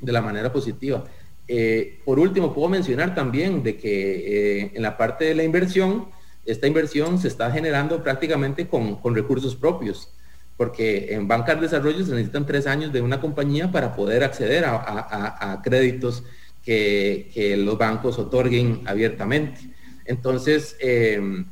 de 0.01 0.13
la 0.13 0.23
manera 0.23 0.51
positiva. 0.51 1.05
Eh, 1.47 2.01
por 2.07 2.19
último, 2.19 2.55
puedo 2.55 2.71
mencionar 2.71 3.15
también 3.15 3.63
de 3.63 3.77
que 3.77 4.63
eh, 4.63 4.73
en 4.73 4.81
la 4.81 4.97
parte 4.97 5.27
de 5.27 5.35
la 5.35 5.43
inversión, 5.43 6.09
esta 6.47 6.67
inversión 6.67 7.19
se 7.19 7.29
está 7.29 7.51
generando 7.51 8.03
prácticamente 8.03 8.67
con, 8.67 8.99
recursos 9.15 9.55
propios, 9.55 10.09
porque 10.57 11.13
en 11.13 11.29
banca 11.29 11.55
de 11.55 11.61
desarrollo 11.61 12.03
se 12.03 12.13
necesitan 12.13 12.47
tres 12.47 12.67
años 12.67 12.95
de 12.95 13.03
una 13.03 13.21
compañía 13.21 13.71
para 13.71 13.95
poder 13.95 14.25
acceder 14.25 14.65
a 14.65 15.61
créditos 15.63 16.25
que, 16.67 17.55
los 17.59 17.79
bancos 17.79 18.19
otorguen 18.19 18.83
abiertamente. 18.85 19.61
Entonces, 20.05 20.77
eh, 20.81 21.45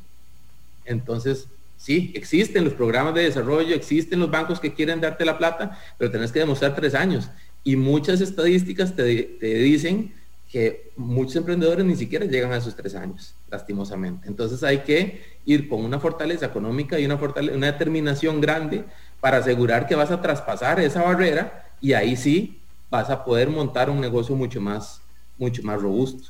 entonces, 0.83 1.47
sí, 1.77 2.11
existen 2.15 2.65
los 2.65 2.73
programas 2.73 3.15
de 3.15 3.23
desarrollo, 3.23 3.73
existen 3.73 4.19
los 4.19 4.29
bancos 4.29 4.59
que 4.59 4.73
quieren 4.73 5.01
darte 5.01 5.25
la 5.25 5.37
plata, 5.37 5.79
pero 5.97 6.11
tenés 6.11 6.31
que 6.31 6.39
demostrar 6.39 6.75
tres 6.75 6.93
años. 6.93 7.29
Y 7.63 7.77
muchas 7.77 8.21
estadísticas 8.21 8.95
te, 8.95 9.37
dicen 9.41 10.13
que 10.51 10.91
muchos 10.95 11.37
emprendedores 11.37 11.85
ni 11.85 11.95
siquiera 11.95 12.25
llegan 12.25 12.51
a 12.51 12.57
esos 12.57 12.75
tres 12.75 12.93
años, 12.93 13.33
lastimosamente. 13.49 14.27
Entonces 14.27 14.63
hay 14.63 14.79
que 14.79 15.23
ir 15.45 15.67
con 15.67 15.83
una 15.83 15.99
fortaleza 15.99 16.45
económica 16.45 16.99
y 16.99 17.05
una, 17.05 17.15
una 17.15 17.71
determinación 17.71 18.39
grande 18.39 18.83
para 19.19 19.37
asegurar 19.37 19.87
que 19.87 19.95
vas 19.95 20.11
a 20.11 20.21
traspasar 20.21 20.79
esa 20.79 21.01
barrera 21.01 21.65
y 21.81 21.93
ahí 21.93 22.15
sí 22.15 22.59
vas 22.91 23.09
a 23.09 23.25
poder 23.25 23.49
montar 23.49 23.89
un 23.89 23.99
negocio 23.99 24.35
mucho 24.35 24.61
más, 24.61 25.01
mucho 25.37 25.63
más 25.63 25.81
robusto. 25.81 26.29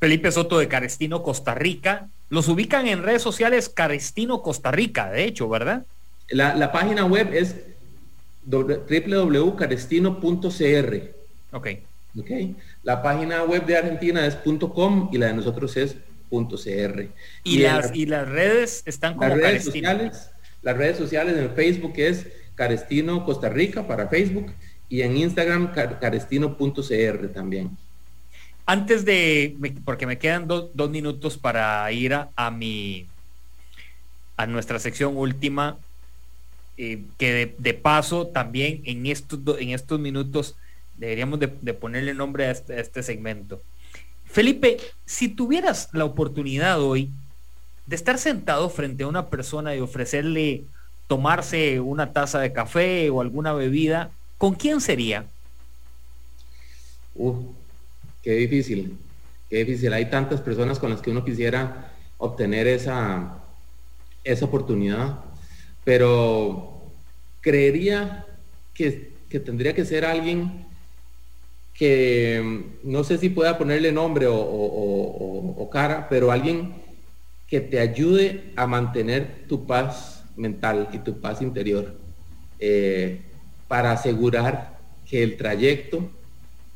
Felipe 0.00 0.32
Soto 0.32 0.58
de 0.58 0.68
Carestino, 0.68 1.22
Costa 1.22 1.54
Rica. 1.54 2.08
Los 2.28 2.48
ubican 2.48 2.88
en 2.88 3.02
redes 3.02 3.22
sociales 3.22 3.68
Carestino 3.68 4.42
Costa 4.42 4.70
Rica, 4.70 5.10
de 5.10 5.24
hecho, 5.24 5.48
¿verdad? 5.48 5.84
La, 6.28 6.72
página 6.72 7.04
web 7.04 7.32
es 7.32 7.56
www.carestino.cr. 8.44 11.14
Ok. 11.52 11.68
Ok. 12.18 12.30
La 12.82 13.02
página 13.02 13.44
web 13.44 13.66
de 13.66 13.76
Argentina 13.76 14.26
es 14.26 14.36
.com 14.36 15.10
y 15.12 15.18
la 15.18 15.26
de 15.26 15.34
nosotros 15.34 15.76
es 15.76 15.96
.cr. 16.30 17.08
¿Y, 17.44 17.58
las, 17.58 17.94
y 17.94 18.06
las 18.06 18.28
redes 18.28 18.82
están 18.86 19.14
como 19.14 19.28
las 19.28 19.38
redes 19.38 19.64
Sociales, 19.64 20.30
las 20.62 20.76
redes 20.76 20.96
sociales 20.96 21.36
en 21.36 21.54
Facebook 21.54 21.92
es 21.96 22.26
Carestino 22.54 23.24
Costa 23.24 23.48
Rica 23.48 23.86
para 23.86 24.08
Facebook 24.08 24.52
y 24.88 25.02
en 25.02 25.16
Instagram 25.16 25.72
carestino.cr 25.72 27.28
también. 27.32 27.76
Antes 28.66 29.04
de, 29.04 29.56
porque 29.84 30.06
me 30.06 30.18
quedan 30.18 30.48
dos 30.48 30.90
minutos 30.90 31.36
para 31.36 31.90
ir 31.92 32.14
a, 32.14 32.50
mi, 32.50 33.06
a 34.36 34.46
nuestra 34.46 34.78
sección 34.78 35.16
última, 35.16 35.76
eh, 36.76 37.02
que 37.18 37.54
de, 37.56 37.74
paso 37.74 38.26
también 38.26 38.80
en 38.84 39.06
estos, 39.06 39.38
en 39.60 39.70
estos 39.70 40.00
minutos 40.00 40.56
deberíamos 40.96 41.38
de, 41.38 41.48
ponerle 41.74 42.14
nombre 42.14 42.46
a 42.46 42.50
este, 42.50 42.74
a 42.74 42.80
este 42.80 43.02
segmento. 43.02 43.60
Felipe, 44.24 44.78
si 45.04 45.28
tuvieras 45.28 45.88
la 45.92 46.04
oportunidad 46.04 46.80
hoy 46.80 47.10
de 47.86 47.96
estar 47.96 48.18
sentado 48.18 48.70
frente 48.70 49.04
a 49.04 49.08
una 49.08 49.26
persona 49.26 49.76
y 49.76 49.80
ofrecerle 49.80 50.64
tomarse 51.06 51.80
una 51.80 52.12
taza 52.12 52.40
de 52.40 52.52
café 52.52 53.10
o 53.10 53.20
alguna 53.20 53.52
bebida, 53.52 54.10
¿con 54.38 54.54
quién 54.54 54.80
sería? 54.80 55.26
Uf, 57.14 57.53
qué 58.24 58.32
difícil, 58.32 58.98
qué 59.50 59.64
difícil. 59.64 59.92
Hay 59.92 60.06
tantas 60.08 60.40
personas 60.40 60.78
con 60.78 60.90
las 60.90 61.02
que 61.02 61.10
uno 61.10 61.24
quisiera 61.24 61.92
obtener 62.16 62.66
esa, 62.66 63.44
esa 64.24 64.46
oportunidad, 64.46 65.18
pero 65.84 66.90
creería 67.42 68.26
que, 68.72 69.12
tendría 69.44 69.74
que 69.74 69.84
ser 69.84 70.04
alguien 70.04 70.64
que 71.74 72.70
no 72.84 73.04
sé 73.04 73.18
si 73.18 73.28
pueda 73.28 73.58
ponerle 73.58 73.92
nombre 73.92 74.26
o, 74.28 75.68
cara, 75.70 76.08
pero 76.08 76.30
alguien 76.30 76.74
que 77.48 77.60
te 77.60 77.80
ayude 77.80 78.52
a 78.56 78.66
mantener 78.66 79.44
tu 79.48 79.66
paz 79.66 80.24
mental 80.36 80.88
y 80.92 80.98
tu 80.98 81.20
paz 81.20 81.42
interior. 81.42 81.98
Eh, 82.60 83.22
para 83.66 83.90
asegurar 83.90 84.78
que 85.04 85.22
el 85.22 85.36
trayecto 85.36 86.08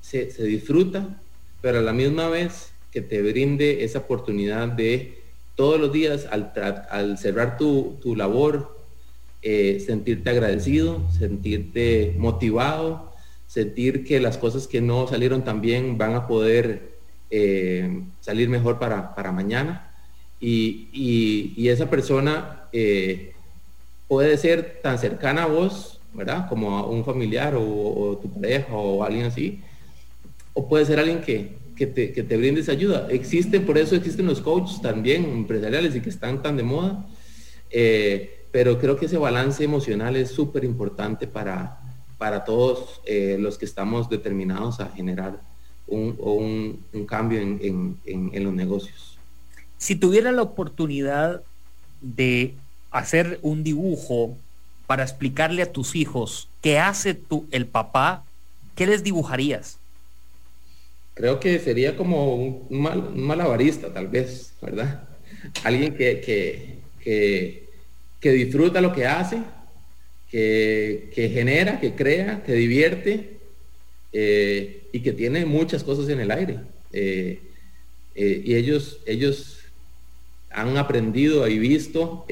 se, 0.01 0.27
disfruta, 0.43 1.21
pero 1.61 1.79
a 1.79 1.83
la 1.83 1.93
misma 1.93 2.29
vez 2.29 2.73
que 2.91 3.01
te 3.01 3.23
brinde 3.23 3.85
esa 3.85 4.01
oportunidad 4.01 4.69
de 4.69 5.19
todos 5.55 5.81
los 5.81 5.93
días 5.93 6.27
al, 6.31 6.53
al 6.91 7.19
cerrar 7.19 7.57
tu, 7.59 7.99
labor, 8.17 8.77
eh, 9.43 9.83
sentirte 9.85 10.31
agradecido, 10.31 11.03
sentirte 11.11 12.15
motivado, 12.17 13.13
sentir 13.47 14.05
que 14.05 14.21
las 14.21 14.39
cosas 14.39 14.67
que 14.67 14.81
no 14.81 15.07
salieron 15.07 15.45
tan 15.45 15.61
bien 15.61 15.99
van 15.99 16.15
a 16.15 16.27
poder 16.27 16.93
eh, 17.31 18.03
salir 18.21 18.49
mejor 18.49 18.79
para, 18.79 19.33
mañana. 19.33 19.93
Y, 20.41 21.69
esa 21.69 21.91
persona 21.91 22.69
eh, 22.73 23.33
puede 24.07 24.39
ser 24.39 24.81
tan 24.83 24.99
cercana 24.99 25.45
a 25.45 25.47
vos 25.47 25.99
¿verdad? 26.13 26.49
Como 26.49 26.85
un 26.87 27.05
familiar 27.05 27.55
o, 27.57 28.19
tu 28.21 28.29
pareja 28.31 28.75
o 28.75 29.05
alguien 29.05 29.27
así. 29.27 29.61
O 30.59 30.67
puede 30.67 30.85
ser 30.85 30.99
alguien 30.99 31.21
que, 31.21 31.53
que, 31.77 31.87
te, 31.87 32.13
que 32.13 32.25
te 32.25 32.37
brinde 32.37 32.63
esa 32.63 32.73
ayuda. 32.73 33.07
Existen, 33.11 33.65
por 33.65 33.79
eso 33.79 33.95
existen 33.95 34.27
los 34.27 34.41
coaches 34.41 34.83
también 34.83 35.25
empresariales 35.25 35.95
y 35.95 36.01
que 36.01 36.09
están 36.09 36.43
tan 36.43 36.57
de 36.57 36.65
moda. 36.65 37.07
Eh, 37.71 38.45
pero 38.51 38.77
creo 38.81 38.97
que 38.97 39.07
ese 39.07 39.19
balance 39.19 39.63
emocional 39.63 40.17
es 40.17 40.33
súper 40.33 40.65
importante 40.65 41.29
para, 41.29 41.79
para 42.19 42.43
todos 42.43 43.01
eh, 43.07 43.37
los 43.39 43.57
que 43.57 43.67
estamos 43.67 44.11
determinados 44.11 44.81
a 44.81 44.89
generar 44.89 45.41
un, 45.87 46.17
un, 46.93 47.07
cambio 47.07 47.41
en, 47.41 47.97
en, 48.05 48.31
en 48.33 48.43
los 48.43 48.53
negocios. 48.53 49.17
Si 49.77 49.95
tuviera 49.95 50.33
la 50.33 50.43
oportunidad 50.43 51.41
de 52.01 52.57
hacer 52.91 53.39
un 53.43 53.63
dibujo 53.63 54.37
para 54.89 55.05
explicarle 55.05 55.63
a 55.63 55.71
tus 55.71 55.95
hijos 55.95 56.49
qué 56.63 56.81
hace 56.81 57.15
tu, 57.15 57.47
el 57.53 57.67
papá, 57.67 58.25
¿qué 58.75 58.89
les 58.89 59.05
dibujarías? 59.05 59.78
Creo 61.19 61.41
que 61.41 61.59
sería 61.59 61.97
como 61.97 62.37
un, 62.37 62.65
malabarista, 62.71 63.93
tal 63.93 64.07
vez, 64.07 64.53
¿verdad? 64.63 65.09
Alguien 65.65 65.97
que, 65.97 66.21
que, 66.21 67.65
que 68.21 68.31
disfruta 68.31 68.81
lo 68.81 68.93
que 68.93 69.05
hace, 69.05 69.39
que, 70.31 71.11
que 71.13 71.29
genera, 71.31 71.81
que 71.81 71.97
crea, 71.97 72.45
que 72.45 72.53
divierte 72.53 73.39
eh, 74.13 74.85
y 74.93 75.01
que 75.01 75.13
tiene 75.13 75.45
muchas 75.45 75.83
cosas 75.83 76.09
en 76.09 76.21
el 76.21 76.31
aire. 76.31 76.61
Eh, 76.93 77.41
eh, 78.15 78.43
y 78.45 78.55
ellos, 78.55 79.01
ellos 79.05 79.59
han 80.51 80.77
aprendido 80.77 81.49
y 81.49 81.59
visto 81.59 82.27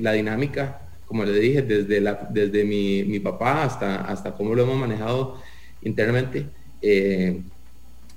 la 0.00 0.10
dinámica, 0.10 0.88
como 1.06 1.24
le 1.24 1.38
dije, 1.38 1.62
desde, 1.62 2.00
la, 2.00 2.28
desde 2.32 2.64
mi, 2.64 3.04
mi, 3.04 3.20
papá 3.20 3.62
hasta, 3.62 4.00
hasta 4.06 4.34
cómo 4.34 4.56
lo 4.56 4.64
hemos 4.64 4.76
manejado 4.76 5.40
internamente. 5.82 6.46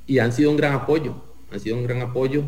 Y 0.08 0.20
han 0.20 0.32
sido 0.32 0.50
un 0.50 0.58
gran 0.58 0.74
apoyo, 0.74 1.22
han 1.52 1.60
sido 1.60 1.76
un 1.76 1.84
gran 1.84 2.02
apoyo. 2.02 2.44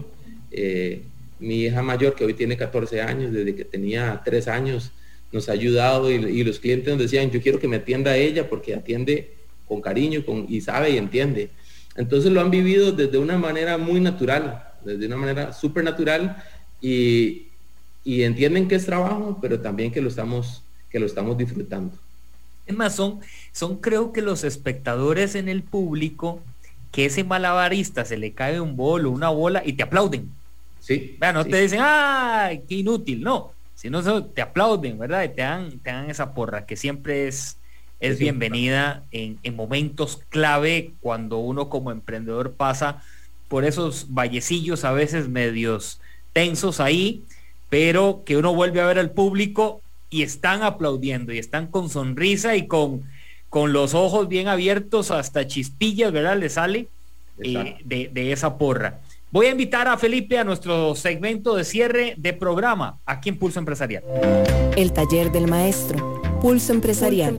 mi 1.40 1.64
hija 1.64 1.82
mayor, 1.82 2.16
que 2.16 2.26
hoy 2.26 2.34
tiene 2.34 2.58
14 2.58 3.02
años, 3.02 3.32
desde 3.32 3.56
que 3.56 3.66
tenía 3.66 4.22
3 4.26 4.48
años, 4.48 4.92
nos 5.32 5.48
ha 5.50 5.52
ayudado 5.52 6.10
y, 6.10 6.44
los 6.44 6.60
clientes 6.60 6.92
nos 6.92 7.02
decían, 7.02 7.30
yo 7.30 7.42
quiero 7.42 7.60
que 7.60 7.68
me 7.68 7.78
atienda 7.78 8.16
ella 8.18 8.50
porque 8.50 8.74
atiende 8.74 9.34
con 9.68 9.82
cariño 9.82 10.26
con, 10.26 10.46
y 10.50 10.62
sabe 10.62 10.92
y 10.92 10.98
entiende. 10.98 11.50
Entonces 11.96 12.32
lo 12.32 12.42
han 12.42 12.50
vivido 12.50 12.92
desde 12.92 13.18
una 13.18 13.38
manera 13.38 13.78
muy 13.78 14.00
natural, 14.00 14.64
desde 14.84 15.06
una 15.06 15.18
manera 15.18 15.54
súper 15.54 15.84
natural 15.84 16.44
y, 16.82 17.48
y, 18.04 18.24
entienden 18.24 18.68
que 18.68 18.76
es 18.76 18.86
trabajo, 18.86 19.38
pero 19.42 19.60
también 19.60 19.92
que 19.92 20.02
lo 20.02 20.10
estamos, 20.10 20.64
que 20.90 21.00
lo 21.00 21.06
estamos 21.06 21.38
disfrutando. 21.38 21.94
Es 22.66 22.76
más, 22.76 22.96
son, 22.96 23.20
son 23.52 23.78
creo 23.78 24.12
que 24.14 24.22
los 24.22 24.44
espectadores 24.44 25.36
en 25.36 25.50
el 25.50 25.62
público 25.62 26.42
que 26.92 27.06
ese 27.06 27.24
malabarista 27.24 28.06
se 28.06 28.18
le 28.18 28.34
cae 28.34 28.60
un 28.60 28.76
bolo, 28.76 29.12
una 29.12 29.30
bola 29.30 29.62
y 29.66 29.74
te 29.74 29.84
aplauden. 29.84 30.30
Sí. 30.80 31.18
no 31.34 31.46
te 31.46 31.62
dicen, 31.62 31.80
¡ay, 31.82 32.64
qué 32.68 32.76
inútil! 32.76 33.22
No, 33.22 33.52
si 33.76 33.90
no 33.90 34.24
te 34.26 34.42
aplauden, 34.42 34.98
¿verdad? 34.98 35.24
Y 35.24 35.30
te 35.30 35.42
dan, 35.42 35.80
te 35.80 35.92
dan 35.92 36.10
esa 36.10 36.34
porra 36.34 36.66
que 36.66 36.76
siempre 36.76 37.28
es, 37.28 37.58
es 38.00 38.18
bienvenida 38.18 39.04
en, 39.12 39.40
momentos 39.56 40.22
clave 40.30 40.94
cuando 41.02 41.38
uno 41.38 41.70
como 41.70 41.92
emprendedor 41.92 42.54
pasa 42.54 43.04
por 43.48 43.66
esos 43.66 44.14
vallecillos 44.14 44.86
a 44.86 44.94
veces 44.94 45.28
medios 45.28 46.00
tensos 46.34 46.80
ahí, 46.80 47.24
pero 47.70 48.24
que 48.26 48.38
uno 48.38 48.54
vuelve 48.54 48.82
a 48.82 48.86
ver 48.86 49.00
al 49.00 49.12
público 49.12 49.82
y 50.10 50.24
están 50.24 50.64
aplaudiendo 50.64 51.34
y 51.34 51.40
están 51.40 51.68
con 51.68 51.90
sonrisa 51.90 52.56
y 52.56 52.68
con, 52.68 53.04
con 53.50 53.74
los 53.74 53.94
ojos 53.94 54.28
bien 54.28 54.48
abiertos 54.48 55.12
hasta 55.12 55.48
chispillas, 55.48 56.12
¿verdad? 56.12 56.38
Le 56.38 56.50
sale 56.50 56.88
eh, 57.40 57.78
de, 57.84 58.10
de 58.14 58.32
esa 58.32 58.58
porra. 58.58 59.00
Voy 59.32 59.46
a 59.46 59.52
invitar 59.52 59.88
a 59.88 59.98
Felipe 59.98 60.40
a 60.40 60.44
nuestro 60.44 60.96
segmento 60.96 61.56
de 61.56 61.64
cierre 61.64 62.16
de 62.18 62.34
programa 62.34 62.98
aquí 63.06 63.30
en 63.30 63.38
Pulso 63.38 63.60
Empresarial. 63.60 64.04
El 64.76 64.92
taller 64.92 65.32
del 65.32 65.48
maestro, 65.48 66.22
Pulso 66.42 66.74
Empresarial. 66.74 67.38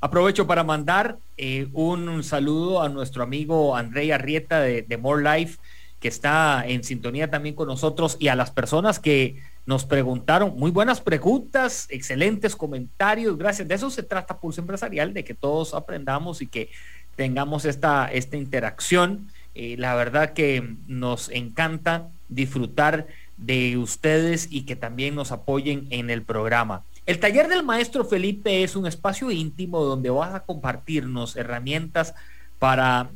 Aprovecho 0.00 0.46
para 0.46 0.62
mandar 0.62 1.16
eh, 1.38 1.68
un, 1.72 2.22
saludo 2.22 2.82
a 2.82 2.88
nuestro 2.90 3.22
amigo 3.22 3.76
André 3.76 4.12
Arrieta 4.12 4.60
de, 4.60 4.82
de 4.82 4.96
More 4.98 5.22
Life, 5.22 5.58
que 6.00 6.08
está 6.08 6.64
en 6.66 6.84
sintonía 6.84 7.30
también 7.30 7.54
con 7.54 7.68
nosotros, 7.68 8.18
y 8.20 8.28
a 8.28 8.36
las 8.36 8.50
personas 8.50 8.98
que 8.98 9.40
nos 9.66 9.84
preguntaron, 9.84 10.56
muy 10.56 10.70
buenas 10.70 11.00
preguntas, 11.00 11.88
excelentes 11.90 12.54
comentarios, 12.54 13.36
gracias. 13.36 13.66
De 13.66 13.74
eso 13.74 13.90
se 13.90 14.04
trata 14.04 14.38
Pulso 14.38 14.60
Empresarial, 14.60 15.12
de 15.12 15.24
que 15.24 15.34
todos 15.34 15.74
aprendamos 15.74 16.40
y 16.40 16.46
que 16.46 16.70
tengamos 17.16 17.64
esta, 17.64 18.06
esta 18.06 18.36
interacción. 18.36 19.28
Eh, 19.56 19.74
la 19.76 19.96
verdad 19.96 20.34
que 20.34 20.76
nos 20.86 21.30
encanta 21.30 22.08
disfrutar 22.28 23.08
de 23.36 23.76
ustedes 23.76 24.46
y 24.50 24.62
que 24.62 24.76
también 24.76 25.16
nos 25.16 25.32
apoyen 25.32 25.88
en 25.90 26.10
el 26.10 26.22
programa. 26.22 26.84
El 27.04 27.18
taller 27.18 27.48
del 27.48 27.64
maestro 27.64 28.04
Felipe 28.04 28.62
es 28.62 28.76
un 28.76 28.86
espacio 28.86 29.30
íntimo 29.30 29.82
donde 29.82 30.10
vas 30.10 30.34
a 30.34 30.44
compartirnos 30.44 31.36
herramientas 31.36 32.14
para 32.58 33.10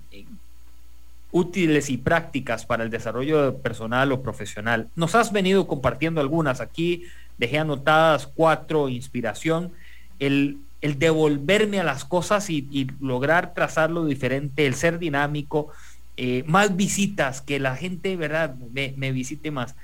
útiles 1.33 1.91
y 1.91 1.97
prácticas 1.97 2.67
para 2.67 2.85
el 2.85 2.91
desarrollo 2.91 3.59
personal 3.59 4.13
o 4.13 4.23
profesional. 4.23 4.89
Nos 4.97 5.15
has 5.15 5.33
venido 5.33 5.67
compartiendo 5.67 6.21
algunas 6.21 6.61
aquí, 6.61 7.05
dejé 7.39 7.59
anotadas 7.59 8.27
cuatro, 8.27 8.89
inspiración, 8.89 9.73
el, 10.19 10.59
devolverme 10.81 11.81
a 11.81 11.85
las 11.85 12.05
cosas 12.05 12.51
y, 12.51 12.67
y 12.71 12.89
lograr 13.01 13.55
trazarlo 13.55 14.07
diferente, 14.07 14.67
el 14.67 14.75
ser 14.75 14.99
dinámico, 14.99 15.71
eh, 16.23 16.45
más 16.47 16.77
visitas, 16.77 17.41
que 17.41 17.59
la 17.59 17.77
gente, 17.77 18.15
¿verdad?, 18.15 18.55
me, 18.55 19.13
visite 19.13 19.51
más. 19.51 19.75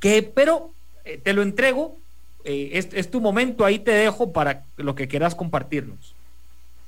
Que, 0.00 0.24
pero 0.24 0.72
eh, 1.04 1.20
te 1.22 1.32
lo 1.34 1.42
entrego, 1.42 1.96
eh, 2.44 2.70
es, 2.72 3.10
tu 3.12 3.20
momento, 3.20 3.64
ahí 3.64 3.78
te 3.78 3.92
dejo 3.92 4.32
para 4.32 4.64
lo 4.76 4.96
que 4.96 5.06
quieras 5.06 5.36
compartirnos. 5.36 6.16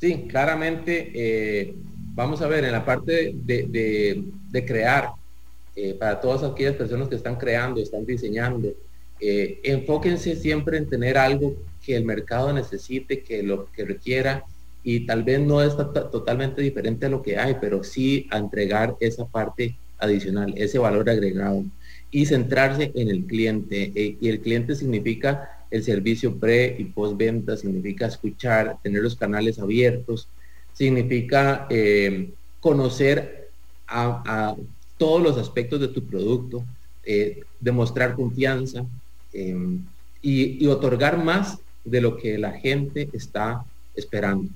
Sí, 0.00 0.26
claramente, 0.28 1.72
vamos 2.18 2.42
a 2.42 2.48
ver, 2.48 2.64
en 2.64 2.72
la 2.72 2.84
parte 2.84 3.32
de, 3.32 4.24
de 4.50 4.66
crear, 4.66 5.10
para 6.00 6.20
todas 6.20 6.42
aquellas 6.42 6.74
personas 6.74 7.08
que 7.08 7.14
están 7.14 7.36
creando, 7.36 7.80
están 7.80 8.04
diseñando, 8.04 8.74
enfóquense 9.20 10.34
siempre 10.34 10.78
en 10.78 10.88
tener 10.88 11.16
algo 11.16 11.54
que 11.84 11.94
el 11.94 12.04
mercado 12.04 12.52
necesite, 12.52 13.22
que 13.22 13.44
lo 13.44 13.70
que 13.70 13.84
requiera, 13.84 14.44
y 14.82 15.06
tal 15.06 15.22
vez 15.22 15.38
no 15.38 15.62
es 15.62 15.76
totalmente 15.76 16.60
diferente 16.60 17.06
a 17.06 17.08
lo 17.08 17.22
que 17.22 17.38
hay, 17.38 17.56
pero 17.60 17.84
sí 17.84 18.26
a 18.30 18.38
entregar 18.38 18.96
esa 18.98 19.24
parte 19.24 19.76
adicional, 19.98 20.54
ese 20.56 20.78
valor 20.78 21.08
agregado 21.08 21.64
y 22.10 22.26
centrarse 22.26 22.90
en 22.96 23.08
el 23.08 23.24
cliente. 23.26 23.92
Eh, 23.94 24.16
y 24.20 24.28
el 24.28 24.40
cliente 24.40 24.74
significa 24.74 25.66
el 25.70 25.84
servicio 25.84 26.36
pre 26.36 26.74
y 26.78 26.84
postventa, 26.84 27.56
significa 27.56 28.06
escuchar, 28.06 28.78
tener 28.82 29.02
los 29.02 29.14
canales 29.14 29.60
abiertos, 29.60 30.26
significa 30.78 31.66
eh, 31.70 32.30
conocer 32.60 33.50
a, 33.88 34.54
todos 34.96 35.22
los 35.22 35.38
aspectos 35.38 35.80
de 35.80 35.88
tu 35.88 36.04
producto, 36.04 36.64
eh, 37.04 37.42
demostrar 37.60 38.14
confianza 38.14 38.84
y, 39.32 40.64
y 40.64 40.66
otorgar 40.66 41.22
más 41.22 41.58
de 41.84 42.00
lo 42.00 42.16
que 42.16 42.38
la 42.38 42.52
gente 42.52 43.08
está 43.12 43.64
esperando. 43.94 44.50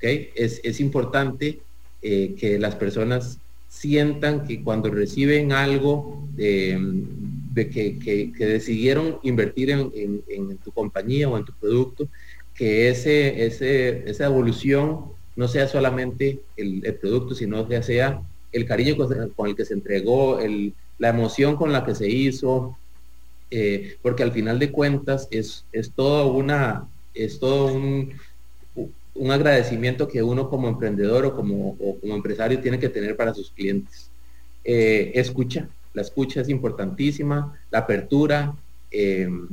Es, 0.00 0.80
importante 0.80 1.60
eh, 2.02 2.34
que 2.38 2.58
las 2.58 2.76
personas 2.76 3.38
sientan 3.68 4.46
que 4.46 4.62
cuando 4.62 4.90
reciben 4.90 5.52
algo 5.52 6.26
em, 6.38 7.04
de 7.52 7.68
que, 7.68 8.32
decidieron 8.38 9.18
invertir 9.22 9.70
en, 9.70 10.58
tu 10.64 10.70
compañía 10.72 11.28
o 11.28 11.36
en 11.36 11.44
tu 11.44 11.52
producto, 11.52 12.08
que 12.54 12.88
ese, 12.88 13.44
ese, 13.44 14.08
esa 14.08 14.26
evolución 14.26 15.17
no 15.38 15.46
sea 15.46 15.68
solamente 15.68 16.40
el, 16.56 16.82
producto, 17.00 17.34
sino 17.34 17.68
que 17.68 17.80
sea 17.84 18.20
el 18.50 18.66
cariño 18.66 18.96
con, 18.96 19.46
el 19.46 19.54
que 19.54 19.64
se 19.64 19.74
entregó, 19.74 20.40
la 20.98 21.08
emoción 21.08 21.54
con 21.54 21.72
la 21.72 21.84
que 21.84 21.94
se 21.94 22.08
hizo, 22.08 22.76
eh, 23.50 23.96
porque 24.02 24.24
al 24.24 24.32
final 24.32 24.58
de 24.58 24.72
cuentas 24.72 25.28
es, 25.30 25.64
es 25.72 25.92
todo 25.92 26.32
una, 26.32 26.88
es 27.14 27.38
todo 27.38 27.72
un, 27.72 28.14
un 29.14 29.30
agradecimiento 29.30 30.08
que 30.08 30.24
uno 30.24 30.50
como 30.50 30.68
emprendedor 30.68 31.26
o 31.26 31.36
como, 31.36 31.76
como 31.76 32.16
empresario 32.16 32.60
tiene 32.60 32.80
que 32.80 32.88
tener 32.88 33.16
para 33.16 33.32
sus 33.32 33.52
clientes. 33.52 34.10
Eh, 34.64 35.12
escucha, 35.14 35.68
la 35.94 36.02
escucha 36.02 36.40
es 36.40 36.48
importantísima, 36.48 37.56
la 37.70 37.78
apertura 37.78 38.56
em, 38.90 39.46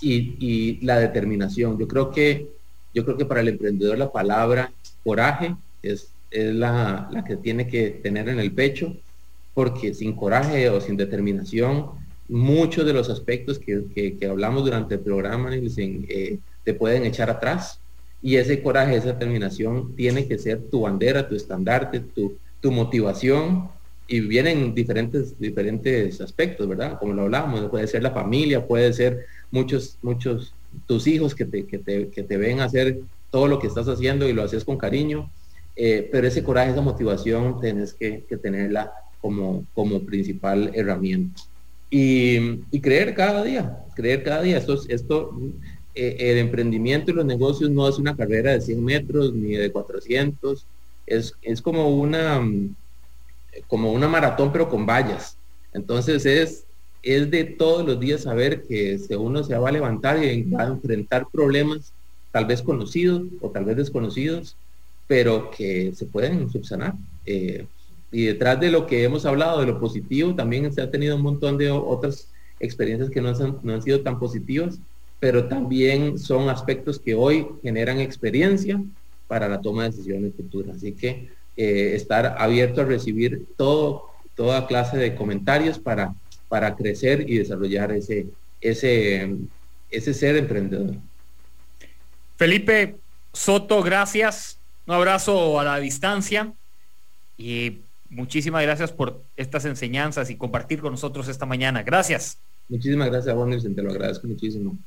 y, 0.00 0.78
la 0.86 1.00
determinación. 1.00 1.76
Yo 1.76 1.88
creo 1.88 2.12
que 2.12 2.48
yo 2.96 3.04
creo 3.04 3.18
que 3.18 3.26
para 3.26 3.42
el 3.42 3.48
emprendedor 3.48 3.98
la 3.98 4.10
palabra 4.10 4.72
coraje 5.04 5.54
es, 5.82 6.08
es 6.30 6.54
la, 6.54 7.10
que 7.28 7.36
tiene 7.36 7.68
que 7.68 7.90
tener 7.90 8.30
en 8.30 8.40
el 8.40 8.52
pecho, 8.52 8.96
porque 9.52 9.92
sin 9.92 10.16
coraje 10.16 10.70
o 10.70 10.80
sin 10.80 10.96
determinación, 10.96 11.90
muchos 12.26 12.86
de 12.86 12.94
los 12.94 13.10
aspectos 13.10 13.58
que, 13.58 14.18
hablamos 14.26 14.64
durante 14.64 14.94
el 14.94 15.00
programa 15.00 15.50
eh, 15.54 16.38
te 16.64 16.72
pueden 16.72 17.04
echar 17.04 17.28
atrás 17.28 17.78
y 18.22 18.36
ese 18.36 18.62
coraje, 18.62 18.96
esa 18.96 19.12
determinación 19.12 19.94
tiene 19.94 20.26
que 20.26 20.38
ser 20.38 20.62
tu 20.70 20.80
bandera, 20.80 21.28
tu 21.28 21.34
estandarte, 21.34 22.00
tu, 22.00 22.38
tu 22.62 22.72
motivación. 22.72 23.68
Y 24.08 24.20
vienen 24.20 24.74
diferentes, 24.74 25.38
diferentes 25.38 26.20
aspectos, 26.20 26.66
¿verdad? 26.66 26.98
Como 26.98 27.12
lo 27.12 27.22
hablábamos, 27.22 27.68
puede 27.68 27.88
ser 27.88 28.02
la 28.02 28.12
familia, 28.12 28.66
puede 28.66 28.92
ser 28.92 29.26
muchos, 29.50 29.98
muchos, 30.00 30.54
tus 30.86 31.06
hijos 31.06 31.34
que 31.34 31.44
te, 31.44 31.66
que 31.66 31.78
te, 31.78 32.08
que 32.08 32.22
te 32.22 32.36
ven 32.36 32.60
hacer 32.60 33.00
todo 33.30 33.48
lo 33.48 33.58
que 33.58 33.66
estás 33.66 33.88
haciendo 33.88 34.28
y 34.28 34.32
lo 34.32 34.42
haces 34.42 34.64
con 34.64 34.78
cariño. 34.78 35.30
Eh, 35.74 36.08
pero 36.10 36.26
ese 36.26 36.42
coraje, 36.42 36.70
esa 36.70 36.80
motivación, 36.80 37.60
tienes 37.60 37.92
que, 37.92 38.24
que 38.28 38.36
tenerla 38.36 38.92
como, 39.20 39.64
como 39.74 40.00
principal 40.00 40.70
herramienta. 40.74 41.42
Y, 41.90 42.60
y, 42.70 42.80
creer 42.80 43.14
cada 43.14 43.44
día, 43.44 43.84
creer 43.94 44.22
cada 44.22 44.42
día. 44.42 44.58
Esto, 44.58 44.78
esto 44.88 45.38
eh, 45.98 46.16
el 46.18 46.36
emprendimiento 46.36 47.10
y 47.10 47.14
los 47.14 47.24
negocios 47.24 47.70
no 47.70 47.88
es 47.88 47.96
una 47.98 48.14
carrera 48.14 48.52
de 48.52 48.60
100 48.60 48.84
metros 48.84 49.32
ni 49.32 49.52
de 49.52 49.72
400, 49.72 50.66
es, 51.06 51.32
es 51.40 51.62
como, 51.62 51.88
una, 51.88 52.46
como 53.66 53.92
una 53.92 54.06
maratón 54.06 54.52
pero 54.52 54.68
con 54.68 54.84
vallas. 54.84 55.38
Entonces 55.72 56.26
es 56.26 56.65
es 57.06 57.30
de 57.30 57.44
todos 57.44 57.86
los 57.86 58.00
días 58.00 58.22
saber 58.22 58.62
que 58.62 58.98
uno 59.16 59.44
se 59.44 59.56
va 59.56 59.68
a 59.68 59.72
levantar 59.72 60.22
y 60.22 60.42
va 60.42 60.64
a 60.64 60.68
enfrentar 60.68 61.28
problemas 61.32 61.92
tal 62.32 62.46
vez 62.46 62.62
conocidos 62.62 63.22
o 63.40 63.48
tal 63.48 63.64
vez 63.64 63.76
desconocidos, 63.76 64.56
pero 65.06 65.50
que 65.52 65.92
se 65.94 66.04
pueden 66.04 66.50
subsanar. 66.50 66.94
Eh, 67.24 67.64
y 68.10 68.24
detrás 68.24 68.58
de 68.58 68.72
lo 68.72 68.86
que 68.86 69.04
hemos 69.04 69.24
hablado, 69.24 69.60
de 69.60 69.66
lo 69.66 69.78
positivo, 69.78 70.34
también 70.34 70.72
se 70.72 70.82
ha 70.82 70.90
tenido 70.90 71.14
un 71.14 71.22
montón 71.22 71.56
de 71.58 71.70
otras 71.70 72.28
experiencias 72.58 73.08
que 73.08 73.20
no, 73.20 73.32
no 73.62 73.72
han 73.72 73.82
sido 73.82 74.00
tan 74.00 74.18
positivas, 74.18 74.80
pero 75.20 75.46
también 75.46 76.18
son 76.18 76.48
aspectos 76.48 76.98
que 76.98 77.14
hoy 77.14 77.46
generan 77.62 78.00
experiencia 78.00 78.82
para 79.28 79.48
la 79.48 79.60
toma 79.60 79.84
de 79.84 79.90
decisiones 79.90 80.34
futuras. 80.34 80.76
Así 80.76 80.92
que 80.92 81.28
eh, 81.56 81.92
estar 81.94 82.34
abierto 82.38 82.80
a 82.80 82.84
recibir 82.84 83.46
todo, 83.56 84.06
toda 84.34 84.66
clase 84.66 84.96
de 84.98 85.14
comentarios 85.14 85.78
para 85.78 86.14
para 86.48 86.74
crecer 86.76 87.28
y 87.28 87.38
desarrollar 87.38 87.92
ese, 87.92 88.26
ese, 88.60 89.36
ese 89.90 90.14
ser 90.14 90.36
emprendedor. 90.36 90.94
Felipe 92.36 92.96
Soto, 93.32 93.82
gracias. 93.82 94.58
Un 94.86 94.94
abrazo 94.94 95.58
a 95.58 95.64
la 95.64 95.78
distancia 95.78 96.52
y 97.36 97.78
muchísimas 98.08 98.62
gracias 98.62 98.92
por 98.92 99.22
estas 99.36 99.64
enseñanzas 99.64 100.30
y 100.30 100.36
compartir 100.36 100.80
con 100.80 100.92
nosotros 100.92 101.28
esta 101.28 101.44
mañana. 101.44 101.82
Gracias. 101.82 102.38
Muchísimas 102.68 103.10
gracias 103.10 103.32
a 103.32 103.36
vos, 103.36 103.62
te 103.62 103.82
lo 103.82 103.90
agradezco 103.90 104.26
muchísimo. 104.26 104.78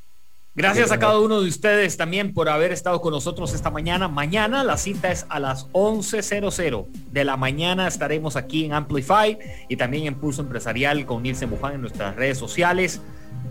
Gracias 0.55 0.91
a 0.91 0.99
cada 0.99 1.19
uno 1.19 1.41
de 1.41 1.47
ustedes 1.47 1.95
también 1.95 2.33
por 2.33 2.49
haber 2.49 2.71
estado 2.71 2.99
con 3.01 3.13
nosotros 3.13 3.53
esta 3.53 3.69
mañana. 3.69 4.07
Mañana 4.07 4.63
la 4.63 4.77
cita 4.77 5.11
es 5.11 5.25
a 5.29 5.39
las 5.39 5.69
11.00 5.71 6.87
de 7.11 7.23
la 7.23 7.37
mañana. 7.37 7.87
Estaremos 7.87 8.35
aquí 8.35 8.65
en 8.65 8.73
Amplify 8.73 9.37
y 9.69 9.77
también 9.77 10.07
en 10.07 10.15
Pulso 10.15 10.41
Empresarial 10.41 11.05
con 11.05 11.23
Nilce 11.23 11.45
Buján 11.45 11.75
en 11.75 11.81
nuestras 11.81 12.15
redes 12.15 12.37
sociales. 12.37 12.99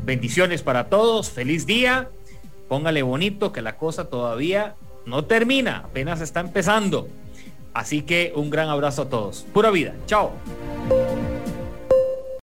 Bendiciones 0.05 0.63
para 0.63 0.89
todos. 0.89 1.31
Feliz 1.31 1.67
día. 1.67 2.11
Póngale 2.69 3.03
bonito 3.03 3.53
que 3.53 3.63
la 3.63 3.77
cosa 3.77 4.11
todavía 4.11 4.75
no 5.07 5.25
termina. 5.25 5.79
Apenas 5.87 6.21
está 6.21 6.41
empezando. 6.41 7.09
Así 7.73 8.03
que 8.03 8.33
un 8.35 8.51
gran 8.51 8.69
abrazo 8.69 9.03
a 9.03 9.09
todos. 9.09 9.47
Pura 9.53 9.71
vida. 9.71 9.95
Chao. 10.07 10.33